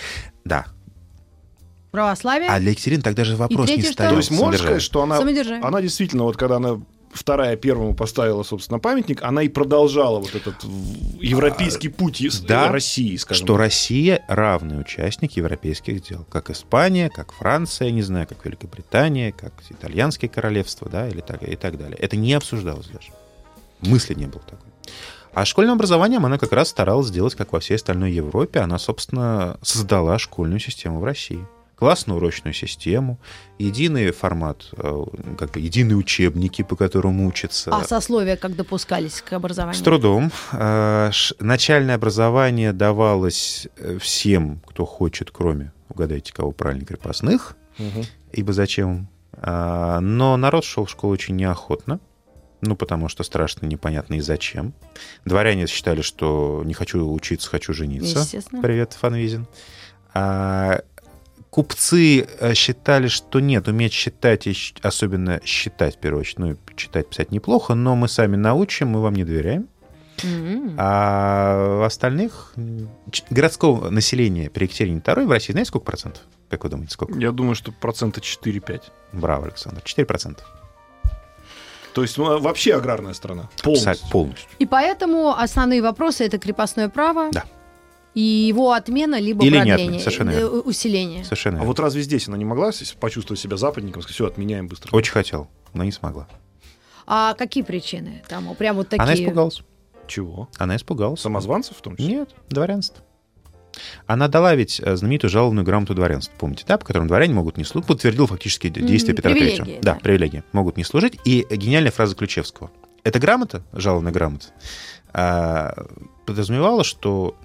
Да. 0.46 0.66
Православие. 1.98 2.48
А 2.50 2.60
для 2.60 2.72
Екатерины 2.72 3.02
тогда 3.02 3.24
даже 3.24 3.36
вопрос 3.36 3.68
не 3.68 3.74
третье 3.74 3.86
что? 3.86 3.94
стоял. 3.94 4.12
То 4.12 4.18
есть 4.18 4.30
можно 4.30 4.58
сказать, 4.60 4.82
что 4.84 5.02
она, 5.02 5.18
она 5.18 5.82
действительно, 5.82 6.24
вот 6.26 6.38
когда 6.38 6.58
она 6.58 6.80
вторая 7.12 7.56
первому 7.56 7.96
поставила, 7.96 8.44
собственно, 8.44 8.78
памятник, 8.78 9.24
она 9.24 9.42
и 9.42 9.48
продолжала 9.48 10.20
вот 10.20 10.36
этот 10.36 10.64
европейский 11.20 11.90
путь 11.90 12.20
ес- 12.20 12.40
да, 12.42 12.72
России, 12.72 13.16
скажем. 13.16 13.46
что 13.46 13.54
так. 13.54 13.62
Россия 13.62 14.24
равный 14.28 14.80
участник 14.80 15.32
европейских 15.38 16.04
дел, 16.04 16.24
как 16.30 16.52
Испания, 16.52 17.10
как 17.10 17.34
Франция, 17.34 17.90
не 17.90 18.04
знаю, 18.04 18.28
как 18.28 18.46
Великобритания, 18.46 19.32
как 19.32 19.54
итальянские 19.68 20.30
королевства, 20.30 20.88
да, 20.92 21.08
или 21.10 21.22
так, 21.22 21.42
и 21.42 21.56
так 21.56 21.80
далее. 21.80 21.98
Это 21.98 22.16
не 22.16 22.34
обсуждалось 22.34 22.88
даже. 22.88 23.10
Мысли 23.82 24.14
не 24.14 24.28
было 24.28 24.44
такой. 24.44 24.70
А 25.34 25.46
школьным 25.46 25.74
образованием 25.74 26.24
она 26.26 26.38
как 26.38 26.52
раз 26.52 26.70
старалась 26.70 27.08
сделать, 27.08 27.34
как 27.34 27.54
во 27.54 27.60
всей 27.60 27.76
остальной 27.76 28.12
Европе. 28.12 28.60
Она, 28.60 28.78
собственно, 28.78 29.58
создала 29.64 30.20
школьную 30.20 30.60
систему 30.60 31.00
в 31.00 31.04
России. 31.04 31.44
Классную 31.78 32.18
урочную 32.18 32.54
систему, 32.56 33.20
единый 33.60 34.10
формат, 34.12 34.70
э, 34.74 35.04
как 35.38 35.52
бы 35.52 35.60
единые 35.60 35.96
учебники, 35.96 36.64
по 36.64 36.76
которым 36.76 37.22
учатся. 37.22 37.70
А 37.76 37.84
сословия 37.84 38.36
как 38.36 38.56
допускались 38.56 39.22
к 39.22 39.30
С 39.30 39.34
образованию? 39.34 39.84
трудом. 39.84 40.32
Э, 40.54 41.12
Начальное 41.40 41.94
образование 41.96 42.74
давалось 42.74 43.68
э, 43.78 44.00
всем, 44.00 44.60
кто 44.66 44.86
хочет, 44.86 45.30
кроме, 45.30 45.72
угадайте, 45.90 46.34
кого 46.34 46.52
правильно, 46.52 46.84
крепостных, 46.84 47.56
Мгм. 47.78 48.06
ибо 48.32 48.54
зачем. 48.54 49.08
Но 49.40 50.36
народ 50.36 50.64
шел 50.66 50.86
в 50.86 50.90
школу 50.90 51.14
очень 51.14 51.36
неохотно, 51.36 52.00
ну, 52.62 52.76
потому 52.76 53.08
что 53.08 53.22
страшно, 53.22 53.68
непонятно 53.68 54.16
и 54.16 54.20
зачем. 54.20 54.74
Дворяне 55.26 55.68
считали, 55.68 56.02
что 56.02 56.64
не 56.66 56.74
хочу 56.74 57.08
учиться, 57.14 57.48
хочу 57.48 57.72
жениться. 57.72 58.18
Естественно. 58.18 58.64
Привет, 58.64 58.94
Фанвизин. 59.00 59.46
А, 60.16 60.82
Купцы 61.58 62.28
э, 62.40 62.54
считали, 62.54 63.08
что 63.08 63.40
нет, 63.40 63.68
уметь 63.68 63.92
считать, 63.92 64.46
и 64.46 64.56
особенно 64.84 65.42
считать, 65.44 65.96
в 65.96 65.98
первую 65.98 66.22
очередь, 66.22 66.38
ну, 66.38 66.58
читать, 66.76 67.10
писать 67.10 67.32
неплохо, 67.32 67.74
но 67.74 67.96
мы 67.96 68.08
сами 68.08 68.36
научим, 68.36 68.90
мы 68.90 69.02
вам 69.02 69.16
не 69.16 69.24
доверяем. 69.24 69.68
М. 70.24 70.76
А 70.78 71.84
остальных 71.84 72.54
городского 73.32 73.90
населения 73.90 74.52
при 74.52 74.66
Екатерине 74.66 75.00
II 75.00 75.26
в 75.26 75.32
России, 75.32 75.52
знаете, 75.52 75.70
сколько 75.70 75.86
процентов? 75.86 76.22
Как 76.48 76.64
вы 76.64 76.70
думаете, 76.70 76.94
сколько? 76.94 77.18
Я 77.18 77.32
думаю, 77.32 77.56
что 77.56 77.72
процента 77.72 78.22
4-5. 78.22 78.84
Браво, 79.14 79.48
Александр. 79.48 79.82
4 79.82 80.06
процента. 80.06 80.44
То 81.96 82.04
есть 82.04 82.20
ну, 82.20 82.40
вообще 82.40 82.76
аграрная 82.76 83.14
страна. 83.14 83.50
Полностью. 83.64 84.08
Полностью. 84.12 84.48
И 84.60 84.68
поэтому 84.68 85.30
основные 85.30 85.82
вопросы 85.82 86.24
это 86.24 86.38
крепостное 86.38 86.90
право 86.90 87.32
Да. 87.32 87.46
И 88.18 88.48
его 88.48 88.72
отмена 88.72 89.20
либо 89.20 89.46
Или 89.46 89.52
не 89.52 89.58
продление, 89.58 89.76
отмена, 89.76 90.00
совершенно 90.00 90.30
э, 90.32 90.38
верно. 90.38 90.60
усиление. 90.62 91.24
Совершенно 91.24 91.58
А 91.58 91.60
верно. 91.60 91.68
вот 91.68 91.80
разве 91.80 92.02
здесь 92.02 92.28
она 92.28 92.36
не 92.36 92.46
могла 92.46 92.72
почувствовать 93.00 93.40
себя 93.40 93.58
западником, 93.58 94.02
сказать, 94.02 94.16
все, 94.16 94.26
отменяем 94.26 94.68
быстро? 94.68 94.90
Очень 94.96 95.12
хотел, 95.12 95.48
но 95.76 95.84
не 95.84 95.92
смогла. 95.92 96.28
А 97.06 97.36
какие 97.36 97.64
причины? 97.64 98.24
Там 98.28 98.56
прям 98.56 98.78
вот 98.78 98.90
такие. 98.90 99.04
Она 99.04 99.14
испугалась. 99.14 99.62
Чего? 100.08 100.50
Она 100.58 100.78
испугалась. 100.78 101.22
Самозванцев 101.22 101.78
в 101.78 101.82
том 101.84 101.96
числе? 101.96 102.12
Нет, 102.12 102.30
дворянство. 102.50 103.04
Она 104.08 104.28
дала 104.28 104.56
ведь 104.56 104.80
э, 104.80 104.96
знаменитую 104.96 105.30
жалованную 105.30 105.64
грамоту 105.64 105.94
дворянства, 105.94 106.34
помните, 106.40 106.66
да, 106.68 106.80
по 106.80 106.86
которым 106.86 107.08
дворяне 107.08 107.36
могут 107.36 107.58
не 107.58 107.66
служить, 107.66 107.88
подтвердил 107.88 108.26
фактически 108.26 108.70
действия 108.70 109.14
Петра 109.14 109.30
привилегии, 109.30 109.58
Третьего. 109.58 109.82
Да, 109.84 109.94
да. 109.94 110.00
привилегии. 110.00 110.44
Могут 110.54 110.76
не 110.76 110.84
служить. 110.84 111.20
И 111.24 111.46
гениальная 111.52 111.92
фраза 111.92 112.16
Ключевского. 112.16 112.72
Эта 113.04 113.20
грамота, 113.20 113.62
жалованная 113.74 114.12
грамота, 114.12 114.48
а, 115.14 115.86
подразумевала, 116.26 116.84
что 116.84 117.36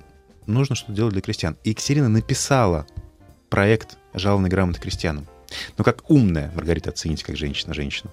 нужно 0.53 0.75
что-то 0.77 0.93
делать 0.93 1.13
для 1.13 1.23
крестьян. 1.23 1.57
И 1.65 1.71
Екатерина 1.71 2.09
написала 2.09 2.87
проект 3.51 3.97
жалованной 4.15 4.49
грамоты 4.51 4.81
крестьянам. 4.81 5.27
Но 5.77 5.85
как 5.85 6.09
умная, 6.11 6.51
Маргарита, 6.55 6.91
оцените, 6.91 7.25
как 7.25 7.37
женщина 7.37 7.75
женщину, 7.75 8.11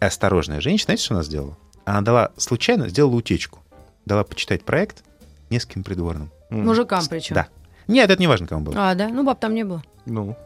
и 0.00 0.04
осторожная 0.04 0.60
женщина, 0.60 0.86
знаете, 0.86 1.04
что 1.04 1.14
она 1.14 1.22
сделала? 1.22 1.56
Она 1.84 2.00
дала, 2.02 2.32
случайно 2.36 2.88
сделала 2.88 3.14
утечку. 3.16 3.60
Дала 4.06 4.24
почитать 4.24 4.64
проект 4.64 5.04
нескольким 5.50 5.84
придворным. 5.84 6.30
Мужикам 6.50 7.04
причем. 7.08 7.34
Да. 7.34 7.48
Нет, 7.86 8.10
это 8.10 8.20
не 8.20 8.26
важно, 8.26 8.46
кому 8.46 8.64
было. 8.64 8.90
А, 8.90 8.94
да? 8.94 9.08
Ну, 9.08 9.24
баб 9.24 9.38
там 9.40 9.54
не 9.54 9.64
было. 9.64 9.82
Ну, 10.06 10.36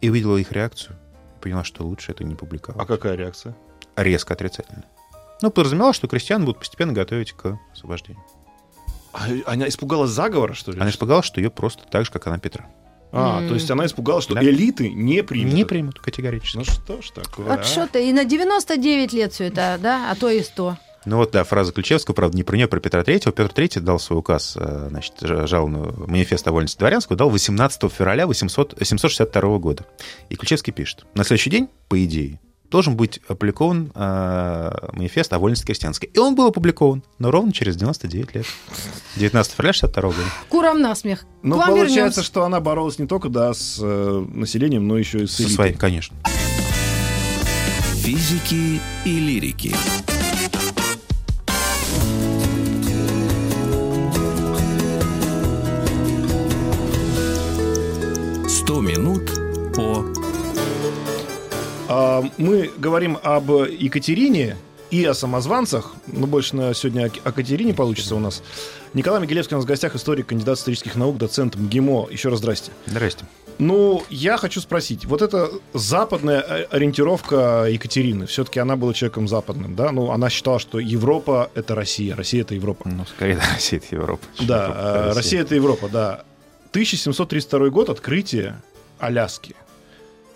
И 0.00 0.10
увидела 0.10 0.36
их 0.36 0.52
реакцию. 0.52 0.96
Поняла, 1.40 1.64
что 1.64 1.84
лучше 1.84 2.12
это 2.12 2.24
не 2.24 2.34
публиковать. 2.34 2.80
а 2.80 2.84
какая 2.86 3.14
реакция? 3.14 3.56
Резко 3.96 4.34
отрицательно. 4.34 4.84
Ну, 5.40 5.50
подразумевала, 5.50 5.92
что 5.92 6.08
крестьян 6.08 6.44
будут 6.44 6.58
постепенно 6.58 6.92
готовить 6.92 7.32
к 7.32 7.58
освобождению. 7.72 8.22
А, 9.12 9.26
она 9.46 9.68
испугалась 9.68 10.10
заговора, 10.10 10.54
что 10.54 10.72
ли? 10.72 10.80
Она 10.80 10.90
испугалась, 10.90 11.26
что 11.26 11.40
ее 11.40 11.50
просто 11.50 11.84
так 11.90 12.04
же, 12.04 12.10
как 12.10 12.26
она 12.26 12.38
Петра. 12.38 12.66
А, 13.10 13.40
М. 13.40 13.48
то 13.48 13.54
есть 13.54 13.70
она 13.70 13.86
испугалась, 13.86 14.24
что 14.24 14.34
Да. 14.34 14.42
элиты 14.42 14.90
не 14.90 15.22
примут. 15.22 15.54
Не 15.54 15.64
примут 15.64 15.98
категорически. 15.98 16.58
Ну 16.58 16.64
что 16.64 17.00
ж 17.00 17.10
такое, 17.10 17.46
Вот 17.46 17.60
а? 17.60 17.64
что 17.64 17.86
ты, 17.86 18.08
и 18.10 18.12
на 18.12 18.24
99 18.24 19.12
лет 19.14 19.32
все 19.32 19.44
это, 19.44 19.78
да, 19.80 20.10
а 20.10 20.14
то 20.14 20.28
и 20.28 20.42
100. 20.42 20.76
Ну 21.06 21.16
вот, 21.16 21.30
да, 21.30 21.44
фраза 21.44 21.72
Ключевского, 21.72 22.14
правда, 22.14 22.36
не 22.36 22.42
про 22.42 22.56
нее, 22.56 22.68
про 22.68 22.80
Петра 22.80 23.02
Третьего. 23.02 23.32
Петр 23.32 23.50
Третий 23.50 23.80
дал 23.80 23.98
свой 23.98 24.18
указ, 24.18 24.56
э, 24.60 24.88
значит, 24.90 25.14
ж- 25.22 25.46
жалованную 25.46 26.04
манифест 26.06 26.46
о 26.48 26.52
вольности 26.52 26.78
дворянского, 26.78 27.16
дал 27.16 27.30
18 27.30 27.88
февраля 27.88 28.26
800 28.26 28.74
762 28.82 29.58
года. 29.58 29.86
И 30.28 30.36
Ключевский 30.36 30.72
пишет. 30.74 31.06
На 31.14 31.24
следующий 31.24 31.48
день, 31.50 31.68
по 31.88 32.04
идее, 32.04 32.40
должен 32.70 32.96
быть 32.96 33.18
опубликован 33.28 33.90
э, 33.94 34.70
манифест 34.92 35.32
о 35.32 35.38
вольности 35.38 35.64
крестьянской. 35.64 36.10
И 36.12 36.18
он 36.18 36.34
был 36.34 36.46
опубликован, 36.48 37.02
но 37.18 37.30
ровно 37.30 37.52
через 37.52 37.76
99 37.76 38.34
лет. 38.34 38.46
19 39.16 39.52
февраля 39.52 39.72
62 39.72 40.02
года. 40.02 40.18
Курам 40.48 40.80
насмех. 40.80 41.20
К 41.20 41.24
Ну, 41.42 41.56
вам 41.56 41.68
получается, 41.68 41.96
вернемся. 41.96 42.22
что 42.22 42.44
она 42.44 42.60
боролась 42.60 42.98
не 42.98 43.06
только, 43.06 43.28
да, 43.28 43.54
с 43.54 43.78
э, 43.82 44.26
населением, 44.34 44.86
но 44.86 44.98
еще 44.98 45.20
и 45.22 45.26
с 45.26 45.32
Со 45.36 45.42
элитой. 45.42 45.54
своим, 45.54 45.76
конечно. 45.78 46.16
Физики 48.02 48.80
и 49.04 49.18
лирики. 49.18 49.74
Мы 62.38 62.70
говорим 62.78 63.18
об 63.22 63.50
Екатерине 63.50 64.56
и 64.90 65.04
о 65.04 65.14
самозванцах. 65.14 65.94
Ну, 66.06 66.26
больше 66.26 66.56
на 66.56 66.72
сегодня 66.74 67.10
о- 67.24 67.32
Катерине 67.32 67.74
получится 67.74 68.14
у 68.14 68.18
нас. 68.18 68.42
Николай 68.94 69.20
Могилевский 69.20 69.54
у 69.54 69.58
нас 69.58 69.64
в 69.64 69.68
гостях, 69.68 69.94
историк, 69.94 70.26
кандидат 70.26 70.58
исторических 70.58 70.96
наук, 70.96 71.18
доцент 71.18 71.56
МГИМО. 71.56 72.08
Еще 72.10 72.30
раз 72.30 72.38
здрасте. 72.38 72.72
Здрасте. 72.86 73.26
Ну, 73.58 74.04
я 74.08 74.36
хочу 74.36 74.60
спросить, 74.60 75.04
вот 75.04 75.20
эта 75.20 75.50
западная 75.74 76.40
ориентировка 76.70 77.66
Екатерины, 77.68 78.26
все-таки 78.26 78.60
она 78.60 78.76
была 78.76 78.94
человеком 78.94 79.26
западным, 79.26 79.74
да? 79.74 79.90
Ну, 79.90 80.12
она 80.12 80.30
считала, 80.30 80.58
что 80.60 80.78
Европа— 80.78 81.50
это 81.54 81.74
Россия, 81.74 82.14
Россия— 82.14 82.40
это 82.42 82.54
Европа. 82.54 82.88
Ну, 82.88 83.04
скорее, 83.04 83.34
да, 83.34 83.42
Россия 83.54 83.80
это 83.80 83.96
Европа. 83.96 84.24
Да, 84.40 84.62
Европа 84.64 84.80
э, 84.80 85.12
Россия— 85.14 85.40
это 85.42 85.54
Европа, 85.56 85.88
да. 85.88 86.24
1732 86.70 87.70
год, 87.70 87.88
открытие 87.90 88.62
Аляски. 89.00 89.56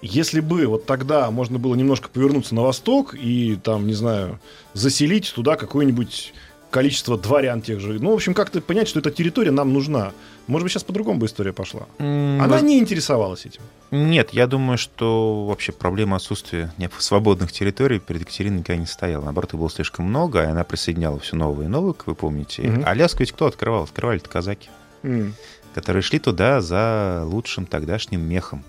Если 0.02 0.40
бы 0.40 0.66
вот 0.66 0.84
тогда 0.84 1.30
можно 1.30 1.58
было 1.58 1.74
немножко 1.76 2.08
повернуться 2.08 2.54
на 2.54 2.62
восток 2.62 3.14
и 3.14 3.56
там, 3.62 3.86
не 3.86 3.94
знаю, 3.94 4.40
заселить 4.74 5.32
туда 5.32 5.56
какое-нибудь 5.56 6.34
количество 6.70 7.16
дворян 7.18 7.60
тех 7.62 7.78
же. 7.80 8.00
Ну, 8.00 8.10
в 8.10 8.14
общем, 8.14 8.34
как-то 8.34 8.60
понять, 8.62 8.88
что 8.88 8.98
эта 8.98 9.10
территория 9.10 9.50
нам 9.50 9.72
нужна. 9.72 10.12
Может 10.46 10.64
быть, 10.64 10.72
сейчас 10.72 10.82
по-другому 10.84 11.20
бы 11.20 11.26
история 11.26 11.52
пошла. 11.52 11.82
Она 11.98 12.60
не 12.62 12.78
интересовалась 12.80 13.44
этим. 13.46 13.60
Нет, 13.90 14.30
я 14.32 14.46
думаю, 14.46 14.78
что 14.78 15.44
вообще 15.44 15.70
проблема 15.70 16.16
отсутствия 16.16 16.72
свободных 16.98 17.52
территорий 17.52 17.98
перед 18.00 18.22
Екатериной 18.22 18.58
никогда 18.60 18.80
не 18.80 18.86
стояла. 18.86 19.24
Наоборот, 19.24 19.52
их 19.52 19.60
было 19.60 19.70
слишком 19.70 20.06
много, 20.06 20.42
и 20.42 20.46
она 20.46 20.64
присоединяла 20.64 21.20
все 21.20 21.36
новые 21.36 21.66
и 21.66 21.70
новые, 21.70 21.92
как 21.94 22.06
вы 22.08 22.14
помните. 22.14 22.62
Мгм. 22.62 22.84
Аляску 22.86 23.20
ведь 23.20 23.32
кто 23.32 23.46
открывал? 23.46 23.84
Открывали-то 23.84 24.30
казаки, 24.30 24.70
М. 25.02 25.34
которые 25.74 26.02
шли 26.02 26.18
туда 26.18 26.60
за 26.62 27.22
лучшим 27.26 27.66
тогдашним 27.66 28.22
мехом. 28.22 28.64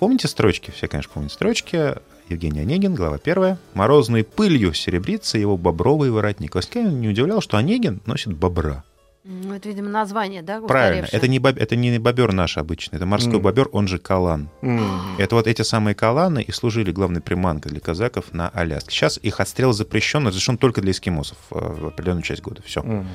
Помните 0.00 0.28
строчки? 0.28 0.70
Все, 0.70 0.88
конечно, 0.88 1.12
помнят 1.12 1.30
строчки. 1.30 1.94
Евгений 2.30 2.60
Онегин, 2.60 2.94
глава 2.94 3.18
первая. 3.18 3.58
«Морозной 3.74 4.24
пылью 4.24 4.72
серебрится 4.72 5.36
его 5.36 5.58
бобровый 5.58 6.10
воротник». 6.10 6.54
Вас 6.54 6.70
не 6.74 7.06
удивлял, 7.06 7.42
что 7.42 7.58
Онегин 7.58 8.00
носит 8.06 8.32
бобра? 8.32 8.82
Ну, 9.22 9.52
это, 9.54 9.68
видимо, 9.68 9.90
название, 9.90 10.40
да? 10.40 10.62
Правильно. 10.62 11.06
Это 11.12 11.28
не, 11.28 11.38
боб- 11.38 11.58
это 11.58 11.76
не 11.76 11.98
бобер 11.98 12.32
наш 12.32 12.56
обычный, 12.56 12.96
это 12.96 13.04
морской 13.04 13.34
М. 13.36 13.42
бобер, 13.42 13.68
он 13.72 13.86
же 13.86 13.98
калан. 13.98 14.48
М. 14.62 14.80
Это 15.18 15.34
вот 15.34 15.46
эти 15.46 15.60
самые 15.60 15.94
каланы 15.94 16.42
и 16.42 16.50
служили 16.52 16.90
главной 16.90 17.20
приманкой 17.20 17.70
для 17.70 17.80
казаков 17.82 18.32
на 18.32 18.48
Аляске. 18.48 18.90
Сейчас 18.92 19.18
их 19.22 19.38
отстрел 19.40 19.74
запрещен, 19.74 20.26
разрешен 20.26 20.56
только 20.56 20.80
для 20.80 20.92
эскимосов 20.92 21.36
э, 21.50 21.54
в 21.58 21.86
определенную 21.88 22.22
часть 22.22 22.40
года. 22.40 22.62
Все. 22.64 22.80
М. 22.80 23.06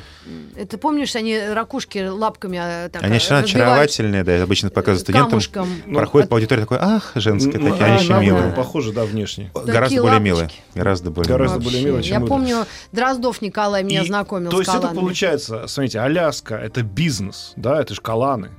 Это 0.55 0.77
помнишь, 0.77 1.15
они 1.15 1.39
ракушки 1.39 2.07
лапками 2.07 2.59
а, 2.61 2.89
так, 2.89 3.01
Они 3.01 3.13
совершенно 3.17 3.41
разбивают 3.41 3.89
очаровательные, 3.89 4.23
да, 4.23 4.43
обычно 4.43 4.69
показывают 4.69 5.01
студентам. 5.01 5.29
камушком. 5.31 5.67
Ну, 5.87 5.97
Проходит 5.97 6.27
а- 6.27 6.29
по 6.29 6.35
аудитории 6.35 6.61
такой, 6.61 6.77
ах, 6.81 7.13
женское, 7.15 7.57
Ну, 7.57 7.71
такие, 7.71 7.83
а, 7.85 7.95
они 7.97 8.09
на 8.09 8.19
милые. 8.21 8.51
похоже, 8.53 8.93
да, 8.93 9.05
внешне. 9.05 9.49
Гораздо 9.55 10.03
более 10.03 10.19
милые. 10.19 10.49
Гораздо 10.75 11.09
более 11.09 11.29
Гораздо 11.31 11.57
милые. 11.57 11.71
более 11.71 11.85
мило, 11.93 12.03
чем 12.03 12.21
Я 12.21 12.27
помню, 12.27 12.65
Дроздов 12.91 13.41
Николай 13.41 13.81
меня 13.83 14.03
И- 14.03 14.05
знакомил 14.05 14.51
То 14.51 14.57
с 14.57 14.67
есть 14.67 14.75
это 14.75 14.89
получается, 14.89 15.65
смотрите, 15.67 15.94
Аляска 16.03 16.55
это 16.55 16.83
бизнес, 16.83 17.53
да, 17.55 17.81
это 17.81 17.93
же 17.93 18.01
каланы. 18.01 18.49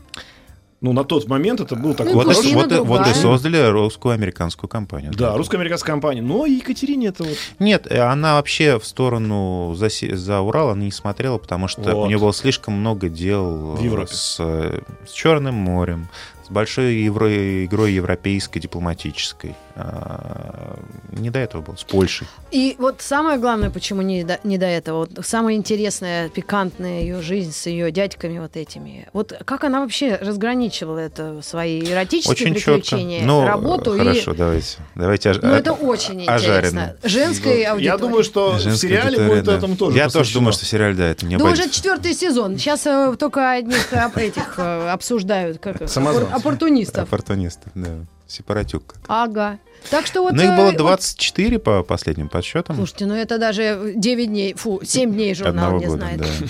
Ну, 0.83 0.92
на 0.92 1.05
тот 1.05 1.27
момент 1.27 1.61
это 1.61 1.75
был 1.75 1.94
такой 1.94 2.12
Ну, 2.12 2.18
Вот, 2.22 2.72
вот, 2.72 2.87
вот 2.87 3.07
и 3.07 3.14
создали 3.14 3.59
русскую 3.70 4.12
американскую 4.12 4.68
компанию. 4.68 5.11
Да, 5.12 5.37
русско-американская 5.37 5.94
компания. 5.94 6.20
Но 6.20 6.44
Екатерине 6.44 7.09
это 7.09 7.25
вот... 7.25 7.37
Нет, 7.59 7.87
э, 7.90 7.99
она 7.99 8.35
вообще 8.35 8.79
в 8.79 8.85
сторону 8.87 9.75
за, 9.75 9.88
за 9.88 10.40
Урал 10.40 10.70
она 10.70 10.85
не 10.85 10.92
смотрела, 10.92 11.38
потому 11.38 11.66
что 11.66 11.83
Вот. 11.83 12.05
у 12.05 12.07
нее 12.07 12.18
было 12.18 12.35
слишком 12.35 12.75
много 12.75 13.09
дел 13.09 13.75
В 13.75 14.01
э, 14.01 14.07
с, 14.07 14.37
э, 14.38 14.83
с 15.07 15.12
Черным 15.12 15.55
морем, 15.55 16.09
с 16.46 16.51
большой 16.51 16.96
евро- 16.96 17.64
игрой 17.64 17.94
европейской, 17.94 18.61
дипломатической. 18.61 19.55
А, 19.78 20.78
Не 21.12 21.28
до 21.30 21.38
этого 21.38 21.60
было, 21.62 21.76
с 21.76 21.84
Польшей. 21.84 22.26
И 22.50 22.76
вот 22.78 22.96
самое 23.00 23.38
главное, 23.38 23.70
почему 23.70 24.00
не 24.02 24.24
до, 24.24 24.38
не 24.44 24.56
до 24.58 24.66
этого, 24.66 25.00
вот 25.00 25.26
самое 25.26 25.56
интересное, 25.58 26.28
пикантная 26.30 27.00
ее 27.02 27.20
жизнь 27.22 27.52
с 27.52 27.66
ее 27.66 27.90
дядьками 27.90 28.38
вот 28.38 28.56
этими. 28.56 29.06
Вот 29.12 29.32
как 29.44 29.64
она 29.64 29.80
вообще 29.80 30.16
разграничивала 30.16 30.98
это 30.98 31.40
свои 31.42 31.80
эротические 31.82 32.32
Очень 32.32 32.54
четко. 32.54 32.72
приключения, 32.72 33.24
Ну, 33.24 33.46
работу 33.46 33.96
хорошо, 33.96 34.32
и... 34.32 34.36
давайте. 34.36 34.76
Давайте 34.94 35.30
ож- 35.30 35.38
Ну, 35.42 35.52
это 35.52 35.70
а- 35.70 35.74
очень 35.74 36.26
ожаренным. 36.26 36.84
интересно. 36.84 37.08
Женской 37.08 37.60
Я 37.60 37.72
аудитории. 37.72 38.00
думаю, 38.00 38.24
что 38.24 38.52
в 38.52 38.60
Женская 38.60 38.88
сериале 38.88 39.06
аудитория, 39.18 39.28
будет 39.28 39.44
да. 39.44 39.56
этому 39.56 39.76
тоже 39.76 39.96
Я 39.96 40.04
тоже 40.04 40.12
посвящено. 40.18 40.40
думаю, 40.40 40.52
что 40.54 40.64
в 40.64 40.68
сериале, 40.68 40.94
да, 40.94 41.08
это 41.08 41.26
не 41.26 41.36
Да 41.36 41.44
уже 41.44 41.68
четвертый 41.70 42.14
сезон. 42.14 42.56
Сейчас 42.58 42.86
э, 42.86 43.14
только 43.18 43.52
одних 43.52 43.92
э, 43.92 44.10
этих 44.16 44.54
э, 44.58 44.88
обсуждают, 44.88 45.58
как 45.58 45.82
оппортунистов. 45.82 47.04
Оппортунистов, 47.04 47.72
да. 47.74 47.88
Сепаратюк. 48.26 48.94
Ага. 49.08 49.58
Так 49.90 50.06
что 50.06 50.22
вот... 50.22 50.32
Ну, 50.32 50.42
их 50.42 50.50
э, 50.50 50.56
было 50.56 50.66
вот- 50.66 50.76
24 50.76 51.58
по 51.58 51.82
последним 51.82 52.28
подсчетам. 52.28 52.76
Слушайте, 52.76 53.06
ну 53.06 53.14
это 53.14 53.38
даже 53.38 53.92
9 53.94 54.28
дней, 54.28 54.54
фу, 54.54 54.80
7 54.82 55.12
дней 55.12 55.34
журнал 55.34 55.76
Одного 55.76 55.78
не 55.78 55.86
года, 55.86 55.98
знает. 55.98 56.20
да. 56.20 56.26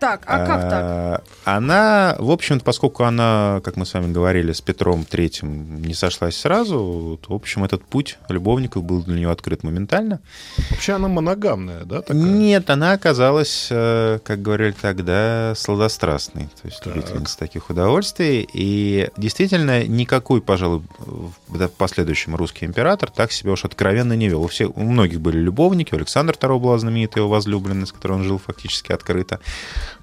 Так, 0.00 0.22
а 0.26 0.46
как 0.46 0.62
так? 0.62 0.82
А, 0.82 1.22
Она, 1.44 2.16
в 2.18 2.30
общем-то, 2.30 2.64
поскольку 2.64 3.04
она, 3.04 3.60
как 3.64 3.76
мы 3.76 3.84
с 3.84 3.92
вами 3.94 4.10
говорили, 4.12 4.52
с 4.52 4.60
Петром 4.60 5.04
Третьим 5.04 5.82
не 5.82 5.94
сошлась 5.94 6.36
сразу, 6.36 7.18
то, 7.22 7.32
в 7.32 7.36
общем, 7.36 7.64
этот 7.64 7.84
путь 7.84 8.18
любовников 8.28 8.82
был 8.82 9.02
для 9.02 9.16
нее 9.16 9.30
открыт 9.30 9.62
моментально. 9.62 10.20
Вообще 10.70 10.94
она 10.94 11.08
моногамная, 11.08 11.84
да, 11.84 12.00
такая? 12.00 12.16
Нет, 12.16 12.70
она 12.70 12.92
оказалась, 12.92 13.68
э, 13.70 14.18
как 14.24 14.40
говорили 14.40 14.74
тогда, 14.80 15.52
сладострастной, 15.56 16.48
то 16.60 16.68
есть 16.68 16.82
Так. 16.82 16.94
любительницей 16.96 17.38
таких 17.38 17.68
удовольствий. 17.70 18.48
И 18.52 19.10
действительно, 19.16 19.84
никакой, 19.86 20.40
пожалуй, 20.40 20.82
в 20.98 21.32
в 21.48 21.68
последующем 21.68 22.34
русский 22.36 22.64
император 22.64 23.10
так 23.10 23.32
себя 23.32 23.52
уж 23.52 23.64
откровенно 23.64 24.14
не 24.14 24.28
вел. 24.28 24.42
У, 24.42 24.48
всех, 24.48 24.76
у 24.76 24.80
многих 24.80 25.20
были 25.20 25.38
любовники, 25.38 25.94
у 25.94 25.96
Александра 25.96 26.34
II 26.34 26.58
была 26.58 26.78
знаменитая 26.78 27.22
его 27.22 27.30
возлюбленная, 27.30 27.86
с 27.86 27.92
которой 27.92 28.12
он 28.12 28.24
жил 28.24 28.38
фактически 28.38 28.92
открыто. 28.92 29.40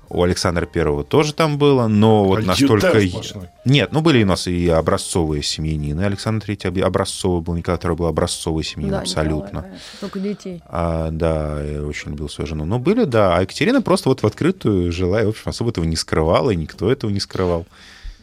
У 0.10 0.24
Александра 0.24 0.66
Первого 0.66 1.04
тоже 1.04 1.34
там 1.34 1.58
было, 1.58 1.88
но 1.88 2.24
вот 2.24 2.40
Адъютант 2.40 2.84
настолько... 2.84 3.08
сплошной. 3.08 3.50
Нет, 3.66 3.92
ну 3.92 4.02
были 4.02 4.24
у 4.24 4.28
нас 4.28 4.48
и 4.48 4.70
образцовые 4.70 5.44
семьянины. 5.44 6.02
Александр 6.02 6.46
Третий 6.46 6.68
образцовый 6.82 7.42
был, 7.42 7.56
Николай 7.56 7.80
II 7.80 7.96
был 7.96 8.06
образцовый 8.06 8.64
семьянин 8.64 8.94
Да, 8.94 9.00
абсолютно. 9.02 9.58
Николай. 9.58 9.80
Только 10.00 10.20
детей. 10.20 10.62
А, 10.66 11.10
да, 11.12 11.62
я 11.62 11.84
очень 11.84 12.12
любил 12.12 12.30
свою 12.30 12.48
жену. 12.48 12.66
Но 12.66 12.80
были, 12.80 13.04
да. 13.04 13.36
А 13.36 13.42
Екатерина 13.42 13.82
просто 13.82 14.10
вот 14.10 14.24
в 14.24 14.26
открытую 14.26 14.92
жила, 14.92 15.22
и, 15.22 15.26
в 15.26 15.30
общем, 15.30 15.44
особо 15.46 15.72
этого 15.72 15.86
не 15.86 15.96
скрывала, 15.96 16.52
и 16.52 16.56
никто 16.56 16.92
этого 16.92 17.12
не 17.12 17.20
скрывал. 17.20 17.66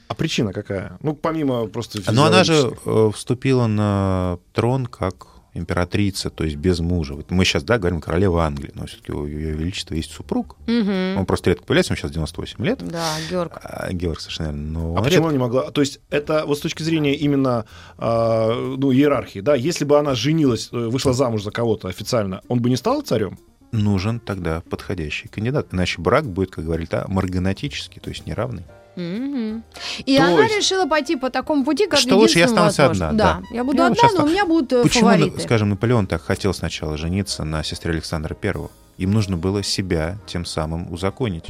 А 0.09 0.15
причина 0.15 0.53
какая? 0.53 0.99
Ну, 1.03 1.15
помимо 1.15 1.67
просто 1.67 2.01
Но 2.13 2.25
она 2.25 2.45
же 2.45 2.73
э, 2.85 3.11
вступила 3.15 3.67
на 3.67 4.39
трон 4.53 4.87
как 4.87 5.34
императрица, 5.55 6.31
то 6.31 6.45
есть 6.45 6.57
без 6.57 6.81
мужа. 6.81 7.15
Вот 7.15 7.31
мы 7.31 7.45
сейчас, 7.45 7.63
да, 7.63 7.79
говорим 7.79 8.01
королева 8.01 8.45
Англии, 8.45 8.73
но 8.75 8.87
все-таки 8.87 9.13
у 9.13 9.27
ее 9.27 9.53
величества 9.53 9.95
есть 9.95 10.11
супруг. 10.11 10.57
Мгм. 10.67 11.17
Он 11.19 11.27
просто 11.27 11.51
редко 11.51 11.65
появляется, 11.65 11.93
ему 11.93 11.99
сейчас 11.99 12.11
98 12.11 12.65
лет. 12.65 12.79
Да, 12.87 13.05
Георг. 13.31 13.61
А, 13.63 13.93
Георг 13.93 14.21
совершенно 14.21 14.47
верно. 14.49 14.63
Но 14.73 14.81
А 14.81 14.99
он 14.99 15.05
почему 15.05 15.11
редко- 15.11 15.23
она 15.25 15.33
не 15.33 15.39
могла? 15.39 15.71
То 15.71 15.81
есть 15.81 16.01
это 16.11 16.45
вот 16.47 16.59
с 16.59 16.61
точки 16.61 16.83
зрения 16.83 17.15
именно 17.15 17.65
а, 17.99 18.53
ну, 18.77 18.93
иерархии, 18.93 19.41
да, 19.41 19.55
если 19.55 19.85
бы 19.85 19.99
она 19.99 20.15
женилась, 20.15 20.69
э, 20.73 20.77
вышла 20.77 21.13
замуж 21.13 21.43
за 21.43 21.51
кого-то 21.51 21.89
официально, 21.89 22.41
он 22.49 22.61
бы 22.61 22.69
не 22.71 22.77
стал 22.77 23.03
царем? 23.03 23.39
нужен 23.73 24.21
тогда 24.21 24.63
подходящий 24.71 25.27
кандидат. 25.27 25.69
Иначе 25.73 26.01
брак 26.01 26.27
будет, 26.27 26.53
как 26.53 26.65
говорит, 26.65 26.91
да, 26.91 27.07
марганатический, 27.09 28.01
то 28.01 28.09
есть 28.09 28.25
неравный. 28.25 28.63
Мгм. 28.97 29.63
И 30.07 30.17
То 30.17 30.25
она 30.25 30.45
есть- 30.45 30.57
решила 30.57 30.87
пойти 30.87 31.17
по 31.17 31.31
такому 31.31 31.65
пути, 31.65 31.87
как 31.87 31.99
Что 31.99 32.17
лучше, 32.17 32.39
я 32.39 32.45
останусь 32.47 32.79
возможно. 32.79 33.09
одна, 33.09 33.19
Да, 33.25 33.41
да. 33.51 33.55
я 33.57 33.65
буду 33.65 33.79
Я 33.79 33.87
одна, 33.87 34.09
но 34.17 34.25
у 34.25 34.29
меня 34.29 34.47
будут 34.47 34.73
э, 34.73 34.83
Почему, 34.83 35.11
фавориты. 35.11 35.41
скажем, 35.41 35.71
Наполеон 35.71 36.07
так 36.07 36.23
хотел 36.23 36.55
сначала 36.55 36.97
жениться 36.97 37.45
на 37.45 37.63
сестре 37.65 37.91
Александра 37.93 38.35
Первого? 38.35 38.71
Им 38.99 39.11
нужно 39.11 39.37
было 39.37 39.63
себя 39.65 40.19
тем 40.27 40.45
самым 40.45 40.93
узаконить, 40.93 41.47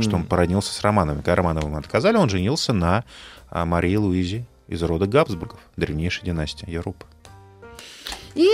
что 0.00 0.16
он 0.16 0.24
породнился 0.24 0.74
с 0.74 0.80
Романовым. 0.82 1.22
Когда 1.22 1.36
Романовым 1.36 1.76
отказали, 1.76 2.16
он 2.16 2.28
женился 2.28 2.72
на 2.72 3.04
а, 3.50 3.64
Марии 3.64 3.96
Луизе 3.96 4.44
из 4.66 4.82
рода 4.82 5.06
Габсбургов, 5.06 5.60
древнейшей 5.76 6.24
династии 6.24 6.68
Европы. 6.68 7.06
И 8.34 8.48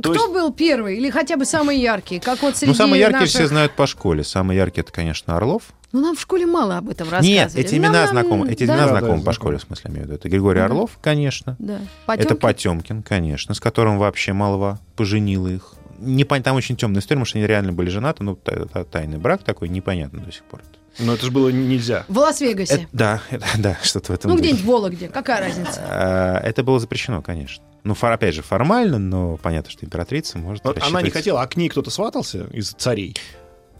То 0.00 0.10
кто 0.10 0.12
есть- 0.14 0.32
был 0.32 0.52
первый 0.52 0.96
или 0.96 1.10
хотя 1.10 1.36
бы 1.36 1.44
самый 1.44 1.78
яркий? 1.78 2.20
Как 2.20 2.40
вот 2.42 2.56
среди 2.56 2.70
Ну, 2.72 2.76
самые 2.76 3.00
яркие 3.00 3.20
наших... 3.20 3.34
все 3.34 3.46
знают 3.48 3.72
по 3.72 3.86
школе. 3.86 4.22
Самый 4.24 4.56
яркий 4.56 4.80
это, 4.80 4.92
конечно, 4.92 5.36
Орлов. 5.36 5.64
Ну, 5.92 6.00
нам 6.00 6.14
в 6.16 6.20
школе 6.20 6.44
мало 6.46 6.76
об 6.78 6.88
этом 6.90 7.08
рассказывали. 7.08 7.32
Нет, 7.34 7.54
эти 7.56 7.74
Нам- 7.74 7.84
имена 7.84 8.00
нам- 8.04 8.08
знакомы. 8.10 8.50
Эти 8.50 8.64
да? 8.66 8.74
имена 8.74 8.86
Да, 8.86 8.92
да, 8.92 8.98
знакомы 8.98 9.12
по 9.18 9.22
знакомы. 9.22 9.34
школе, 9.34 9.56
в 9.58 9.62
смысле, 9.62 9.82
я 9.84 9.90
имею 9.90 10.04
в 10.04 10.06
виду. 10.08 10.16
Это 10.18 10.28
Григорий 10.28 10.58
Да. 10.60 10.64
Орлов, 10.66 10.98
конечно. 11.00 11.56
Да. 11.58 11.78
Это 12.06 12.34
Потёмкин? 12.34 12.36
Потемкин, 12.38 13.02
конечно, 13.02 13.54
с 13.54 13.60
которым 13.60 13.98
вообще 13.98 14.32
молва 14.34 14.80
поженила 14.96 15.48
их. 15.48 15.74
Не 15.98 16.24
Там 16.24 16.56
очень 16.56 16.76
темная 16.76 17.00
история, 17.00 17.16
потому 17.16 17.24
что 17.24 17.38
они 17.38 17.46
реально 17.46 17.72
были 17.72 17.88
женаты, 17.88 18.22
ну, 18.22 18.36
та- 18.36 18.66
та- 18.66 18.84
тайный 18.84 19.18
брак 19.18 19.42
такой, 19.42 19.68
непонятно 19.68 20.20
до 20.20 20.30
сих 20.30 20.44
пор. 20.44 20.62
Но 21.00 21.14
это 21.14 21.24
же 21.24 21.30
было 21.32 21.48
нельзя. 21.48 22.04
В 22.08 22.18
Лас-Вегасе. 22.18 22.74
Это- 22.74 22.86
да, 22.92 23.22
это- 23.30 23.46
да, 23.58 23.78
что-то 23.82 24.12
в 24.12 24.14
этом 24.14 24.30
ну, 24.30 24.36
где-нибудь 24.38 24.62
в 24.62 24.66
Вологде. 24.66 25.08
Какая 25.08 25.40
разница? 25.40 25.80
А, 25.88 26.38
Это 26.40 26.62
было 26.62 26.78
запрещено, 26.78 27.22
конечно. 27.22 27.64
Ну, 27.84 27.96
опять 28.00 28.34
же, 28.34 28.42
формально, 28.42 28.98
но 28.98 29.36
понятно, 29.38 29.70
что 29.70 29.86
императрица 29.86 30.36
может 30.38 30.64
Она 30.66 31.00
не 31.02 31.10
хотела, 31.10 31.40
а 31.42 31.46
к 31.46 31.56
ней 31.56 31.68
кто-то 31.68 31.90
сватался 31.90 32.44
из 32.52 32.72
царей? 32.72 33.16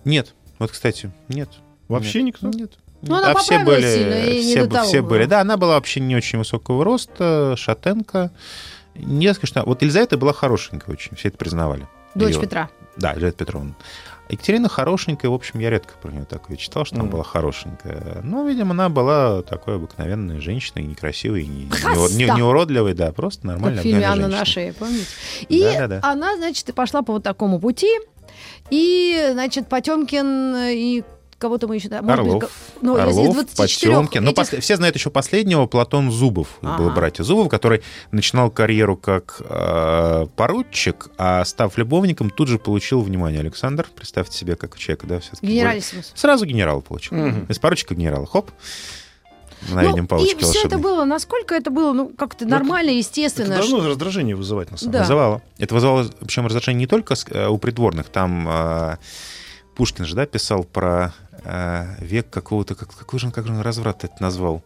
Нет, 0.04 0.34
вот, 0.58 0.70
кстати, 0.70 1.10
нет. 1.28 1.50
Вообще 1.88 2.22
Нет. 2.22 2.40
никто? 2.42 2.56
Нет. 2.58 2.72
Ну, 3.02 3.14
она 3.14 3.30
А 3.30 3.34
все 3.36 3.64
были, 3.64 3.80
сильно, 3.94 4.14
и 4.14 4.44
не 4.44 4.50
все, 4.52 4.62
до 4.64 4.68
б- 4.68 4.74
того 4.74 4.86
все 4.88 5.00
было. 5.02 5.08
были. 5.10 5.24
Да, 5.26 5.40
она 5.40 5.56
была 5.56 5.74
вообще 5.74 6.00
не 6.00 6.16
очень 6.16 6.38
высокого 6.38 6.84
роста, 6.84 7.54
шатенка. 7.56 8.30
Несколько, 8.96 9.46
что... 9.46 9.62
Вот 9.62 9.82
Елизавета 9.82 10.18
была 10.18 10.32
хорошенькая 10.32 10.92
очень, 10.94 11.14
все 11.16 11.28
это 11.28 11.38
признавали. 11.38 11.86
Дочь 12.16 12.32
Её- 12.34 12.40
Петра. 12.40 12.68
Да, 12.96 13.12
Елизавета 13.12 13.38
Петровна. 13.38 13.74
Екатерина 14.28 14.68
хорошенькая, 14.68 15.30
в 15.30 15.34
общем, 15.34 15.60
я 15.60 15.70
редко 15.70 15.94
про 16.02 16.10
нее 16.10 16.24
такое 16.26 16.56
читал, 16.58 16.84
что 16.84 16.96
она 16.96 17.04
Мгм. 17.04 17.12
была 17.12 17.22
хорошенькая. 17.24 18.20
Ну, 18.24 18.46
видимо, 18.46 18.72
она 18.72 18.88
была 18.90 19.42
такой 19.42 19.76
обыкновенной 19.76 20.40
женщиной, 20.40 20.82
некрасивой, 20.84 21.46
не, 21.46 21.64
не, 21.64 22.16
не- 22.26 22.30
не 22.34 22.42
уродливой, 22.42 22.92
да, 22.94 23.12
просто 23.12 23.42
Как 23.42 23.50
нормальная 23.52 23.80
в 23.80 23.84
фильме 23.84 24.04
«Анна 24.04 24.28
на 24.28 24.44
шее», 24.44 24.72
помните? 24.74 25.06
И 25.48 25.62
Да-да-да. 25.62 26.00
она, 26.02 26.36
значит, 26.36 26.68
и 26.68 26.72
пошла 26.72 27.02
по 27.02 27.12
вот 27.14 27.22
такому 27.22 27.58
пути. 27.60 27.88
И, 28.70 29.28
значит, 29.32 29.68
Потемкин 29.68 30.56
и 30.72 31.04
кого-то 31.38 31.66
мы 31.68 31.76
еще... 31.76 31.88
да, 31.88 32.02
может 32.02 32.18
быть, 32.24 32.28
Орлов, 32.34 32.42
ко- 32.42 32.50
ну, 32.82 32.96
Орлов, 32.96 33.34
24 33.34 33.94
Потемкин. 33.94 34.24
Ну, 34.24 34.30
этих- 34.30 34.36
после- 34.36 34.60
все 34.60 34.76
знают 34.76 34.96
еще 34.96 35.10
последнего, 35.10 35.66
Платон 35.66 36.10
Зубов. 36.10 36.48
Ага. 36.62 36.90
братья 36.90 37.22
Зубов, 37.22 37.48
который 37.48 37.82
начинал 38.10 38.50
карьеру 38.50 38.96
как 38.96 39.40
э, 39.40 40.26
поручик, 40.36 41.08
а 41.16 41.44
став 41.44 41.76
любовником, 41.78 42.30
тут 42.30 42.48
же 42.48 42.58
получил 42.58 43.00
внимание 43.02 43.40
Александр. 43.40 43.86
Представьте 43.94 44.36
себе, 44.36 44.56
как 44.56 44.74
у 44.74 44.78
человека, 44.78 45.06
да, 45.06 45.20
все-таки. 45.20 45.46
Генералиссимус. 45.46 46.12
Сразу 46.14 46.44
генерал 46.44 46.82
получил. 46.82 47.16
Мгм. 47.16 47.44
Из 47.48 47.58
поручика 47.58 47.94
генерала. 47.94 48.26
Хоп. 48.26 48.50
Мгновением 49.62 50.04
Ну, 50.04 50.08
палочки 50.08 50.34
и 50.34 50.38
все 50.38 50.50
это 50.60 50.76
волшебной. 50.76 50.82
было, 50.82 51.04
насколько 51.04 51.52
это 51.54 51.70
было, 51.72 51.92
ну, 51.92 52.10
как-то 52.16 52.44
Ну, 52.44 52.50
нормально, 52.52 52.90
Это 52.90 52.98
естественно. 52.98 53.56
должно 53.56 53.84
раздражение 53.88 54.36
вызывать, 54.36 54.70
на 54.70 54.76
самом 54.76 54.92
Да. 54.92 54.98
деле. 54.98 55.04
Вызывало. 55.08 55.42
Это 55.58 55.74
вызывало, 55.74 56.06
причем 56.20 56.44
раздражение 56.46 56.78
не 56.78 56.86
только 56.86 57.14
э, 57.30 57.48
у 57.48 57.58
придворных. 57.58 58.08
Там 58.08 58.46
э, 58.48 58.96
Пушкин 59.74 60.04
же, 60.04 60.14
да, 60.14 60.26
писал 60.26 60.62
про 60.62 61.12
век 62.00 62.30
какого-то, 62.30 62.74
как, 62.74 62.94
какой 62.94 63.18
же 63.18 63.26
он, 63.26 63.32
как 63.32 63.46
же 63.46 63.52
он 63.52 63.60
разврат 63.60 64.04
это 64.04 64.14
назвал? 64.20 64.62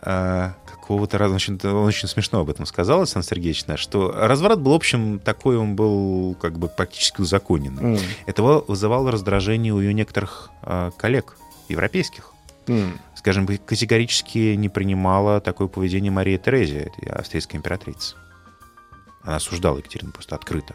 Э, 0.00 0.52
какого-то 0.66 1.18
раз, 1.18 1.32
очень, 1.32 1.58
он 1.64 1.86
очень 1.86 2.08
смешно 2.08 2.40
об 2.40 2.50
этом 2.50 2.66
сказал, 2.66 3.00
Александр 3.00 3.26
Сергеевич 3.26 3.66
наш, 3.66 3.80
что 3.80 4.12
разврат 4.12 4.60
был, 4.60 4.72
в 4.72 4.76
общем, 4.76 5.18
такой, 5.18 5.56
он 5.56 5.74
был 5.74 6.36
как 6.40 6.58
бы 6.58 6.68
практически 6.68 7.20
узаконен. 7.20 7.78
М, 7.78 7.98
Это 8.26 8.42
вызывало 8.42 9.10
раздражение 9.10 9.72
у 9.74 9.80
ее 9.80 9.92
некоторых 9.92 10.50
э, 10.62 10.90
коллег 10.96 11.36
европейских. 11.68 12.32
м. 12.68 12.98
Скажем, 13.16 13.46
категорически 13.46 14.54
не 14.54 14.68
принимала 14.68 15.40
такое 15.40 15.66
поведение 15.66 16.12
Мария 16.12 16.38
Терезия, 16.38 16.90
австрийская 17.10 17.58
императрица. 17.58 18.14
Она 19.22 19.36
осуждала 19.36 19.78
Екатерину 19.78 20.12
просто 20.12 20.36
открыто. 20.36 20.74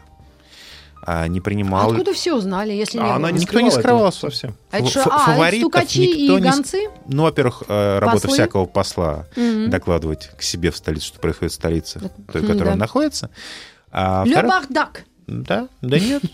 А 1.06 1.28
не 1.28 1.40
принимала... 1.40 1.92
Откуда 1.92 2.14
все 2.14 2.34
узнали, 2.34 2.72
если 2.72 2.96
не 2.98 3.04
А 3.04 3.16
она 3.16 3.28
было? 3.28 3.36
не 3.36 3.40
Никто 3.42 3.60
не 3.60 3.70
скрывала 3.70 3.80
скрывал 3.80 4.08
этого 4.08 4.30
совсем. 4.30 4.56
А 4.70 4.78
это 4.78 4.88
что? 4.88 5.02
А, 5.10 5.52
стукачи 5.52 6.04
и 6.04 6.28
не 6.28 6.40
гонцы? 6.40 6.88
Ну, 7.06 7.24
во-первых, 7.24 7.64
э, 7.68 7.98
работа 7.98 8.22
Послы? 8.22 8.32
всякого 8.32 8.64
посла 8.64 9.26
Мгм. 9.36 9.68
докладывать 9.68 10.30
к 10.38 10.42
себе 10.42 10.70
в 10.70 10.76
столицу, 10.76 11.08
что 11.08 11.20
происходит 11.20 11.52
в 11.52 11.56
столице, 11.56 12.10
той, 12.32 12.40
в 12.40 12.46
которой 12.46 12.64
да. 12.64 12.72
он 12.72 12.78
находится. 12.78 13.28
А 13.92 14.24
Ле 14.24 14.42
бардак. 14.42 15.04
Да, 15.26 15.68
да 15.82 15.98
нет. 15.98 16.22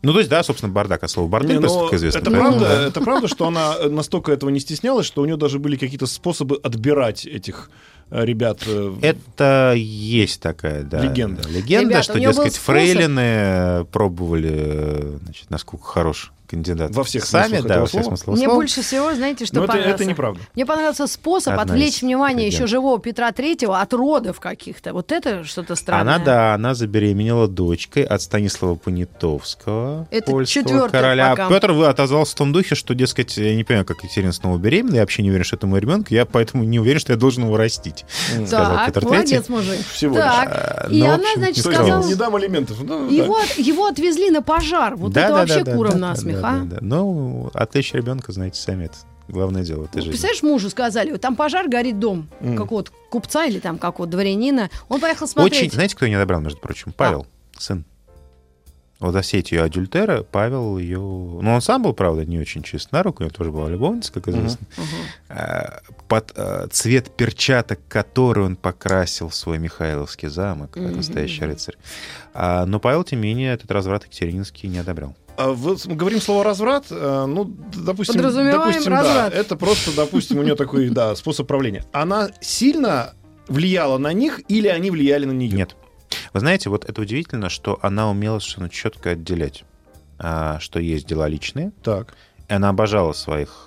Ну, 0.00 0.12
то 0.12 0.20
есть, 0.20 0.30
да, 0.30 0.44
собственно, 0.44 0.72
бардак, 0.72 1.02
а 1.02 1.08
слово 1.08 1.26
Не, 1.26 1.30
бордель, 1.32 1.60
как 1.60 1.92
известно. 1.94 2.20
это, 2.20 2.30
правда, 2.30 2.60
да. 2.60 2.86
это 2.86 3.00
правда, 3.00 3.26
что 3.26 3.48
она 3.48 3.74
настолько 3.88 4.30
этого 4.30 4.48
не 4.48 4.60
стеснялась, 4.60 5.04
что 5.04 5.22
у 5.22 5.24
нее 5.24 5.36
даже 5.36 5.58
были 5.58 5.76
какие-то 5.76 6.06
способы 6.06 6.54
отбирать 6.62 7.26
этих 7.26 7.68
ребят. 8.10 8.62
э, 8.66 8.96
Это 9.02 9.74
есть 9.76 10.40
такая, 10.40 10.82
да. 10.82 11.00
Легенда. 11.00 11.42
да, 11.42 11.48
легенда, 11.48 11.88
Ребята, 11.88 12.02
что, 12.02 12.18
дескать, 12.18 12.56
фрейлины 12.56 13.20
э, 13.20 13.84
пробовали, 13.90 14.52
э, 14.54 15.18
значит, 15.24 15.50
насколько 15.50 15.84
хорош 15.84 16.32
кандидат. 16.48 16.94
Во 16.94 17.04
всех 17.04 17.24
Сами, 17.24 17.48
смыслах 17.48 17.66
да, 17.68 17.74
этого 17.74 17.80
во 17.80 17.86
всех 17.88 18.02
слова. 18.18 18.36
Мне 18.36 18.44
слова. 18.46 18.54
больше 18.56 18.82
всего, 18.82 19.14
знаете, 19.14 19.44
что 19.46 19.56
Но 19.56 19.64
это, 19.64 19.72
понравился? 19.72 19.94
это 20.02 20.04
неправда. 20.10 20.40
Мне 20.54 20.66
понравился 20.66 21.06
способ 21.06 21.52
Одна 21.52 21.62
отвлечь 21.64 22.02
внимание 22.02 22.46
еще 22.46 22.66
живого 22.66 22.98
Петра 22.98 23.32
Третьего 23.32 23.80
от 23.80 23.92
родов 23.92 24.40
каких-то. 24.40 24.92
Вот 24.92 25.12
это 25.12 25.44
что-то 25.44 25.74
странное. 25.76 26.16
Она, 26.16 26.24
да, 26.24 26.54
она 26.54 26.74
забеременела 26.74 27.48
дочкой 27.48 28.02
от 28.04 28.22
Станислава 28.22 28.74
Понятовского, 29.22 30.06
Это 30.10 30.30
польского 30.30 30.64
четвертый 30.64 30.92
короля. 30.92 31.30
пока. 31.30 31.48
Петр 31.48 31.72
вы 31.72 31.86
отозвался 31.86 32.32
в 32.32 32.36
том 32.36 32.52
духе, 32.52 32.74
что, 32.74 32.94
дескать, 32.94 33.36
я 33.36 33.54
не 33.54 33.64
понимаю, 33.64 33.84
как 33.86 33.98
Екатерина 34.02 34.32
снова 34.32 34.58
беременна, 34.58 34.94
я 34.96 35.00
вообще 35.02 35.22
не 35.22 35.30
уверен, 35.30 35.44
что 35.44 35.56
это 35.56 35.66
мой 35.66 35.80
ребенок, 35.80 36.10
я 36.10 36.24
поэтому 36.24 36.64
не 36.64 36.78
уверен, 36.78 37.00
что 37.00 37.12
я 37.12 37.18
должен 37.18 37.44
его 37.44 37.56
растить, 37.56 38.04
сказал 38.46 38.76
Так, 38.76 38.86
Петр 38.86 39.04
молодец, 39.04 39.48
мужик. 39.48 39.78
Всего 39.92 40.14
так, 40.16 40.48
А, 40.48 40.88
и 40.90 41.00
ну, 41.00 41.06
в 41.06 41.08
она, 41.10 41.22
общем, 41.22 41.38
значит, 41.40 41.64
сказала... 41.64 42.04
не 42.04 42.14
дам 42.14 42.34
алиментов. 42.36 42.82
Ну, 42.82 43.08
Его, 43.10 43.38
его 43.56 43.86
отвезли 43.86 44.30
на 44.30 44.42
пожар. 44.42 44.96
Вот 44.96 45.12
Да, 45.12 45.20
это 45.22 45.30
да, 45.32 45.38
вообще 45.40 45.64
да, 45.64 45.74
куром 45.74 45.92
да, 45.92 45.98
насмех, 45.98 46.37
да, 46.42 46.48
а? 46.48 46.58
да, 46.64 46.64
да. 46.76 46.78
Ну, 46.80 47.50
отличие 47.54 48.00
ребенка, 48.00 48.32
знаете, 48.32 48.60
сами 48.60 48.84
это 48.86 48.96
главное 49.28 49.62
дело 49.64 49.84
этой 49.84 49.96
Ну, 49.96 50.00
жизни. 50.02 50.10
Представляешь, 50.12 50.42
мужу 50.42 50.70
сказали, 50.70 51.12
вот 51.12 51.20
там 51.20 51.36
пожар, 51.36 51.68
горит 51.68 51.98
дом 51.98 52.28
Мгм. 52.40 52.56
какого-то 52.56 52.92
купца 53.10 53.44
или 53.46 53.58
там 53.58 53.78
какого-то 53.78 54.12
дворянина. 54.12 54.70
Он 54.88 55.00
поехал 55.00 55.26
смотреть. 55.28 55.60
Очень, 55.62 55.70
знаете, 55.72 55.94
кто 55.96 56.06
ее 56.06 56.10
не 56.10 56.16
одобрял, 56.16 56.40
между 56.40 56.58
прочим? 56.60 56.92
Павел, 56.96 57.26
сын. 57.58 57.84
Вот 59.00 59.12
за 59.12 59.20
все 59.20 59.38
эти 59.38 59.54
ее 59.54 59.62
адюльтеры 59.62 60.24
Павел 60.24 60.76
ее... 60.76 60.98
Ну, 60.98 61.54
он 61.54 61.60
сам 61.60 61.84
был, 61.84 61.92
правда, 61.92 62.24
не 62.24 62.36
очень 62.40 62.64
чист 62.64 62.90
на 62.90 63.04
руку, 63.04 63.22
у 63.22 63.26
него 63.26 63.32
тоже 63.32 63.52
была 63.52 63.68
любовница, 63.68 64.12
как 64.12 64.26
известно. 64.26 64.66
Мгм. 64.76 64.86
А, 65.28 65.80
Под 66.08 66.32
а, 66.36 66.66
цвет 66.68 67.08
перчаток, 67.16 67.78
который 67.86 68.44
он 68.44 68.56
покрасил 68.56 69.28
в 69.28 69.36
свой 69.36 69.58
Михайловский 69.58 70.26
замок, 70.26 70.72
как 70.72 70.82
Мгм. 70.82 70.96
настоящий 70.96 71.44
рыцарь. 71.44 71.76
А, 72.34 72.66
Но 72.66 72.80
Павел, 72.80 73.04
тем 73.04 73.20
не 73.20 73.28
менее, 73.28 73.52
этот 73.54 73.70
разврат 73.70 74.02
Екатерининский 74.04 74.68
не 74.68 74.78
одобрял. 74.78 75.14
А 75.38 75.52
вот 75.52 75.86
мы 75.86 75.94
говорим 75.94 76.20
слово 76.20 76.42
разврат, 76.42 76.86
э, 76.90 77.24
ну, 77.28 77.44
допустим, 77.76 78.20
допустим, 78.20 78.92
разврат. 78.92 79.32
да, 79.32 79.38
это 79.38 79.54
просто, 79.54 79.94
допустим, 79.94 80.38
у 80.38 80.42
нее 80.42 80.56
такой, 80.56 80.88
да, 80.88 81.14
способ 81.14 81.46
правления. 81.46 81.84
Она 81.92 82.30
сильно 82.40 83.14
влияла 83.46 83.98
на 83.98 84.12
них 84.12 84.40
или 84.48 84.66
они 84.66 84.90
влияли 84.90 85.26
на 85.26 85.32
нее? 85.32 85.52
Нет. 85.52 85.76
Вы 86.32 86.40
знаете, 86.40 86.70
вот 86.70 86.84
это 86.88 87.00
удивительно, 87.00 87.50
что 87.50 87.78
она 87.82 88.10
умела 88.10 88.40
совершенно 88.40 88.68
четко 88.68 89.10
отделять, 89.10 89.62
а, 90.18 90.58
что 90.58 90.80
есть 90.80 91.06
дела 91.06 91.28
личные, 91.28 91.70
Так. 91.84 92.14
И 92.48 92.54
она 92.54 92.70
обожала 92.70 93.12
своих... 93.12 93.66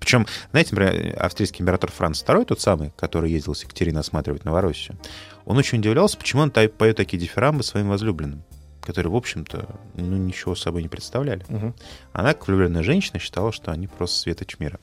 Причем, 0.00 0.26
знаете, 0.50 0.74
например, 0.74 1.16
австрийский 1.22 1.62
император 1.62 1.90
Франц 1.92 2.22
II, 2.24 2.44
тот 2.44 2.60
самый, 2.60 2.92
который 2.96 3.30
ездил 3.30 3.54
с 3.54 3.62
Екатериной 3.62 4.00
осматривать 4.00 4.44
Новороссию, 4.44 4.98
он 5.46 5.56
очень 5.56 5.78
удивлялся, 5.78 6.18
почему 6.18 6.42
он 6.42 6.50
поет 6.50 6.96
такие 6.96 7.16
дифирамбы 7.16 7.62
своим 7.62 7.90
возлюбленным, 7.90 8.42
которые, 8.88 9.12
в 9.12 9.16
общем-то, 9.16 9.68
ну, 9.96 10.16
ничего 10.16 10.54
собой 10.54 10.82
не 10.82 10.88
представляли. 10.88 11.44
Мгм. 11.48 11.74
Она, 12.14 12.32
как 12.32 12.48
влюбленная 12.48 12.82
женщина, 12.82 13.18
считала, 13.18 13.52
что 13.52 13.70
они 13.70 13.86
просто 13.86 14.18
светоч 14.18 14.58
мира. 14.58 14.80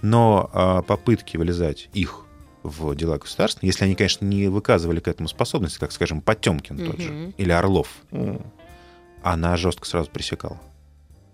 Но 0.00 0.50
а, 0.54 0.80
попытки 0.80 1.36
вылезать 1.36 1.90
их 1.92 2.24
в 2.62 2.94
дела 2.94 3.18
государственные, 3.18 3.68
если 3.68 3.84
они, 3.84 3.94
конечно, 3.94 4.24
не 4.24 4.48
выказывали 4.48 5.00
к 5.00 5.08
этому 5.08 5.28
способности, 5.28 5.78
как, 5.78 5.92
скажем, 5.92 6.22
Потемкин 6.22 6.78
тот 6.78 6.98
же, 6.98 7.34
или 7.36 7.50
Орлов, 7.52 7.88
М. 8.10 8.40
она 9.22 9.56
жестко 9.58 9.86
сразу 9.86 10.10
пресекала. 10.10 10.58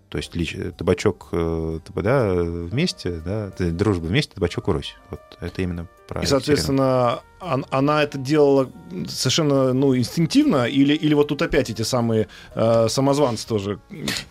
То 0.09 0.17
есть 0.17 0.35
лич- 0.35 0.71
табачок 0.71 1.27
э, 1.31 1.79
да, 1.95 2.33
вместе, 2.33 3.21
да, 3.23 3.51
дружба 3.59 4.05
вместе, 4.07 4.33
табачок 4.33 4.67
урось. 4.67 4.95
Вот 5.11 5.19
это 5.39 5.61
именно 5.61 5.87
про 6.07 6.21
И, 6.21 6.25
соответственно, 6.25 7.19
он- 7.39 7.65
она 7.69 8.01
это 8.01 8.17
делала 8.17 8.71
совершенно 9.07 9.71
ну, 9.71 9.95
инстинктивно, 9.95 10.65
или, 10.65 10.95
или 10.95 11.13
вот 11.13 11.27
тут 11.27 11.43
опять 11.43 11.69
эти 11.69 11.83
самые 11.83 12.27
э, 12.55 12.87
самозванцы 12.89 13.47
тоже 13.47 13.79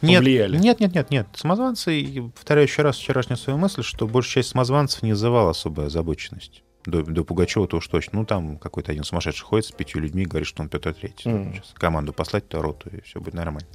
Нет, 0.03 0.19
повлияли? 0.19 0.57
нет, 0.59 0.81
нет, 0.81 0.95
нет, 0.95 1.11
нет. 1.11 1.29
Самозванцы, 1.37 2.01
и 2.01 2.21
повторяю 2.23 2.67
еще 2.67 2.83
раз 2.83 2.97
вчерашнюю 2.97 3.39
свою 3.39 3.57
мысль, 3.59 3.85
что 3.85 4.09
большая 4.09 4.43
часть 4.43 4.51
самозванцев 4.51 5.03
не 5.05 5.13
вызывала 5.13 5.51
особой 5.51 5.87
озабоченность. 5.87 6.65
До, 6.89 7.03
до 7.03 7.23
Пугачева-то 7.25 7.77
уж 7.77 7.87
точно. 7.89 8.21
Ну, 8.21 8.25
там 8.25 8.57
какой-то 8.57 8.93
один 8.93 9.05
сумасшедший 9.05 9.45
ходит 9.45 9.67
с 9.67 9.73
пятью 9.73 10.01
людьми 10.01 10.25
говорит, 10.25 10.49
что 10.49 10.63
он 10.63 10.69
Петр 10.69 10.95
Третий. 10.95 11.29
Мгм. 11.29 11.53
Сейчас 11.55 11.75
команду 11.75 12.13
послать 12.13 12.49
то 12.49 12.63
роту, 12.63 12.89
и 12.91 13.03
все 13.03 13.21
будет 13.21 13.35
нормально. 13.35 13.69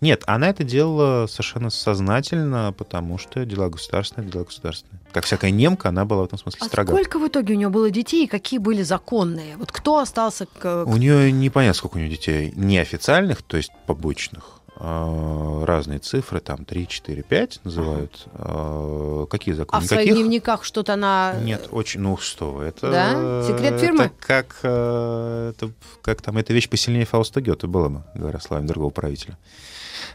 Нет, 0.00 0.24
она 0.26 0.48
это 0.48 0.64
делала 0.64 1.26
совершенно 1.26 1.70
сознательно, 1.70 2.74
потому 2.76 3.18
что 3.18 3.44
дела 3.44 3.68
государственные, 3.68 4.30
дела 4.30 4.44
государственные. 4.44 5.00
Как 5.12 5.24
всякая 5.24 5.50
немка, 5.50 5.88
она 5.90 6.04
была 6.04 6.22
в 6.22 6.24
этом 6.26 6.38
смысле 6.38 6.58
А 6.62 6.64
строга. 6.66 6.92
сколько 6.92 7.18
в 7.18 7.28
итоге 7.28 7.54
у 7.54 7.56
нее 7.56 7.68
было 7.68 7.90
детей 7.90 8.24
и 8.24 8.26
какие 8.26 8.58
были 8.58 8.82
законные? 8.82 9.56
Вот 9.56 9.70
кто 9.70 9.98
остался 9.98 10.46
к... 10.46 10.84
У 10.84 10.96
нее 10.96 11.30
непонятно, 11.30 11.74
сколько 11.74 11.96
у 11.96 12.00
нее 12.00 12.10
детей 12.10 12.52
неофициальных, 12.56 13.42
то 13.42 13.56
есть 13.56 13.70
побочных. 13.86 14.57
Э, 14.78 15.64
разные 15.64 15.98
цифры, 15.98 16.40
там 16.40 16.64
3, 16.64 16.86
4, 16.88 17.22
5 17.22 17.60
называют. 17.64 18.26
Э, 18.34 19.26
Какие 19.30 19.54
А 19.54 19.56
законы? 19.56 19.84
в 19.84 19.86
своих 19.86 20.02
Никаких? 20.06 20.22
дневниках 20.22 20.64
что-то 20.64 20.94
она... 20.94 21.34
Нет, 21.42 21.68
очень, 21.70 22.00
ну 22.00 22.16
что 22.16 22.62
это... 22.62 22.90
Да? 22.90 23.42
Секрет 23.46 23.80
фирмы? 23.80 24.04
Это 24.04 24.14
как, 24.18 24.56
э, 24.62 25.52
это, 25.56 25.72
как 26.02 26.22
там, 26.22 26.38
эта 26.38 26.52
вещь 26.52 26.68
посильнее 26.68 27.04
Фауста 27.06 27.40
Гёте 27.40 27.66
была 27.66 27.88
бы, 27.88 28.02
говоря 28.14 28.40
словами 28.40 28.66
другого 28.66 28.90
правителя. 28.90 29.36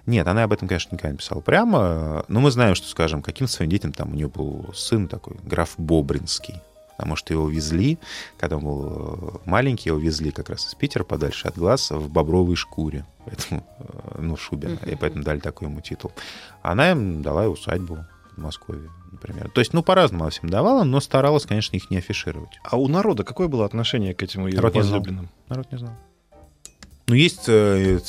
Нет, 0.06 0.28
она 0.28 0.44
об 0.44 0.52
этом, 0.52 0.68
конечно, 0.68 0.96
никогда 0.96 1.12
не 1.12 1.18
писала 1.18 1.40
прямо, 1.40 2.26
но 2.28 2.40
мы 2.42 2.52
знаем, 2.52 2.76
что, 2.76 2.88
скажем, 2.90 3.22
каким 3.22 3.48
своим 3.48 3.70
детям 3.72 3.94
там 3.94 4.12
у 4.12 4.16
нее 4.16 4.28
был 4.28 4.72
сын 4.76 5.08
такой, 5.08 5.38
граф 5.44 5.76
Бобринский, 5.78 6.62
потому 6.98 7.16
что 7.16 7.34
его 7.34 7.48
везли, 7.50 7.98
когда 8.38 8.58
он 8.58 8.64
был 8.64 8.86
э, 8.86 9.38
маленький, 9.46 9.90
его 9.90 10.00
везли 10.00 10.32
как 10.32 10.50
раз 10.50 10.68
из 10.68 10.76
Питера 10.76 11.04
подальше 11.04 11.48
от 11.48 11.58
глаз 11.58 11.92
в 11.92 12.10
бобровой 12.10 12.56
шкуре, 12.56 13.06
поэтому, 13.26 13.66
э, 13.80 14.18
ну, 14.20 14.38
шубе, 14.38 14.78
и 14.86 14.96
поэтому 14.96 15.24
дали 15.24 15.40
такой 15.40 15.68
ему 15.68 15.82
титул. 15.82 16.12
Она 16.62 16.92
им 16.92 17.22
дала 17.22 17.48
усадьбу 17.48 18.06
в 18.36 18.42
Москве, 18.42 18.90
например. 19.12 19.50
То 19.50 19.62
есть, 19.62 19.74
ну, 19.74 19.84
по-разному 19.84 20.24
она 20.24 20.32
всем 20.32 20.50
давала, 20.50 20.84
но 20.84 21.00
старалась, 21.00 21.46
конечно, 21.46 21.76
их 21.76 21.90
не 21.90 21.98
афишировать. 21.98 22.60
А 22.64 22.78
у 22.78 22.88
народа 22.88 23.24
какое 23.24 23.48
было 23.48 23.66
отношение 23.66 24.14
к 24.14 24.24
этим 24.24 24.48
ее 24.48 24.56
Народ 24.56 24.76
не 24.76 24.82
знал. 24.82 25.00
возлюбленным? 25.00 25.30
Народ 25.50 25.72
не 25.72 25.78
знал. 25.78 25.94
Ну, 27.08 27.16
есть 27.16 27.44
э, 27.48 28.00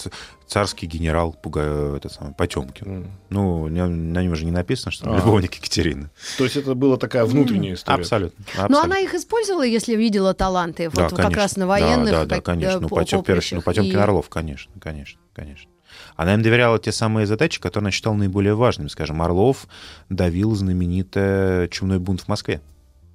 царский 0.47 0.87
генерал 0.87 1.33
Пуга, 1.33 1.97
этот 1.97 2.13
самый, 2.13 2.33
Потемкин. 2.35 2.87
М. 2.87 3.11
Ну, 3.31 3.67
на, 3.69 4.23
нем 4.23 4.37
же 4.37 4.45
не 4.45 4.53
написано, 4.53 4.93
что 4.93 5.09
он 5.09 5.17
А. 5.17 5.19
любовник 5.19 5.55
Екатерины. 5.55 6.11
То 6.39 6.45
есть 6.45 6.57
это 6.57 6.75
была 6.75 6.97
такая 6.97 7.25
внутренняя 7.25 7.75
история. 7.75 7.99
Абсолютно. 8.01 8.45
Но 8.47 8.53
абсолютно. 8.65 8.83
она 8.85 8.99
их 9.01 9.15
использовала, 9.15 9.65
если 9.65 9.97
видела 9.97 10.33
таланты, 10.33 10.91
Да, 10.91 11.03
вот 11.03 11.11
как 11.11 11.19
конечно. 11.23 11.43
раз 11.43 11.57
на 11.57 11.67
военных 11.67 12.11
Да, 12.13 12.21
да, 12.21 12.27
да, 12.27 12.37
как- 12.37 12.45
конечно. 12.45 12.77
э, 12.77 12.81
Ну, 12.81 12.89
по- 12.89 12.97
Потем, 12.97 13.25
ну. 13.53 13.63
Потемкин 13.63 13.99
И- 13.99 14.01
Орлов, 14.01 14.29
конечно, 14.29 14.73
конечно, 14.81 15.21
конечно. 15.33 15.71
Она 16.17 16.35
им 16.35 16.43
доверяла 16.43 16.79
те 16.79 16.93
самые 16.93 17.27
задачи, 17.27 17.61
которые 17.61 17.85
она 17.85 17.91
считала 17.91 18.15
наиболее 18.15 18.55
важными. 18.55 18.89
Скажем, 18.89 19.23
Орлов 19.23 19.67
давил 20.09 20.55
знаменитый 20.55 21.69
чумной 21.69 21.99
бунт 21.99 22.21
в 22.23 22.29
Москве, 22.29 22.61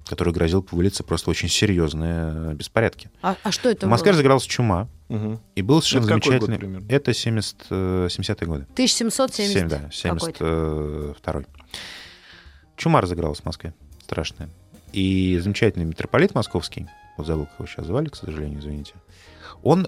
который 0.10 0.34
грозил 0.34 0.66
вылиться 0.72 1.04
просто 1.04 1.30
очень 1.30 1.48
серьезные 1.50 2.56
беспорядки. 2.56 3.12
А, 3.22 3.36
а 3.44 3.52
что 3.52 3.70
это 3.70 3.86
в 3.86 3.90
Москве 3.90 4.12
было? 4.12 4.18
разыгралась 4.18 4.44
чума, 4.44 4.88
Мгм. 5.08 5.40
и 5.56 5.62
был 5.62 5.82
совершенно 5.82 6.06
Это 6.06 6.08
какой 6.16 6.40
год 6.40 6.48
замечательный... 6.48 6.58
примерно? 6.58 6.86
Это 6.94 7.14
70, 7.14 7.56
э, 7.70 8.08
70-е 8.10 8.48
годы. 8.48 8.68
1770 8.74 9.54
Семь, 9.54 9.68
да, 9.70 9.76
какой-то. 9.78 11.16
72 11.22 11.44
Чума 12.76 13.02
разыгралась 13.02 13.42
в 13.42 13.46
Москве. 13.46 13.74
Страшная. 14.04 14.50
И 14.94 15.38
замечательный 15.42 15.86
митрополит 15.86 16.34
московский, 16.34 16.88
вот 17.18 17.28
забыл, 17.28 17.46
как 17.46 17.60
его 17.60 17.68
сейчас 17.68 17.86
звали, 17.86 18.10
к 18.10 18.16
сожалению, 18.16 18.60
извините, 18.60 18.94
он, 19.62 19.88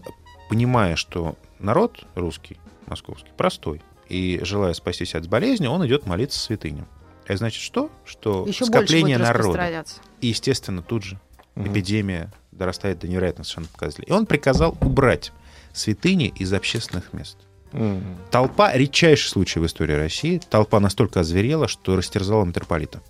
понимая, 0.50 0.96
что 0.96 1.36
народ 1.60 2.06
русский, 2.16 2.58
московский, 2.86 3.32
простой, 3.36 3.82
и 4.10 4.40
желая 4.44 4.74
спастись 4.74 5.16
от 5.16 5.28
болезни, 5.28 5.66
он 5.68 5.86
идет 5.88 6.06
молиться 6.06 6.40
святыням. 6.40 6.88
Это 7.32 7.38
значит 7.38 7.62
что? 7.64 7.90
Что 8.04 8.44
Еще 8.46 8.66
скопление 8.66 9.18
народа. 9.18 9.86
И, 10.20 10.28
естественно, 10.28 10.82
тут 10.82 11.04
же 11.04 11.18
Мгм. 11.56 11.72
эпидемия 11.72 12.30
дорастает 12.52 13.00
до 13.00 13.08
невероятных 13.08 13.48
совершенно 13.48 13.68
показателей. 13.72 14.08
И 14.10 14.12
он 14.12 14.26
приказал 14.26 14.78
убрать 14.82 15.32
святыни 15.72 16.34
из 16.36 16.52
общественных 16.52 17.14
мест. 17.14 17.38
М. 17.72 18.04
Толпа, 18.32 18.74
редчайший 18.74 19.30
случай 19.30 19.60
в 19.60 19.66
истории 19.66 19.94
России, 19.94 20.42
толпа 20.50 20.82
настолько 20.82 21.22
озверела, 21.22 21.70
что 21.70 21.96
растерзала 21.96 22.44
митрополита. 22.44 23.02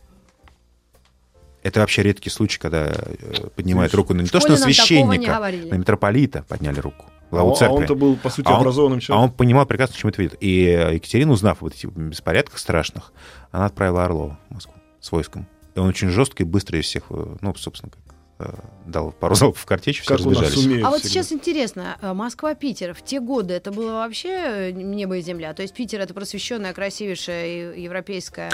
Это 1.64 1.80
вообще 1.80 2.04
редкий 2.04 2.30
случай, 2.30 2.60
когда 2.60 2.92
э, 2.94 3.48
поднимает 3.56 3.92
Видишь, 3.92 3.98
руку 3.98 4.14
на 4.14 4.22
не 4.22 4.28
то, 4.28 4.40
что 4.40 4.50
на 4.50 4.58
священника, 4.58 5.40
на 5.40 5.78
митрополита 5.78 6.44
подняли 6.48 6.80
руку. 6.80 7.11
А 7.32 7.36
Главу 7.36 7.50
он- 7.50 7.54
а 7.56 7.58
церкви. 7.60 7.76
он-то 7.78 7.96
был, 7.96 8.16
по 8.18 8.30
сути, 8.30 8.48
А 8.48 8.56
он- 8.56 8.60
образованным 8.62 8.98
А 8.98 9.02
человеком. 9.02 9.30
он 9.32 9.36
понимал 9.36 9.66
прекрасно, 9.66 9.96
чем 9.96 10.10
это 10.10 10.22
видит. 10.22 10.38
И 10.42 10.64
Екатерина, 10.94 11.32
узнав 11.32 11.62
об 11.64 11.70
этих 11.70 11.90
беспорядках 11.92 12.58
страшных, 12.60 13.14
она 13.52 13.66
отправила 13.66 14.04
Орлова 14.06 14.38
в 14.50 14.54
Москву 14.54 14.74
с 15.00 15.12
войском. 15.12 15.48
И 15.74 15.80
он 15.80 15.88
очень 15.88 16.10
жестко 16.10 16.44
и 16.44 16.46
быстро 16.46 16.78
из 16.80 16.86
всех, 16.86 17.04
э, 17.10 17.36
ну, 17.40 17.56
собственно, 17.56 17.92
как 17.92 18.02
э, 18.44 18.54
дал 18.88 19.12
пару 19.12 19.36
залпов 19.36 19.62
в 19.62 19.66
картечь, 19.66 20.02
все 20.02 20.16
разбежались. 20.16 20.56
А 20.84 20.90
вот 20.90 21.00
всегда. 21.02 21.10
сейчас 21.10 21.32
интересно, 21.32 21.96
э, 22.02 22.12
Москва-Питер 22.14 22.94
в 22.96 23.02
те 23.04 23.20
годы 23.22 23.54
это 23.54 23.72
было 23.72 23.94
вообще 23.94 24.74
небо 24.74 25.18
и 25.18 25.22
земля? 25.22 25.54
То 25.54 25.62
есть 25.62 25.74
Питер 25.76 26.02
это 26.02 26.14
просвещенная, 26.16 26.74
красивейшая 26.74 27.76
европейская. 27.76 28.52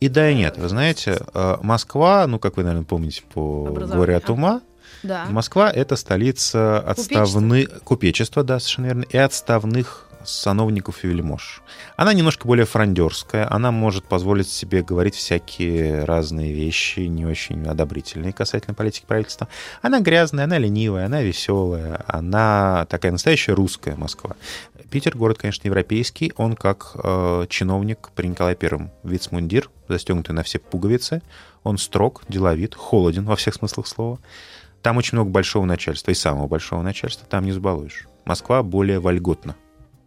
И 0.00 0.08
да, 0.08 0.30
и 0.30 0.34
нет. 0.34 0.56
Вы 0.56 0.68
знаете, 0.68 1.18
Москва, 1.62 2.26
ну, 2.26 2.38
как 2.38 2.56
вы, 2.56 2.62
наверное, 2.62 2.86
помните 2.86 3.22
по. 3.34 3.64
«Горе 3.66 4.16
от 4.16 4.30
ума», 4.30 4.62
Да. 5.02 5.26
Москва— 5.26 5.70
это 5.74 5.96
столица 5.96 6.78
отставных... 6.80 7.82
Купечества, 7.84 8.42
да, 8.42 8.58
совершенно 8.58 8.86
верно, 8.86 9.04
и 9.08 9.16
отставных 9.16 10.08
сановников 10.24 11.04
и 11.04 11.08
вельмож. 11.08 11.62
Она 11.96 12.12
немножко 12.12 12.46
более 12.46 12.66
фрондерская, 12.66 13.50
она 13.50 13.70
может 13.70 14.04
позволить 14.04 14.48
себе 14.48 14.82
говорить 14.82 15.14
всякие 15.14 16.04
разные 16.04 16.52
вещи, 16.52 17.00
не 17.00 17.24
очень 17.24 17.66
одобрительные 17.66 18.32
касательно 18.32 18.74
политики 18.74 19.04
правительства. 19.06 19.48
Она 19.82 20.00
грязная, 20.00 20.44
она 20.44 20.58
ленивая, 20.58 21.06
она 21.06 21.22
веселая, 21.22 22.04
она 22.06 22.86
такая 22.90 23.12
настоящая 23.12 23.52
русская 23.52 23.96
Москва. 23.96 24.36
Питер 24.90 25.16
город, 25.16 25.38
конечно, 25.38 25.66
европейский, 25.66 26.32
он 26.36 26.56
как 26.56 26.92
э, 26.94 27.46
чиновник 27.50 28.10
при 28.14 28.26
Николае 28.26 28.56
Первом 28.56 28.90
вицмундир, 29.02 29.70
застегнутый 29.86 30.34
на 30.34 30.42
все 30.42 30.58
пуговицы, 30.58 31.20
он 31.62 31.76
строг, 31.76 32.22
деловит, 32.28 32.74
холоден 32.74 33.24
во 33.24 33.36
всех 33.36 33.54
смыслах 33.54 33.86
слова. 33.86 34.18
Там 34.82 34.96
очень 34.96 35.16
много 35.16 35.30
большого 35.30 35.64
начальства, 35.64 36.10
и 36.10 36.14
самого 36.14 36.46
большого 36.46 36.82
начальства 36.82 37.26
там 37.26 37.44
не 37.44 37.52
забалуешь. 37.52 38.06
Москва 38.24 38.62
более 38.62 39.00
вольготна, 39.00 39.56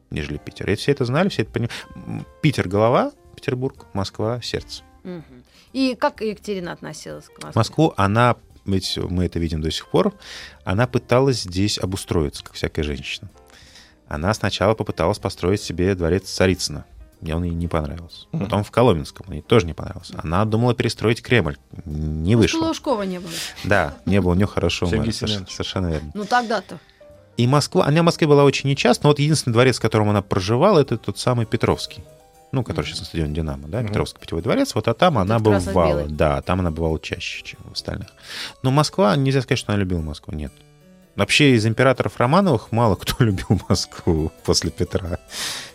нежели 0.10 0.38
Питер. 0.38 0.70
И 0.70 0.76
все 0.76 0.92
это 0.92 1.06
знали, 1.06 1.30
все 1.30 1.42
это 1.42 1.52
понимали. 1.52 2.26
Питер— 2.42 2.68
голова, 2.70 3.12
Петербург, 3.36 3.86
Москва— 3.94 4.42
сердце. 4.44 4.84
И 5.74 5.96
как 5.96 6.22
Екатерина 6.22 6.74
относилась 6.74 7.26
к 7.26 7.44
Москве? 7.44 7.52
Москву 7.56 7.94
она, 7.98 8.36
ведь 8.66 8.98
мы 8.98 9.26
это 9.26 9.40
видим 9.40 9.62
до 9.62 9.72
сих 9.72 9.88
пор, 9.88 10.14
она 10.64 10.86
пыталась 10.86 11.44
здесь 11.44 11.78
обустроиться, 11.80 12.44
как 12.44 12.54
всякая 12.54 12.84
женщина. 12.84 13.30
Она 14.08 14.34
сначала 14.34 14.74
попыталась 14.74 15.20
построить 15.20 15.62
себе 15.62 15.96
дворец 15.96 16.30
Царицына. 16.30 16.86
Мне 17.22 17.36
он 17.36 17.44
ей 17.44 17.54
не 17.54 17.68
понравился. 17.68 18.26
Мгм. 18.32 18.44
Потом 18.46 18.64
в 18.64 18.72
Коломенском 18.72 19.28
он 19.30 19.36
ей 19.36 19.42
тоже 19.42 19.68
не 19.68 19.74
понравился. 19.74 20.20
Она 20.24 20.44
думала 20.46 20.74
перестроить 20.74 21.22
Кремль. 21.22 21.58
Не 21.86 22.36
вышло. 22.36 22.66
Лужкова 22.66 23.04
не 23.04 23.20
было. 23.20 23.32
Да, 23.64 23.94
не 24.06 24.20
было 24.20 24.32
у 24.32 24.36
нее 24.36 24.48
хорошего 24.48 24.90
мэра. 24.90 25.12
Семенович. 25.12 25.52
Совершенно 25.54 25.88
верно. 25.88 26.12
Ну 26.16 26.26
тогда-то. 26.26 26.80
И 27.38 27.48
Москва, 27.48 27.86
она 27.86 28.02
в 28.02 28.06
Москве 28.06 28.28
была 28.28 28.44
очень 28.44 28.70
нечасто, 28.70 29.06
но 29.06 29.10
вот 29.12 29.20
единственный 29.20 29.54
дворец, 29.54 29.78
в 29.78 29.82
котором 29.82 30.10
она 30.10 30.22
проживала, 30.22 30.80
это 30.80 30.98
тот 30.98 31.18
самый 31.18 31.46
Петровский. 31.46 32.04
Ну, 32.52 32.66
который 32.66 32.86
сейчас 32.88 33.00
на 33.00 33.06
стадионе 33.06 33.34
«Динамо», 33.34 33.70
да, 33.70 33.80
Мгм. 33.80 33.88
Петровский 33.88 34.20
питьевой 34.20 34.42
дворец, 34.44 34.76
вот 34.76 34.86
а 34.90 34.94
там 34.94 35.18
она 35.18 35.36
Этот 35.38 35.48
красно-белый. 35.48 35.74
бывала. 35.94 36.08
Да, 36.10 36.42
там 36.42 36.60
она 36.60 36.70
бывала 36.70 37.00
чаще, 37.00 37.44
чем 37.46 37.62
в 37.64 37.72
остальных. 37.72 38.10
Но 38.62 38.72
Москва, 38.72 39.16
нельзя 39.16 39.42
сказать, 39.42 39.60
что 39.60 39.72
она 39.72 39.80
любила 39.80 40.02
Москву, 40.02 40.34
нет. 40.34 40.52
Вообще 41.16 41.56
из 41.56 41.66
императоров 41.66 42.18
Романовых 42.18 42.72
мало 42.72 42.96
кто 42.96 43.16
любил 43.24 43.60
Москву 43.70 44.32
после 44.44 44.72
Петра. 44.72 45.20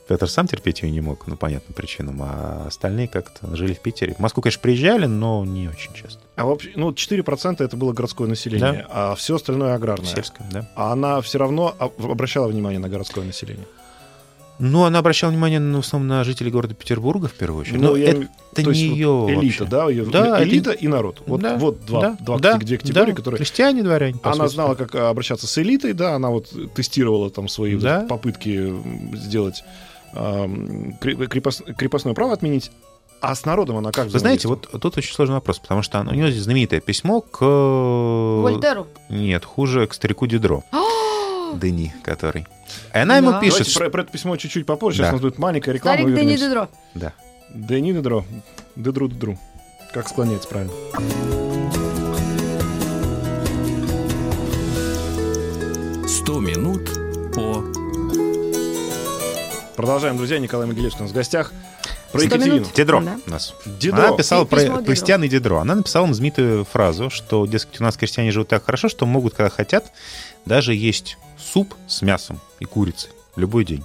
Петр 0.08 0.28
сам 0.30 0.46
терпеть 0.46 0.82
ее 0.82 0.90
не 0.92 1.00
мог, 1.00 1.26
ну, 1.26 1.36
понятным 1.36 1.74
причинам, 1.74 2.20
а 2.22 2.64
остальные 2.68 3.08
как-то 3.08 3.54
жили 3.56 3.74
в 3.74 3.80
Питере. 3.80 4.14
В 4.14 4.20
Москву, 4.20 4.40
конечно, 4.40 4.62
приезжали, 4.62 5.06
но 5.06 5.44
не 5.44 5.68
очень 5.68 5.92
часто. 5.94 6.20
А 6.36 6.44
вообще, 6.44 6.70
ну, 6.76 6.90
4% 6.92 7.56
это 7.64 7.76
было 7.76 7.92
городское 7.92 8.28
население, 8.28 8.86
а 8.88 9.16
все 9.16 9.34
остальное 9.34 9.74
аграрное. 9.74 10.06
Сельское, 10.06 10.46
да. 10.50 10.68
А 10.76 10.92
она 10.92 11.20
все 11.22 11.38
равно 11.38 11.74
об- 11.78 12.00
обращала 12.06 12.46
внимание 12.46 12.78
на 12.78 12.88
городское 12.88 13.24
население. 13.24 13.66
Ну, 14.58 14.84
она 14.84 15.00
обращала 15.00 15.30
внимание, 15.30 15.60
ну, 15.60 15.82
в 15.82 15.86
основном, 15.86 16.08
на 16.08 16.24
жителей 16.24 16.50
города 16.50 16.74
Петербурга, 16.74 17.28
в 17.28 17.34
первую 17.34 17.60
очередь. 17.62 17.80
Ну, 17.80 17.90
Но 17.90 17.96
я 17.96 18.10
это 18.10 18.20
есть 18.56 18.66
не 18.82 18.88
вот 18.88 18.96
ее 18.96 19.26
элита, 19.40 19.64
вообще. 19.64 19.64
да, 19.66 19.90
ее, 19.90 20.04
Да, 20.06 20.42
элита 20.42 20.70
это- 20.72 20.82
и 20.84 20.88
народ. 20.88 21.22
Вот, 21.26 21.40
Да, 21.42 21.56
вот 21.58 21.84
два, 21.84 22.00
да, 22.00 22.16
два 22.20 22.38
да, 22.38 22.54
две 22.58 22.78
категории, 22.78 23.10
да. 23.10 23.16
которые... 23.16 23.36
Крестьяне, 23.38 23.82
дворяне. 23.82 24.18
Она 24.22 24.44
сути. 24.46 24.54
знала, 24.54 24.74
как 24.74 24.94
а, 24.94 25.10
обращаться 25.10 25.46
с 25.46 25.58
элитой, 25.58 25.92
да, 25.92 26.14
она 26.14 26.30
вот 26.30 26.48
тестировала 26.74 27.28
там 27.30 27.48
свои 27.48 27.74
вот 27.74 27.82
Да. 27.82 28.06
попытки 28.08 28.48
м, 28.70 29.14
сделать 29.14 29.62
ам, 30.14 30.94
кре- 31.02 31.26
крепос- 31.28 31.74
крепостное 31.74 32.14
право 32.14 32.32
отменить. 32.32 32.70
А 33.20 33.34
с 33.34 33.44
народом 33.44 33.76
она 33.78 33.92
как 33.92 34.06
Вы 34.08 34.18
знаете, 34.18 34.46
вот 34.48 34.68
тут 34.80 34.96
очень 34.96 35.12
сложный 35.14 35.34
вопрос, 35.36 35.58
потому 35.58 35.82
что 35.82 36.00
у 36.00 36.14
нее 36.14 36.30
здесь 36.30 36.44
знаменитое 36.44 36.80
письмо 36.80 37.20
к... 37.22 37.40
Вольтеру. 37.44 38.86
Нет, 39.08 39.44
хуже, 39.44 39.86
к 39.86 39.94
старику 39.94 40.26
Дидро. 40.26 40.62
Дени, 41.54 41.94
который. 42.02 42.46
И 42.94 42.98
она 42.98 43.16
ему 43.18 43.40
пишет, 43.40 43.58
Давайте 43.58 43.78
про, 43.78 43.90
про 43.90 44.02
это 44.02 44.12
письмо 44.12 44.36
чуть-чуть 44.36 44.66
попозже. 44.66 44.98
Сейчас 44.98 45.10
у 45.10 45.12
нас 45.14 45.22
будет 45.22 45.38
маленькая 45.38 45.72
реклама. 45.72 45.98
Старик 45.98 46.16
Дени. 46.16 46.36
Дедро. 46.36 46.68
Да. 46.94 47.12
Дени 47.54 47.92
Дедро. 47.92 48.24
Дедру 48.74 49.08
Дедру. 49.08 49.38
Как 49.92 50.08
склоняется 50.08 50.48
правильно. 50.48 50.72
«Сто 56.08 56.40
минут 56.40 56.90
по...» 57.34 57.64
Продолжаем, 59.76 60.16
друзья. 60.16 60.38
Николай 60.38 60.66
Могилевский 60.66 61.00
у 61.00 61.02
нас 61.02 61.12
в 61.12 61.14
гостях. 61.14 61.52
Про 62.16 62.24
Екатерину. 62.24 62.66
Дидро 62.74 63.00
Да. 63.00 63.18
у 63.26 63.30
нас. 63.30 63.54
Дидро. 63.66 63.98
Она 64.08 64.16
писала 64.16 64.44
И 64.44 64.46
про 64.46 64.60
Дидро. 64.60 64.82
крестьян 64.82 65.22
и 65.24 65.28
Дидро. 65.28 65.58
Она 65.60 65.74
написала 65.74 66.06
им 66.06 66.14
знаменитую 66.14 66.64
фразу, 66.64 67.10
что, 67.10 67.46
дескать, 67.46 67.80
у 67.80 67.84
нас 67.84 67.96
крестьяне 67.96 68.30
живут 68.32 68.48
так 68.48 68.64
хорошо, 68.64 68.88
что 68.88 69.06
могут, 69.06 69.34
когда 69.34 69.50
хотят, 69.50 69.92
даже 70.44 70.74
есть 70.74 71.18
суп 71.38 71.74
с 71.86 72.02
мясом 72.02 72.40
и 72.60 72.64
курицей 72.64 73.10
любой 73.36 73.64
день. 73.64 73.84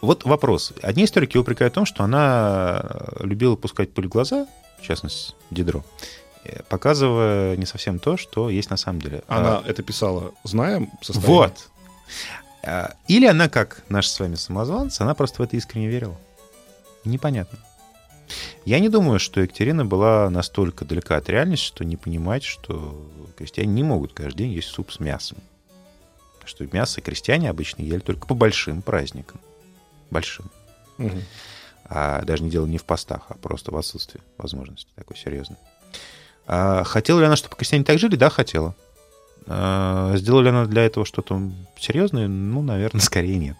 Вот 0.00 0.24
вопрос. 0.24 0.72
Одни 0.82 1.04
историки 1.04 1.36
упрекают 1.36 1.74
в 1.74 1.76
том, 1.76 1.84
что 1.86 2.04
она 2.04 2.84
любила 3.20 3.56
пускать 3.56 3.92
пыль 3.92 4.06
в 4.06 4.10
глаза, 4.10 4.46
в 4.80 4.86
частности, 4.86 5.34
Дидро, 5.50 5.84
э, 6.44 6.62
показывая 6.68 7.56
не 7.56 7.66
совсем 7.66 7.98
то, 7.98 8.16
что 8.16 8.48
есть 8.48 8.70
на 8.70 8.76
самом 8.76 9.00
деле. 9.02 9.22
Она 9.26 9.58
А, 9.58 9.62
это 9.66 9.82
писала, 9.82 10.30
знаем 10.44 10.90
состояние? 11.02 11.36
Вот. 11.36 11.68
А, 12.62 12.92
Или 13.08 13.26
она, 13.26 13.48
как 13.48 13.82
наш 13.88 14.06
с 14.06 14.20
вами 14.20 14.36
самозванцы, 14.36 15.02
она 15.02 15.14
просто 15.14 15.42
в 15.42 15.44
это 15.44 15.56
искренне 15.56 15.88
верила. 15.88 16.16
Непонятно. 17.08 17.58
Я 18.64 18.80
не 18.80 18.88
думаю, 18.88 19.18
что 19.18 19.40
Екатерина 19.40 19.84
была 19.84 20.28
настолько 20.28 20.84
далека 20.84 21.16
от 21.16 21.28
реальности, 21.28 21.66
что 21.66 21.84
не 21.84 21.96
понимать, 21.96 22.44
что 22.44 23.10
крестьяне 23.36 23.72
не 23.72 23.82
могут 23.82 24.12
каждый 24.12 24.38
день 24.38 24.52
есть 24.52 24.68
суп 24.68 24.92
с 24.92 25.00
мясом. 25.00 25.38
Что 26.44 26.66
мясо 26.72 27.00
крестьяне 27.00 27.50
обычно 27.50 27.82
ели 27.82 28.00
только 28.00 28.26
по 28.26 28.34
большим 28.34 28.82
праздникам. 28.82 29.40
Большим. 30.10 30.50
Мгм. 30.98 31.22
А 31.84 32.22
даже 32.22 32.42
не 32.42 32.50
дело 32.50 32.66
не 32.66 32.78
в 32.78 32.84
постах, 32.84 33.22
а 33.28 33.34
просто 33.34 33.72
в 33.72 33.76
отсутствии 33.76 34.20
возможности 34.36 34.90
такой 34.94 35.16
серьезной. 35.16 35.58
А 36.46 36.84
хотела 36.84 37.20
ли 37.20 37.26
она, 37.26 37.36
чтобы 37.36 37.56
крестьяне 37.56 37.84
так 37.84 37.98
жили? 37.98 38.16
Да, 38.16 38.28
хотела. 38.28 38.74
А 39.46 40.14
сделала 40.16 40.42
ли 40.42 40.48
она 40.50 40.66
для 40.66 40.84
этого 40.84 41.06
что-то 41.06 41.40
серьезное? 41.78 42.28
Ну, 42.28 42.62
наверное, 42.62 43.00
скорее 43.02 43.38
нет. 43.38 43.56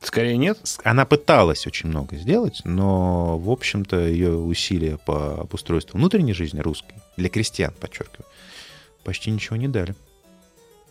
Скорее 0.00 0.36
нет. 0.36 0.58
Она 0.84 1.04
пыталась 1.04 1.66
очень 1.66 1.88
много 1.88 2.16
сделать, 2.16 2.60
но, 2.64 3.36
в 3.38 3.50
общем-то, 3.50 4.06
ее 4.06 4.36
усилия 4.36 4.96
по 4.96 5.40
обустройству 5.40 5.98
внутренней 5.98 6.34
жизни 6.34 6.60
русской, 6.60 6.94
для 7.16 7.28
крестьян, 7.28 7.72
подчеркиваю, 7.78 8.26
почти 9.02 9.30
ничего 9.30 9.56
не 9.56 9.68
дали. 9.68 9.94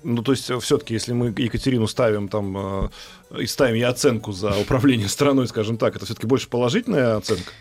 Ну, 0.04 0.22
то 0.22 0.32
есть, 0.34 0.52
все-таки, 0.62 0.94
если 0.94 1.14
мы 1.14 1.34
Екатерину 1.38 1.88
ставим 1.88 2.28
там 2.28 2.90
э, 3.32 3.40
и 3.40 3.48
ставим 3.48 3.76
ей 3.76 3.86
оценку 3.86 4.32
за 4.32 4.56
управление 4.58 5.08
страной, 5.10 5.48
скажем 5.48 5.78
так, 5.78 5.96
это 5.96 6.06
все-таки 6.06 6.28
больше 6.28 6.50
положительная 6.50 7.18
оценка? 7.18 7.52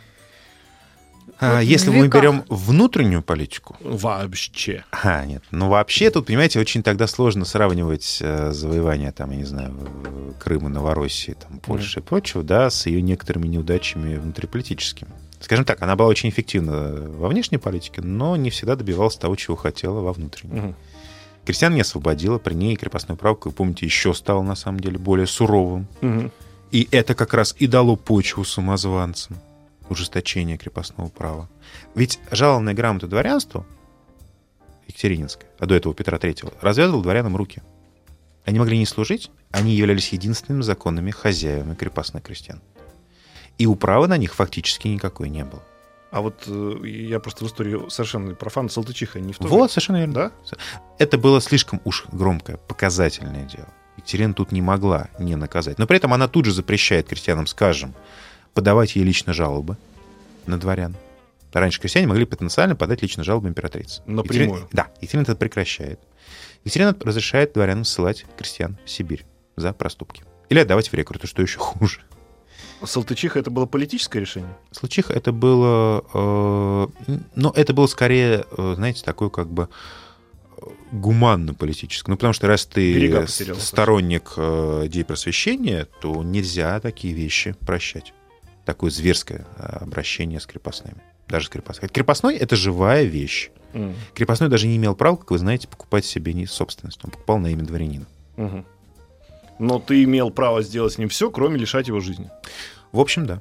А 1.39 1.61
если 1.61 1.91
мы 1.91 2.07
веках. 2.07 2.21
берем 2.21 2.45
внутреннюю 2.49 3.23
политику, 3.23 3.77
Вообще. 3.81 4.85
А, 4.91 5.25
нет. 5.25 5.43
Ну, 5.51 5.69
вообще, 5.69 6.11
тут, 6.11 6.27
понимаете, 6.27 6.59
очень 6.61 6.83
тогда 6.83 7.07
сложно 7.07 7.45
сравнивать 7.45 8.19
э, 8.21 8.53
завоевание, 8.53 9.13
там, 9.13 9.31
я 9.31 9.37
не 9.37 9.45
знаю, 9.45 9.75
э, 10.05 10.33
Крыма, 10.39 10.69
Новороссии, 10.69 11.33
там, 11.33 11.59
Польши 11.59 12.01
и 12.01 12.03
прочего, 12.03 12.43
да, 12.43 12.71
с 12.71 12.87
ее 12.87 13.03
некоторыми 13.03 13.47
неудачами 13.47 14.17
внутриполитическими. 14.17 15.11
Скажем 15.41 15.65
так, 15.65 15.83
она 15.83 15.97
была 15.97 16.09
очень 16.09 16.31
эффективна 16.31 16.95
во 17.11 17.29
внешней 17.29 17.59
политике, 17.59 18.01
но 18.01 18.37
не 18.37 18.51
всегда 18.51 18.75
добивалась 18.75 19.17
того, 19.17 19.37
чего 19.37 19.57
хотела 19.57 20.01
во 20.01 20.13
внутренней. 20.13 20.61
Мгм. 20.61 20.77
Крестьян 21.45 21.75
не 21.75 21.83
освободила, 21.83 22.39
при 22.39 22.55
ней 22.55 22.75
крепостное 22.77 23.17
право, 23.17 23.35
как 23.35 23.47
вы 23.47 23.53
помните, 23.53 23.87
еще 23.87 24.15
стало, 24.15 24.43
на 24.43 24.57
самом 24.57 24.81
деле, 24.81 24.99
более 24.99 25.27
суровым. 25.27 25.87
Мгм. 26.01 26.33
И 26.73 26.89
это 26.91 27.15
как 27.15 27.35
раз 27.35 27.55
и 27.59 27.67
дало 27.67 27.95
почву 27.97 28.45
самозванцам, 28.45 29.37
ужесточение 29.91 30.57
крепостного 30.57 31.09
права. 31.09 31.49
Ведь 31.95 32.19
жалованная 32.31 32.75
грамота 32.75 33.07
дворянству, 33.07 33.67
Екатерининская, 34.87 35.51
а 35.59 35.67
до 35.67 35.75
этого 35.75 35.95
Петра 35.95 36.19
III, 36.19 36.55
развязывала 36.61 37.03
дворянам 37.03 37.37
руки. 37.37 37.63
Они 38.45 38.59
могли 38.59 38.79
не 38.79 38.87
служить, 38.87 39.31
они 39.51 39.75
являлись 39.75 40.13
единственными 40.13 40.63
законными 40.63 41.11
хозяевами 41.11 41.75
крепостных 41.75 42.23
крестьян. 42.23 42.61
И 43.59 43.67
управы 43.67 44.07
на 44.07 44.17
них 44.17 44.35
фактически 44.35 44.89
никакой 44.89 45.29
не 45.29 45.45
было. 45.45 45.63
А 46.11 46.21
вот 46.21 46.45
э, 46.47 46.87
я 46.87 47.19
просто 47.19 47.45
в 47.45 47.49
истории 47.49 47.91
совершенно 47.91 48.35
профан, 48.35 48.71
Салтычиха 48.71 49.19
не 49.19 49.33
в 49.33 49.39
то 49.39 49.49
Вот, 49.49 49.71
совершенно 49.71 49.97
верно. 49.99 50.15
Да? 50.15 50.57
Это 50.99 51.19
было 51.19 51.41
слишком 51.41 51.81
уж 51.85 52.07
громкое, 52.13 52.57
показательное 52.57 53.45
дело. 53.45 53.69
Екатерина 53.97 54.35
тут 54.35 54.53
не 54.53 54.63
могла 54.63 55.09
не 55.19 55.37
наказать. 55.37 55.79
Но 55.79 55.87
при 55.87 55.97
этом 55.97 56.13
она 56.13 56.29
тут 56.29 56.45
же 56.45 56.53
запрещает 56.53 57.09
крестьянам, 57.09 57.47
скажем, 57.47 57.95
подавать 58.57 58.97
ей 58.97 59.05
лично 59.05 59.33
жалобы 59.35 59.77
на 60.47 60.59
дворян. 60.59 60.97
Раньше 61.53 61.81
крестьяне 61.81 62.07
могли 62.07 62.25
потенциально 62.25 62.75
подать 62.75 63.03
лично 63.03 63.23
жалобы 63.23 63.49
императрице. 63.49 64.03
Напрямую. 64.07 64.63
Екатерина- 64.63 64.69
да, 64.73 64.87
Екатерина 65.01 65.23
это 65.23 65.37
прекращает. 65.37 66.01
Екатерина 66.65 66.97
разрешает 67.01 67.53
дворянам 67.53 67.85
ссылать 67.85 68.25
крестьян 68.37 68.77
в 68.85 68.91
Сибирь 68.91 69.25
за 69.57 69.73
проступки. 69.73 70.25
Или 70.49 70.59
отдавать 70.61 70.89
в 70.91 70.95
рекруты, 70.95 71.27
что 71.27 71.43
еще 71.43 71.59
хуже. 71.59 72.01
Салтычиха 72.83 73.39
это 73.39 73.51
было 73.51 73.67
политическое 73.67 74.21
решение? 74.21 74.55
Случиха 74.71 75.13
это 75.13 75.33
было... 75.33 76.05
э, 76.13 77.17
ну, 77.35 77.51
это 77.51 77.73
было 77.73 77.87
скорее, 77.87 78.45
э, 78.57 78.73
знаете, 78.77 79.03
такое 79.03 79.31
как 79.31 79.49
бы 79.49 79.69
э, 80.59 80.63
гуманно-политическое. 80.93 82.11
Ну, 82.11 82.17
потому 82.17 82.33
что 82.35 82.47
раз 82.49 82.67
ты 82.67 83.27
сторонник 83.59 84.33
э, 84.37 84.83
идей 84.87 85.05
просвещения, 85.05 85.87
то 86.01 86.23
нельзя 86.23 86.79
такие 86.81 87.15
вещи 87.15 87.55
прощать. 87.61 88.13
Такое 88.67 88.91
зверское 88.91 89.47
э, 89.59 89.79
обращение 89.81 90.41
с 90.41 90.47
крепостными. 90.47 91.01
Даже 91.29 91.47
с 91.47 91.49
крепостными. 91.49 91.91
Крепостной— 91.91 92.37
это 92.37 92.57
живая 92.57 93.05
вещь. 93.05 93.51
М. 93.73 93.95
Крепостной 94.13 94.49
даже 94.49 94.67
не 94.67 94.77
имел 94.77 94.95
права, 94.97 95.17
как 95.17 95.31
вы 95.31 95.39
знаете, 95.39 95.69
покупать 95.69 96.05
себе 96.05 96.33
не 96.33 96.47
собственность. 96.47 97.01
Он 97.05 97.11
покупал 97.13 97.39
на 97.39 97.47
имя 97.47 97.63
дворянина. 97.63 98.07
Мгм. 98.37 98.67
Но 99.61 99.79
ты 99.79 100.03
имел 100.03 100.31
право 100.31 100.63
сделать 100.63 100.95
с 100.95 100.99
ним 100.99 101.09
все, 101.09 101.31
кроме 101.31 101.59
лишать 101.59 101.87
его 101.89 102.01
жизни. 102.01 102.29
В 102.93 103.01
общем, 103.01 103.25
да. 103.27 103.39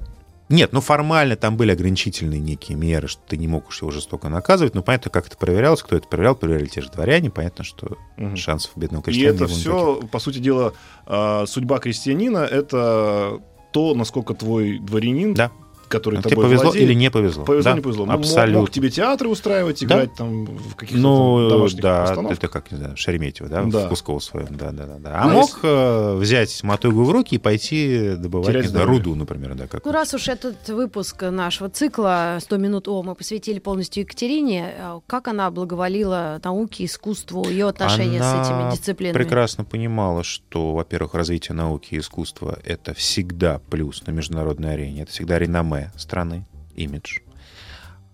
Нет, 0.48 0.72
ну 0.72 0.80
формально 0.80 1.34
там 1.34 1.56
были 1.56 1.72
ограничительные 1.72 2.38
некие 2.38 2.78
меры, 2.78 3.08
что 3.08 3.20
ты 3.26 3.36
не 3.36 3.48
мог 3.48 3.68
уж 3.68 3.82
его 3.82 3.90
жестоко 3.90 4.28
наказывать. 4.28 4.74
Но 4.76 4.82
понятно, 4.82 5.10
как 5.10 5.26
это 5.26 5.36
проверялось, 5.36 5.82
кто 5.82 5.96
это 5.96 6.06
проверял, 6.06 6.36
проверяли 6.36 6.66
те 6.66 6.82
же 6.82 6.90
дворяне. 6.90 7.30
Понятно, 7.30 7.64
что 7.64 7.98
Мгм. 8.16 8.36
шансов 8.36 8.70
бедного 8.76 9.02
И 9.02 9.04
крестьянина 9.06 9.34
это 9.34 9.44
не 9.44 9.48
было 9.48 9.56
все, 9.98 10.06
по 10.06 10.18
сути 10.20 10.38
дела, 10.38 10.72
а, 11.04 11.46
судьба 11.46 11.80
крестьянина 11.80 12.38
это 12.38 13.40
то, 13.76 13.94
насколько 13.94 14.32
твой 14.32 14.78
дворянин, 14.78 15.34
Да. 15.34 15.52
Который 15.88 16.16
никаких. 16.16 16.30
тобой 16.32 16.44
Тебе 16.44 16.48
повезло 16.56 16.70
владеет, 16.70 16.84
или 16.90 16.94
не 16.94 17.10
повезло? 17.10 17.44
повезло, 17.44 17.70
Да, 17.70 17.76
не 17.76 17.80
повезло. 17.82 18.06
Ну, 18.06 18.12
мог- 18.12 18.20
Абсолютно. 18.20 18.60
Мог 18.60 18.70
тебе 18.70 18.90
театры 18.90 19.28
устраивать, 19.28 19.80
Да. 19.80 19.86
играть 19.86 20.14
там 20.14 20.44
в 20.46 20.74
каких-то 20.74 21.00
Ну, 21.02 21.48
домашних 21.48 21.82
да, 21.82 22.00
постановках. 22.02 22.38
это 22.38 22.48
как, 22.48 22.72
не 22.72 22.78
знаю, 22.78 22.96
Шереметьево, 22.96 23.48
да, 23.48 23.62
Да. 23.64 23.86
в 23.86 23.88
Пусково 23.88 24.18
своем, 24.20 24.48
да, 24.56 24.70
да, 24.72 24.86
да. 24.86 24.96
да. 24.98 25.20
А 25.22 25.26
Ну, 25.28 25.34
мог 25.34 25.60
э, 25.62 26.16
взять 26.16 26.62
мотыгу 26.62 27.04
в 27.04 27.10
руки 27.10 27.36
и 27.36 27.38
пойти 27.38 28.14
добывать, 28.16 28.48
Терять 28.48 28.64
не 28.64 28.68
знаю, 28.70 28.86
руду, 28.86 29.14
например, 29.14 29.54
да, 29.54 29.66
как 29.66 29.84
Ну, 29.84 29.92
раз 29.92 30.12
уж 30.14 30.28
этот 30.28 30.68
выпуск 30.68 31.22
нашего 31.22 31.68
цикла 31.68 32.38
«100 32.40 32.58
минут 32.58 32.88
О» 32.88 33.02
мы 33.02 33.14
посвятили 33.14 33.58
полностью 33.58 34.02
Екатерине, 34.02 34.72
э, 34.78 35.00
как 35.06 35.28
она 35.28 35.50
благоволила 35.50 36.40
науке, 36.44 36.84
искусству, 36.84 37.48
ее 37.48 37.68
отношения 37.68 38.20
с 38.22 38.32
Она 38.32 38.42
этими 38.42 38.76
дисциплинами? 38.76 39.14
прекрасно 39.14 39.64
понимала, 39.64 40.22
что, 40.24 40.72
во-первых, 40.74 41.14
развитие 41.14 41.54
науки 41.54 41.94
и 41.94 41.98
искусства— 41.98 42.58
это 42.64 42.94
всегда 42.94 43.60
плюс 43.70 44.02
на 44.06 44.10
международной 44.12 44.74
арене, 44.74 45.02
это 45.02 45.12
всегда 45.12 45.38
реноме 45.38 45.75
страны, 45.96 46.44
имидж. 46.74 47.18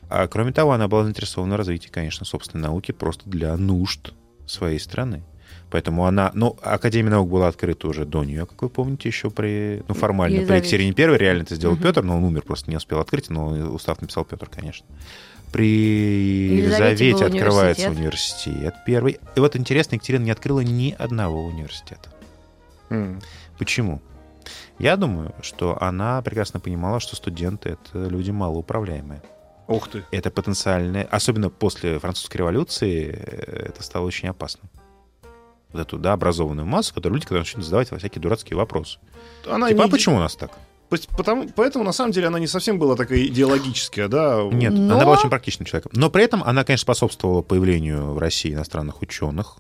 А 0.08 0.26
кроме 0.28 0.52
того, 0.52 0.72
она 0.72 0.88
была 0.88 1.04
заинтересована 1.04 1.54
в 1.54 1.58
развитии, 1.58 1.88
конечно, 1.88 2.26
собственной 2.26 2.64
науки 2.64 2.92
просто 2.92 3.28
для 3.28 3.56
нужд 3.56 4.12
своей 4.46 4.78
страны. 4.78 5.22
Поэтому 5.70 6.04
она... 6.04 6.30
Ну, 6.34 6.58
Академия 6.62 7.10
наук 7.10 7.30
была 7.30 7.48
открыта 7.48 7.88
уже 7.88 8.04
до 8.04 8.24
нее, 8.24 8.44
как 8.44 8.60
вы 8.60 8.68
помните, 8.68 9.08
еще 9.08 9.30
при... 9.30 9.82
Ну, 9.88 9.94
формально 9.94 10.36
при 10.36 10.40
Елизавете. 10.42 10.66
Екатерине 10.66 10.92
Первой. 10.92 11.16
Реально 11.16 11.42
это 11.42 11.54
сделал 11.54 11.76
Мгм. 11.76 11.82
Петр, 11.82 12.02
но 12.02 12.18
он 12.18 12.24
умер, 12.24 12.42
просто 12.42 12.70
не 12.70 12.76
успел 12.76 13.00
открыть, 13.00 13.30
но 13.30 13.48
устав 13.72 14.02
написал 14.02 14.26
Петр, 14.26 14.50
конечно. 14.50 14.84
При 15.50 16.58
Елизавете 16.58 17.24
открывается 17.24 17.88
университет. 17.88 18.54
университет 18.54 18.74
первый. 18.84 19.18
И 19.34 19.40
вот 19.40 19.56
интересно, 19.56 19.94
Екатерина 19.94 20.24
не 20.24 20.30
открыла 20.30 20.60
ни 20.60 20.94
одного 20.98 21.46
университета. 21.46 22.10
М. 22.90 23.20
Почему? 23.58 24.02
Я 24.78 24.96
думаю, 24.96 25.34
что 25.42 25.80
она 25.80 26.20
прекрасно 26.22 26.60
понимала, 26.60 27.00
что 27.00 27.16
студенты— 27.16 27.70
это 27.92 28.08
люди 28.08 28.30
малоуправляемые. 28.30 29.22
Ух 29.68 29.88
ты. 29.88 30.04
Это 30.10 30.30
потенциальное, 30.30 31.06
особенно 31.10 31.50
после 31.50 31.98
французской 31.98 32.38
революции, 32.38 33.14
э, 33.14 33.66
это 33.68 33.82
стало 33.82 34.06
очень 34.06 34.28
опасно. 34.28 34.68
Вот 35.72 35.80
эту, 35.80 35.98
да, 35.98 36.12
образованную 36.12 36.66
массу, 36.66 36.92
которые 36.94 37.14
люди, 37.14 37.26
когда 37.26 37.40
начнут 37.40 37.64
задавать 37.64 37.90
во 37.90 37.98
всякие 37.98 38.20
дурацкие 38.20 38.56
вопросы. 38.56 38.98
Она 39.48 39.68
типа, 39.68 39.78
не 39.78 39.84
а 39.84 39.88
почему 39.88 40.16
у 40.16 40.18
нас 40.18 40.36
так? 40.36 40.50
Потому, 41.16 41.48
поэтому, 41.56 41.84
на 41.84 41.92
самом 41.92 42.12
деле, 42.12 42.26
она 42.26 42.38
не 42.38 42.46
совсем 42.46 42.78
была 42.78 42.96
такая 42.96 43.24
идеологическая, 43.24 44.08
да? 44.08 44.42
Нет, 44.52 44.74
Но- 44.74 44.94
она 44.94 45.04
была 45.04 45.14
очень 45.14 45.30
практичным 45.30 45.64
человеком. 45.64 45.92
Но 45.94 46.10
при 46.10 46.22
этом 46.22 46.42
она, 46.44 46.64
конечно, 46.64 46.82
способствовала 46.82 47.40
появлению 47.40 48.12
в 48.12 48.18
России 48.18 48.52
иностранных 48.52 49.00
ученых, 49.00 49.56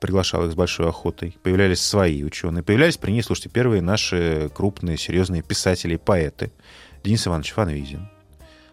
приглашала 0.00 0.46
их 0.46 0.52
с 0.52 0.54
большой 0.54 0.88
охотой. 0.88 1.36
Появлялись 1.42 1.80
свои 1.80 2.24
ученые. 2.24 2.62
Появлялись 2.62 2.96
при 2.96 3.12
ней, 3.12 3.22
слушайте, 3.22 3.50
первые 3.50 3.82
наши 3.82 4.50
крупные, 4.54 4.96
серьезные 4.96 5.42
писатели 5.42 5.94
и 5.94 5.98
поэты. 5.98 6.50
Денис 7.04 7.26
Иванович 7.26 7.52
Фанвизин. 7.52 8.08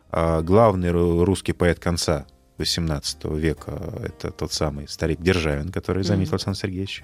А 0.09 0.41
главный 0.41 0.89
ру- 0.89 1.23
русский 1.25 1.53
поэт 1.53 1.79
конца 1.79 2.25
XVIII 2.57 3.37
века— 3.37 3.71
это 4.03 4.31
тот 4.31 4.51
самый 4.53 4.87
старик 4.87 5.21
Державин, 5.21 5.71
который 5.71 6.03
заметил 6.03 6.31
Мгм. 6.31 6.35
Александр 6.35 6.59
Сергеевич. 6.59 7.03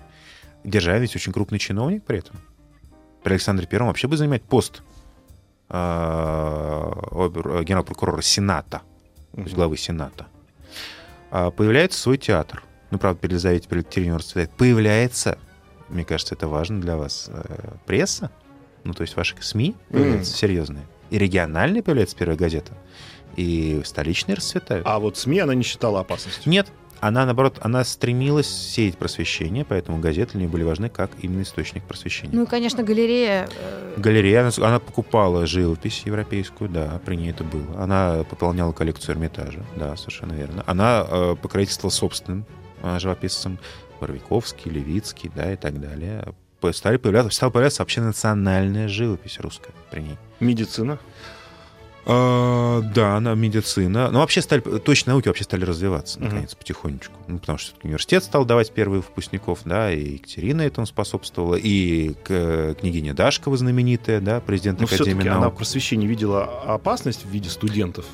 Державин 0.64 1.02
ведь 1.02 1.16
очень 1.16 1.34
крупный 1.34 1.60
чиновник 1.60 2.04
при 2.06 2.20
этом. 2.20 2.38
При 3.24 3.34
Александре 3.34 3.68
Первом 3.68 3.88
вообще 3.90 4.08
будет 4.08 4.20
занимать 4.20 4.44
пост 4.44 4.82
а, 5.70 6.92
генерал-прокурора 7.64 8.22
Сената, 8.22 8.82
есть 9.36 9.54
главы 9.54 9.78
Сената. 9.78 10.28
А 11.32 11.52
появляется 11.52 12.00
свой 12.00 12.18
театр. 12.18 12.64
Ну, 12.94 13.00
правда, 13.00 13.20
при 13.20 13.30
Елизавете, 13.30 13.68
он 14.12 14.18
расцветает. 14.18 14.52
Появляется, 14.52 15.40
мне 15.90 16.06
кажется, 16.06 16.36
это 16.36 16.48
важно 16.48 16.80
для 16.80 16.96
вас, 16.96 17.28
э, 17.28 17.74
пресса. 17.88 18.30
ну, 18.84 18.94
то 18.94 19.02
есть 19.02 19.16
ваши 19.16 19.36
СМИ 19.42 19.76
появляются 19.90 20.32
серьезные, 20.38 20.86
и 21.10 21.18
региональные 21.18 21.82
появляется 21.82 22.16
первая 22.16 22.38
газета, 22.38 22.74
и 23.36 23.82
столичные 23.84 24.36
расцветают. 24.36 24.86
А 24.86 25.00
вот 25.00 25.18
СМИ 25.18 25.40
она 25.40 25.56
не 25.56 25.64
считала 25.64 26.02
опасностью. 26.02 26.52
Нет, 26.52 26.68
она, 27.00 27.26
наоборот, 27.26 27.58
она 27.62 27.84
стремилась 27.84 28.48
сеять 28.48 28.96
просвещение, 29.00 29.66
поэтому 29.66 29.98
газеты 29.98 30.34
для 30.34 30.42
нее 30.42 30.50
были 30.50 30.62
важны 30.62 30.90
как 30.90 31.10
именно 31.20 31.42
источник 31.42 31.84
просвещения. 31.86 32.30
Ну 32.32 32.44
и, 32.44 32.46
конечно, 32.46 32.84
галерея. 32.84 33.50
э, 33.60 33.94
Галерея, 33.98 34.42
она, 34.42 34.52
она 34.68 34.80
покупала 34.80 35.48
живопись 35.48 36.04
европейскую, 36.06 36.70
да, 36.70 37.02
при 37.04 37.16
ней 37.16 37.32
это 37.32 37.44
было. 37.44 37.82
Она 37.82 38.24
пополняла 38.30 38.72
коллекцию 38.72 39.16
Эрмитажа, 39.16 39.66
да, 39.76 39.98
совершенно 39.98 40.34
верно. 40.34 40.64
Она 40.68 41.08
э, 41.10 41.36
покровительствовала 41.42 41.92
собственным 41.92 42.46
живописцам, 43.00 43.58
Боровиковский, 44.00 44.70
Левицкий, 44.72 45.32
да, 45.36 45.54
и 45.54 45.56
так 45.56 45.80
далее. 45.80 46.34
Стали 46.72 46.98
появляться, 46.98 47.32
стала 47.32 47.50
появляться 47.52 47.82
вообще 47.82 48.00
национальная 48.02 48.88
живопись 48.88 49.40
русская 49.40 49.74
при 49.92 50.02
ней. 50.02 50.18
Медицина. 50.40 50.98
А, 52.06 52.82
да, 52.82 53.16
она 53.16 53.34
медицина. 53.34 54.10
Но 54.12 54.20
вообще 54.20 54.42
стали, 54.42 54.60
точные 54.62 55.14
науки 55.14 55.28
вообще 55.30 55.46
стали 55.46 55.64
развиваться, 55.64 56.20
наконец, 56.22 56.54
потихонечку. 56.54 57.14
Ну, 57.28 57.40
потому 57.40 57.58
что 57.58 57.76
университет 57.84 58.24
стал 58.26 58.44
давать 58.46 58.72
первых 58.72 59.06
выпускников, 59.08 59.60
да, 59.64 59.92
и 59.92 60.16
Екатерина 60.16 60.62
этому 60.64 60.86
способствовала, 60.86 61.56
и 61.56 62.14
к- 62.26 62.76
княгиня 62.80 63.14
Дашкова 63.14 63.56
знаменитая, 63.56 64.20
да, 64.20 64.42
президент 64.42 64.80
Но 64.82 64.86
Академии 64.86 65.12
все-таки 65.12 65.30
она 65.30 65.38
в 65.38 65.42
наук. 65.44 65.56
просвещении 65.58 66.08
видела 66.08 66.44
опасность 66.66 67.26
в 67.26 67.30
виде 67.30 67.50
студентов. 67.50 68.06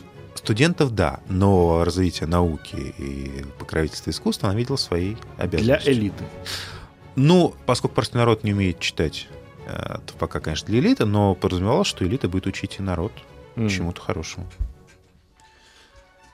Студентов, 0.43 0.95
да, 0.95 1.19
но 1.27 1.83
развитие 1.83 2.25
науки 2.27 2.93
и 2.97 3.43
покровительство 3.59 4.09
искусства 4.09 4.49
она 4.49 4.57
видела 4.57 4.77
своей 4.77 5.17
Для 5.35 5.43
обязанностью. 5.43 5.93
элиты. 5.93 6.23
Ну, 7.17 7.53
поскольку 7.65 7.95
простой 7.95 8.19
народ 8.19 8.45
не 8.45 8.53
умеет 8.53 8.79
читать, 8.79 9.27
э, 9.67 9.97
то 10.05 10.13
пока, 10.17 10.39
конечно, 10.39 10.65
для 10.67 10.79
элиты, 10.79 11.03
но 11.05 11.35
подразумевалось, 11.35 11.87
что 11.89 12.05
элита 12.05 12.29
будет 12.29 12.47
учить 12.47 12.77
и 12.79 12.81
народ 12.81 13.11
М. 13.57 13.67
чему-то 13.67 13.99
хорошему. 13.99 14.47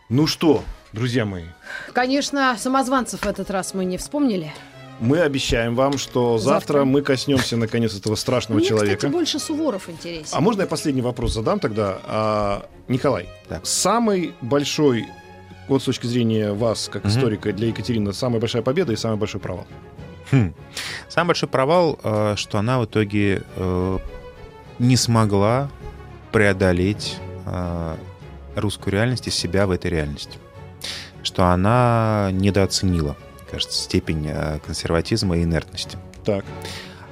Ну 0.09 0.27
что, 0.27 0.63
друзья 0.93 1.25
мои, 1.25 1.45
Конечно, 1.91 2.55
самозванцев 2.59 3.21
в 3.21 3.25
этот 3.25 3.49
раз 3.49 3.73
мы 3.73 3.85
не 3.85 3.97
вспомнили. 3.97 4.53
Мы 4.99 5.19
обещаем 5.19 5.75
вам, 5.75 5.97
что 5.97 6.37
завтра, 6.37 6.77
Завтра. 6.79 6.85
мы 6.85 7.01
коснемся 7.01 7.57
наконец 7.57 7.95
этого 7.97 8.15
страшного 8.15 8.59
Мне, 8.59 8.67
человека. 8.67 8.95
кстати, 8.97 9.11
больше 9.11 9.39
Суворов 9.39 9.89
интересен. 9.89 10.29
А 10.31 10.41
можно 10.41 10.61
я 10.61 10.67
последний 10.67 11.01
вопрос 11.01 11.33
задам 11.33 11.59
тогда? 11.59 11.97
А, 12.05 12.65
Николай, 12.87 13.27
Так. 13.49 13.65
самый 13.65 14.33
большой, 14.41 15.05
вот 15.67 15.81
с 15.81 15.85
точки 15.85 16.07
зрения 16.07 16.53
вас, 16.53 16.89
как 16.91 17.03
Мгм. 17.03 17.11
историка, 17.13 17.51
для 17.53 17.67
Екатерины, 17.67 18.13
самая 18.13 18.39
большая 18.39 18.61
победа 18.61 18.93
и 18.93 18.95
самый 18.95 19.17
большой 19.17 19.41
провал? 19.41 19.65
Хм. 20.31 20.53
Самый 21.09 21.27
большой 21.29 21.49
провал, 21.49 21.99
э, 22.03 22.33
что 22.37 22.57
она 22.57 22.79
в 22.79 22.85
итоге 22.85 23.43
э, 23.55 23.99
не 24.79 24.95
смогла 24.97 25.69
преодолеть 26.31 27.17
э, 27.45 27.95
русскую 28.55 28.93
реальность 28.93 29.27
и 29.27 29.31
себя 29.31 29.67
в 29.67 29.71
этой 29.71 29.91
реальности. 29.91 30.37
Что 31.21 31.45
она 31.45 32.29
недооценила, 32.31 33.15
кажется, 33.55 33.81
степень 33.83 34.27
э, 34.27 34.59
консерватизма 34.65 35.37
и 35.37 35.43
инертности. 35.43 35.97
Так. 36.25 36.43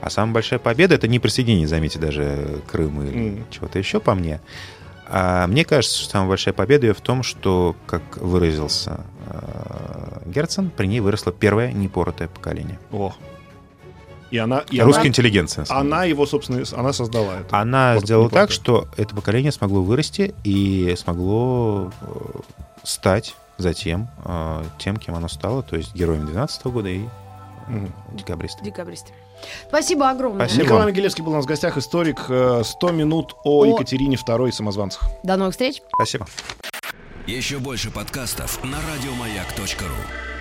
А 0.01 0.09
самая 0.09 0.33
большая 0.33 0.59
победа— 0.59 0.95
это 0.95 1.07
не 1.07 1.17
присоединение, 1.19 1.67
заметьте, 1.67 1.97
даже 1.99 2.59
Крыма 2.69 3.05
или 3.05 3.17
Мгм. 3.29 3.45
чего-то 3.49 3.79
еще 3.79 4.01
по 4.01 4.13
мне. 4.13 4.41
А 5.07 5.47
мне 5.47 5.63
кажется, 5.63 5.97
что 5.99 6.09
самая 6.11 6.27
большая 6.29 6.53
победа 6.53 6.87
ее 6.87 6.93
в 6.93 6.99
том, 7.01 7.23
что, 7.23 7.75
как 7.85 8.17
выразился 8.17 9.05
э, 9.29 10.19
Герцен, 10.25 10.69
при 10.75 10.87
ней 10.87 10.99
выросло 10.99 11.31
первое 11.31 11.71
непоротое 11.71 12.27
поколение. 12.27 12.77
О. 12.91 13.13
И 14.29 14.37
она, 14.37 14.63
и 14.69 14.81
Русская 14.81 15.01
она, 15.01 15.07
интеллигенция. 15.09 15.65
она 15.69 16.03
его, 16.05 16.25
собственно, 16.25 16.63
она 16.73 16.91
создала 16.91 17.39
это. 17.39 17.57
Она 17.57 17.97
сделала 17.99 18.29
так, 18.29 18.51
что 18.51 18.87
это 18.97 19.15
поколение 19.15 19.51
смогло 19.53 19.81
вырасти 19.83 20.33
и 20.43 20.93
смогло 20.97 21.91
э, 22.01 22.05
стать 22.83 23.35
затем 23.57 24.09
э, 24.25 24.63
тем, 24.79 24.97
кем 24.97 25.15
оно 25.15 25.27
стало, 25.27 25.63
то 25.63 25.75
есть 25.75 25.93
героем 25.95 26.25
12 26.25 26.65
года 26.65 26.89
и 26.89 27.05
Мгм. 27.67 27.93
декабристом. 28.13 28.65
Декабристы. 28.65 29.13
Спасибо 29.69 30.09
огромное. 30.09 30.45
Спасибо. 30.47 30.65
Николай 30.65 30.85
Могилевский 30.85 31.23
был 31.23 31.31
у 31.31 31.35
нас 31.35 31.45
в 31.45 31.47
гостях, 31.47 31.77
историк. 31.77 32.25
э, 32.29 32.61
100 32.65 32.91
минут 32.91 33.35
о, 33.43 33.61
О- 33.61 33.65
Екатерине 33.65 34.15
II 34.17 34.49
и 34.49 34.51
самозванцах. 34.51 35.03
До 35.23 35.37
новых 35.37 35.53
встреч. 35.53 35.81
Спасибо. 35.93 36.27
Еще 37.25 37.59
больше 37.59 37.89
подкастов 37.89 38.61
на 38.63 38.77
радиомаяк.ру. 38.93 40.32